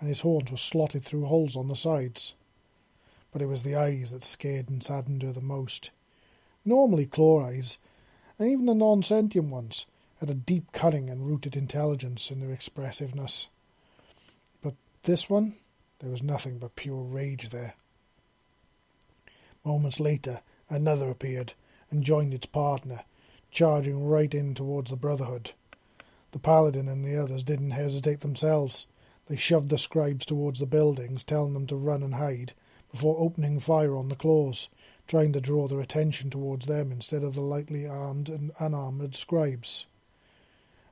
and 0.00 0.08
his 0.08 0.22
horns 0.22 0.50
were 0.50 0.56
slotted 0.56 1.04
through 1.04 1.26
holes 1.26 1.54
on 1.54 1.68
the 1.68 1.76
sides. 1.76 2.34
But 3.30 3.42
it 3.42 3.46
was 3.46 3.62
the 3.62 3.76
eyes 3.76 4.10
that 4.10 4.24
scared 4.24 4.70
and 4.70 4.82
saddened 4.82 5.22
her 5.22 5.32
the 5.32 5.42
most. 5.42 5.90
Normally, 6.64 7.04
claw 7.04 7.44
eyes, 7.44 7.76
and 8.38 8.48
even 8.48 8.64
the 8.64 8.74
non 8.74 9.02
sentient 9.02 9.50
ones, 9.50 9.84
had 10.18 10.30
a 10.30 10.34
deep 10.34 10.72
cunning 10.72 11.10
and 11.10 11.26
rooted 11.26 11.56
intelligence 11.56 12.30
in 12.30 12.40
their 12.40 12.52
expressiveness. 12.52 13.48
But 14.62 14.74
this 15.02 15.28
one, 15.28 15.56
there 15.98 16.10
was 16.10 16.22
nothing 16.22 16.58
but 16.58 16.74
pure 16.74 17.02
rage 17.02 17.50
there. 17.50 17.74
Moments 19.62 20.00
later, 20.00 20.40
another 20.70 21.10
appeared 21.10 21.52
and 21.90 22.02
joined 22.02 22.32
its 22.32 22.46
partner, 22.46 23.00
charging 23.50 24.04
right 24.04 24.32
in 24.34 24.54
towards 24.54 24.90
the 24.90 24.96
Brotherhood. 24.96 25.52
The 26.32 26.38
Paladin 26.38 26.88
and 26.88 27.04
the 27.04 27.16
others 27.16 27.44
didn't 27.44 27.72
hesitate 27.72 28.20
themselves. 28.20 28.86
They 29.28 29.36
shoved 29.36 29.68
the 29.68 29.78
scribes 29.78 30.24
towards 30.24 30.60
the 30.60 30.66
buildings, 30.66 31.24
telling 31.24 31.54
them 31.54 31.66
to 31.68 31.76
run 31.76 32.02
and 32.02 32.14
hide, 32.14 32.52
before 32.90 33.16
opening 33.18 33.60
fire 33.60 33.96
on 33.96 34.08
the 34.08 34.16
claws, 34.16 34.68
trying 35.06 35.32
to 35.32 35.40
draw 35.40 35.68
their 35.68 35.80
attention 35.80 36.30
towards 36.30 36.66
them 36.66 36.92
instead 36.92 37.22
of 37.22 37.34
the 37.34 37.40
lightly 37.40 37.86
armed 37.86 38.28
and 38.28 38.52
unarmed 38.60 39.14
scribes 39.14 39.86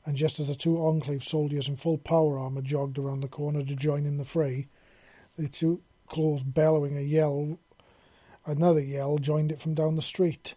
and 0.09 0.17
just 0.17 0.41
as 0.41 0.49
the 0.49 0.55
two 0.55 0.79
Enclave 0.79 1.23
soldiers 1.23 1.69
in 1.69 1.77
full 1.77 1.99
power 1.99 2.39
armour 2.39 2.63
jogged 2.63 2.99
around 2.99 3.21
the 3.21 3.29
corner 3.29 3.63
to 3.63 3.77
join 3.77 4.07
in 4.07 4.17
the 4.17 4.25
fray, 4.25 4.67
the 5.37 5.49
two 5.49 5.83
claws 6.07 6.43
bellowing 6.43 6.97
a 6.97 7.03
yell, 7.03 7.59
another 8.47 8.81
yell 8.81 9.19
joined 9.19 9.53
it 9.53 9.61
from 9.61 9.75
down 9.75 9.97
the 9.97 10.03
street, 10.03 10.55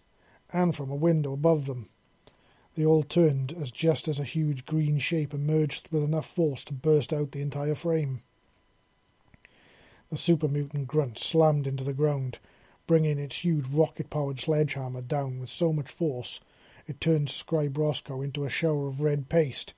and 0.53 0.75
from 0.75 0.91
a 0.91 0.95
window 0.95 1.33
above 1.33 1.65
them. 1.65 1.87
They 2.75 2.85
all 2.85 3.03
turned 3.03 3.53
as 3.59 3.71
just 3.71 4.07
as 4.07 4.19
a 4.19 4.23
huge 4.23 4.65
green 4.65 4.99
shape 4.99 5.33
emerged 5.33 5.89
with 5.91 6.03
enough 6.03 6.27
force 6.27 6.63
to 6.65 6.73
burst 6.73 7.11
out 7.11 7.31
the 7.31 7.41
entire 7.41 7.75
frame. 7.75 8.21
The 10.09 10.17
super 10.17 10.47
mutant 10.47 10.87
grunt 10.87 11.17
slammed 11.17 11.67
into 11.67 11.83
the 11.83 11.93
ground, 11.93 12.39
bringing 12.87 13.19
its 13.19 13.43
huge 13.43 13.65
rocket 13.71 14.09
powered 14.09 14.39
sledgehammer 14.39 15.01
down 15.01 15.39
with 15.39 15.49
so 15.49 15.71
much 15.73 15.89
force 15.89 16.41
it 16.87 16.99
turned 16.99 17.29
Scribe 17.29 17.77
Roscoe 17.77 18.21
into 18.21 18.43
a 18.43 18.49
shower 18.49 18.87
of 18.87 19.01
red 19.01 19.29
paste. 19.29 19.73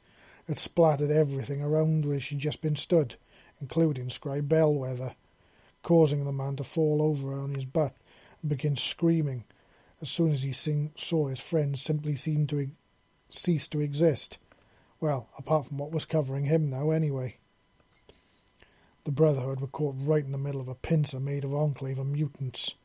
It 0.48 0.58
splattered 0.58 1.12
everything 1.12 1.62
around 1.62 2.06
where 2.06 2.20
she'd 2.20 2.40
just 2.40 2.62
been 2.62 2.76
stood, 2.76 3.16
including 3.62 4.10
Scribe 4.10 4.50
Bellwether, 4.50 5.16
causing 5.84 6.26
the 6.26 6.32
man 6.32 6.56
to 6.56 6.64
fall 6.64 7.02
over 7.02 7.34
on 7.34 7.54
his 7.54 7.66
butt 7.66 7.96
and 8.42 8.50
begin 8.50 8.78
screaming 8.78 9.44
as 10.04 10.12
soon 10.12 10.32
as 10.32 10.44
he 10.44 10.54
sing- 10.54 10.94
saw 10.96 11.28
his 11.28 11.40
friend 11.40 11.80
simply 11.80 12.16
seemed 12.16 12.50
to 12.50 12.60
ex- 12.60 12.78
cease 13.30 13.68
to 13.70 13.82
exist. 13.82 14.38
Well, 15.00 15.28
apart 15.38 15.66
from 15.66 15.80
what 15.80 15.92
was 15.92 16.06
covering 16.06 16.46
him 16.46 16.70
now, 16.70 16.92
anyway. 16.92 17.38
The 19.06 19.12
Brotherhood 19.12 19.60
were 19.60 19.68
caught 19.68 19.96
right 19.98 20.24
in 20.24 20.32
the 20.32 20.38
middle 20.38 20.62
of 20.62 20.68
a 20.68 20.76
pincer 20.76 21.20
made 21.20 21.44
of 21.44 21.56
Enclave 21.56 21.98
and 21.98 22.14
mutants. 22.14 22.76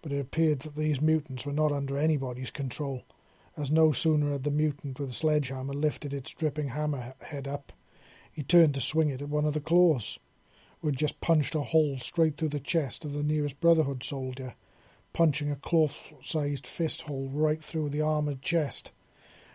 But 0.00 0.12
it 0.12 0.20
appeared 0.20 0.60
that 0.60 0.76
these 0.76 1.02
mutants 1.02 1.44
were 1.44 1.52
not 1.52 1.72
under 1.72 1.98
anybody's 1.98 2.52
control 2.52 3.04
as 3.58 3.72
no 3.72 3.90
sooner 3.90 4.30
had 4.30 4.44
the 4.44 4.50
mutant 4.52 4.98
with 4.98 5.08
the 5.08 5.14
sledgehammer 5.14 5.74
lifted 5.74 6.14
its 6.14 6.32
dripping 6.32 6.68
hammer 6.68 7.14
head 7.20 7.48
up, 7.48 7.72
he 8.30 8.44
turned 8.44 8.74
to 8.74 8.80
swing 8.80 9.10
it 9.10 9.20
at 9.20 9.28
one 9.28 9.44
of 9.44 9.52
the 9.52 9.60
claws, 9.60 10.20
who 10.80 10.88
had 10.88 10.96
just 10.96 11.20
punched 11.20 11.56
a 11.56 11.60
hole 11.60 11.98
straight 11.98 12.36
through 12.36 12.50
the 12.50 12.60
chest 12.60 13.04
of 13.04 13.12
the 13.12 13.24
nearest 13.24 13.60
Brotherhood 13.60 14.04
soldier, 14.04 14.54
punching 15.12 15.50
a 15.50 15.56
claw-sized 15.56 16.66
fist 16.66 17.02
hole 17.02 17.28
right 17.32 17.62
through 17.62 17.90
the 17.90 18.00
armoured 18.00 18.42
chest, 18.42 18.92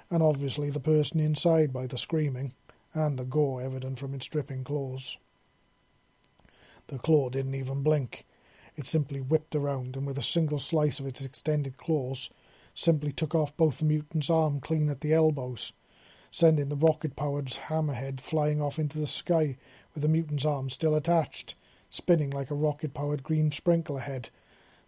and 0.09 0.21
obviously 0.21 0.69
the 0.69 0.79
person 0.79 1.19
inside 1.19 1.71
by 1.71 1.87
the 1.87 1.97
screaming, 1.97 2.53
and 2.93 3.17
the 3.17 3.23
gore 3.23 3.61
evident 3.61 3.97
from 3.97 4.13
its 4.13 4.27
dripping 4.27 4.63
claws. 4.63 5.17
The 6.87 6.99
claw 6.99 7.29
didn't 7.29 7.55
even 7.55 7.81
blink. 7.81 8.25
It 8.75 8.85
simply 8.85 9.21
whipped 9.21 9.55
around, 9.55 9.95
and 9.95 10.05
with 10.05 10.17
a 10.17 10.23
single 10.23 10.59
slice 10.59 10.99
of 10.99 11.07
its 11.07 11.23
extended 11.23 11.77
claws, 11.77 12.33
simply 12.75 13.11
took 13.11 13.35
off 13.35 13.55
both 13.55 13.79
the 13.79 13.85
mutant's 13.85 14.29
arm 14.29 14.59
clean 14.59 14.89
at 14.89 15.01
the 15.01 15.13
elbows, 15.13 15.73
sending 16.31 16.69
the 16.69 16.75
rocket 16.75 17.15
powered 17.15 17.45
hammerhead 17.45 18.19
flying 18.19 18.61
off 18.61 18.79
into 18.79 18.97
the 18.97 19.07
sky 19.07 19.57
with 19.93 20.01
the 20.01 20.09
mutant's 20.09 20.45
arm 20.45 20.69
still 20.69 20.95
attached, 20.95 21.55
spinning 21.89 22.31
like 22.31 22.49
a 22.49 22.55
rocket 22.55 22.93
powered 22.93 23.23
green 23.23 23.51
sprinkler 23.51 23.99
head, 23.99 24.29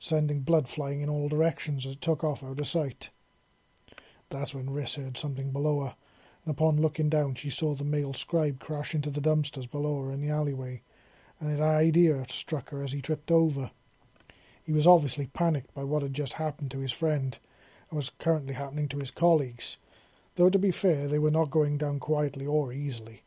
sending 0.06 0.42
blood 0.42 0.70
flying 0.70 1.02
in 1.02 1.10
all 1.10 1.28
directions 1.28 1.86
as 1.86 1.94
it 1.94 2.02
took 2.02 2.24
off 2.24 2.44
out 2.44 2.60
of 2.60 2.68
sight. 2.68 3.10
That's 4.30 4.54
when 4.54 4.70
Riss 4.70 4.98
heard 4.98 5.18
something 5.18 5.52
below 5.52 5.82
her, 5.82 5.96
and 6.44 6.54
upon 6.54 6.80
looking 6.80 7.10
down 7.10 7.34
she 7.34 7.50
saw 7.50 7.74
the 7.74 7.84
male 7.84 8.14
scribe 8.14 8.60
crash 8.60 8.94
into 8.94 9.10
the 9.10 9.22
dumpsters 9.22 9.70
below 9.70 10.04
her 10.04 10.12
in 10.12 10.22
the 10.22 10.30
alleyway, 10.30 10.84
and 11.40 11.50
an 11.50 11.62
idea 11.62 12.24
struck 12.30 12.70
her 12.70 12.84
as 12.84 12.92
he 12.92 13.02
tripped 13.02 13.32
over. 13.32 13.72
He 14.64 14.72
was 14.72 14.86
obviously 14.86 15.28
panicked 15.28 15.74
by 15.74 15.84
what 15.84 16.04
had 16.04 16.14
just 16.14 16.34
happened 16.34 16.70
to 16.72 16.80
his 16.80 16.92
friend, 16.92 17.38
and 17.90 17.98
was 17.98 18.12
currently 18.12 18.54
happening 18.54 18.88
to 18.90 19.00
his 19.00 19.12
colleagues, 19.12 19.78
though 20.36 20.52
to 20.52 20.60
be 20.60 20.72
fair, 20.72 21.08
they 21.08 21.20
were 21.20 21.32
not 21.32 21.50
going 21.50 21.78
down 21.78 22.00
quietly 22.00 22.46
or 22.46 22.72
easily. 22.72 23.24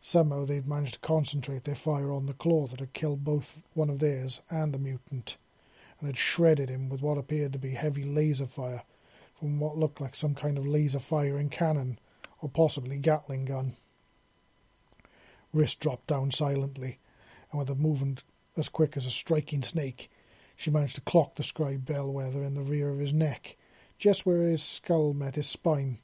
Somehow 0.00 0.44
they'd 0.44 0.68
managed 0.68 0.94
to 0.94 1.00
concentrate 1.00 1.64
their 1.64 1.74
fire 1.74 2.12
on 2.12 2.26
the 2.26 2.34
claw 2.34 2.68
that 2.68 2.80
had 2.80 2.92
killed 2.92 3.24
both 3.24 3.62
one 3.72 3.90
of 3.90 3.98
theirs 3.98 4.42
and 4.50 4.72
the 4.72 4.78
mutant, 4.78 5.38
and 6.04 6.10
had 6.10 6.18
shredded 6.18 6.68
him 6.68 6.88
with 6.88 7.00
what 7.00 7.18
appeared 7.18 7.52
to 7.54 7.58
be 7.58 7.70
heavy 7.70 8.04
laser 8.04 8.46
fire 8.46 8.82
from 9.34 9.58
what 9.58 9.78
looked 9.78 10.00
like 10.00 10.14
some 10.14 10.34
kind 10.34 10.58
of 10.58 10.66
laser 10.66 10.98
firing 10.98 11.48
cannon, 11.48 11.98
or 12.40 12.48
possibly 12.48 12.98
Gatling 12.98 13.46
gun. 13.46 13.72
Riss 15.54 15.78
dropped 15.78 16.06
down 16.06 16.30
silently, 16.30 16.98
and 17.50 17.58
with 17.58 17.70
a 17.70 17.74
movement 17.74 18.22
as 18.56 18.68
quick 18.68 18.96
as 18.96 19.06
a 19.06 19.10
striking 19.10 19.62
snake, 19.62 20.10
she 20.56 20.70
managed 20.70 20.96
to 20.96 21.00
clock 21.00 21.34
the 21.34 21.42
scribe 21.42 21.86
Bellwether 21.86 22.42
in 22.42 22.54
the 22.54 22.62
rear 22.62 22.90
of 22.90 22.98
his 22.98 23.12
neck 23.12 23.56
just 23.98 24.26
where 24.26 24.42
his 24.42 24.62
skull 24.62 25.14
met 25.14 25.34
his 25.36 25.46
spine, 25.46 25.98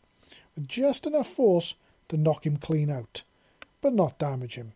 with 0.55 0.67
just 0.69 1.07
enough 1.07 1.27
force 1.27 1.75
to 2.09 2.17
knock 2.17 2.47
him 2.47 2.57
clean 2.57 2.91
out, 2.91 3.23
but 3.81 3.93
not 3.93 4.19
damage 4.19 4.55
him. 4.55 4.73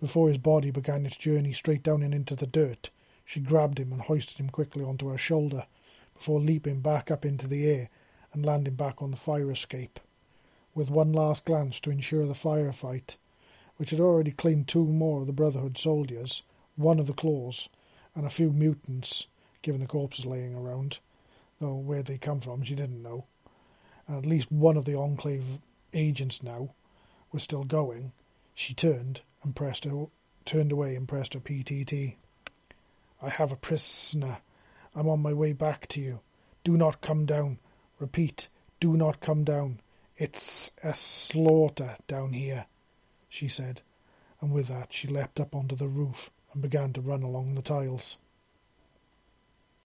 Before 0.00 0.28
his 0.28 0.38
body 0.38 0.70
began 0.70 1.06
its 1.06 1.16
journey 1.16 1.52
straight 1.52 1.82
down 1.82 2.02
and 2.02 2.14
into 2.14 2.34
the 2.34 2.46
dirt, 2.46 2.90
she 3.32 3.40
grabbed 3.40 3.80
him 3.80 3.92
and 3.92 4.02
hoisted 4.02 4.36
him 4.36 4.50
quickly 4.50 4.84
onto 4.84 5.08
her 5.08 5.16
shoulder, 5.16 5.64
before 6.12 6.38
leaping 6.38 6.82
back 6.82 7.10
up 7.10 7.24
into 7.24 7.48
the 7.48 7.66
air 7.66 7.88
and 8.34 8.44
landing 8.44 8.74
back 8.74 9.00
on 9.00 9.10
the 9.10 9.16
fire 9.16 9.50
escape. 9.50 9.98
With 10.74 10.90
one 10.90 11.12
last 11.12 11.46
glance 11.46 11.80
to 11.80 11.90
ensure 11.90 12.26
the 12.26 12.34
firefight, 12.34 13.16
which 13.78 13.88
had 13.88 14.00
already 14.00 14.32
claimed 14.32 14.68
two 14.68 14.84
more 14.84 15.22
of 15.22 15.26
the 15.26 15.32
Brotherhood 15.32 15.78
soldiers, 15.78 16.42
one 16.76 17.00
of 17.00 17.06
the 17.06 17.14
claws, 17.14 17.70
and 18.14 18.26
a 18.26 18.30
few 18.30 18.52
mutants, 18.52 19.28
given 19.62 19.80
the 19.80 19.86
corpses 19.86 20.26
laying 20.26 20.54
around, 20.54 20.98
though 21.58 21.76
where 21.76 22.02
they 22.02 22.18
come 22.18 22.40
from 22.40 22.62
she 22.62 22.74
didn't 22.74 23.02
know. 23.02 23.24
And 24.06 24.18
at 24.18 24.26
least 24.26 24.52
one 24.52 24.76
of 24.76 24.84
the 24.84 24.94
Enclave 24.94 25.58
agents 25.94 26.42
now 26.42 26.74
was 27.32 27.42
still 27.42 27.64
going. 27.64 28.12
She 28.54 28.74
turned 28.74 29.22
and 29.42 29.56
pressed 29.56 29.84
her, 29.84 30.08
turned 30.44 30.70
away 30.70 30.94
and 30.96 31.08
pressed 31.08 31.32
her 31.32 31.40
PTT. 31.40 32.16
I 33.22 33.28
have 33.28 33.52
a 33.52 33.56
prisoner. 33.56 34.38
I'm 34.94 35.08
on 35.08 35.20
my 35.20 35.32
way 35.32 35.52
back 35.52 35.86
to 35.88 36.00
you. 36.00 36.20
Do 36.64 36.76
not 36.76 37.00
come 37.00 37.24
down. 37.24 37.58
Repeat, 37.98 38.48
do 38.80 38.96
not 38.96 39.20
come 39.20 39.44
down. 39.44 39.80
It's 40.16 40.72
a 40.82 40.92
slaughter 40.92 41.96
down 42.06 42.32
here, 42.32 42.66
she 43.28 43.48
said, 43.48 43.82
and 44.40 44.52
with 44.52 44.68
that 44.68 44.92
she 44.92 45.08
leapt 45.08 45.38
up 45.40 45.54
onto 45.54 45.76
the 45.76 45.88
roof 45.88 46.30
and 46.52 46.62
began 46.62 46.92
to 46.94 47.00
run 47.00 47.22
along 47.22 47.54
the 47.54 47.62
tiles. 47.62 48.18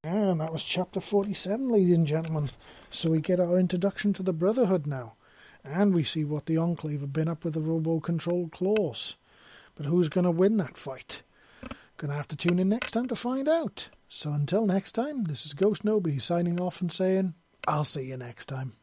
And 0.03 0.41
that 0.41 0.51
was 0.51 0.63
chapter 0.63 0.99
47, 0.99 1.69
ladies 1.69 1.95
and 1.95 2.07
gentlemen. 2.07 2.49
So 2.89 3.11
we 3.11 3.19
get 3.19 3.39
our 3.39 3.59
introduction 3.59 4.13
to 4.13 4.23
the 4.23 4.33
Brotherhood 4.33 4.87
now. 4.87 5.13
And 5.63 5.93
we 5.93 6.03
see 6.03 6.23
what 6.23 6.45
the 6.45 6.57
Enclave 6.57 7.01
have 7.01 7.13
been 7.13 7.27
up 7.27 7.43
with 7.43 7.55
the 7.55 7.59
robo 7.59 7.99
controlled 7.99 8.51
claws. 8.51 9.15
But 9.75 9.85
who's 9.85 10.07
going 10.07 10.23
to 10.23 10.31
win 10.31 10.57
that 10.57 10.77
fight? 10.77 11.23
Gonna 11.97 12.13
have 12.13 12.27
to 12.27 12.37
tune 12.37 12.59
in 12.59 12.69
next 12.69 12.91
time 12.91 13.07
to 13.07 13.15
find 13.15 13.49
out. 13.49 13.89
So 14.07 14.31
until 14.31 14.67
next 14.67 14.91
time, 14.91 15.23
this 15.23 15.47
is 15.47 15.53
Ghost 15.53 15.83
Nobody 15.83 16.19
signing 16.19 16.59
off 16.59 16.79
and 16.79 16.91
saying, 16.91 17.33
I'll 17.67 17.83
see 17.83 18.05
you 18.05 18.17
next 18.17 18.45
time. 18.45 18.73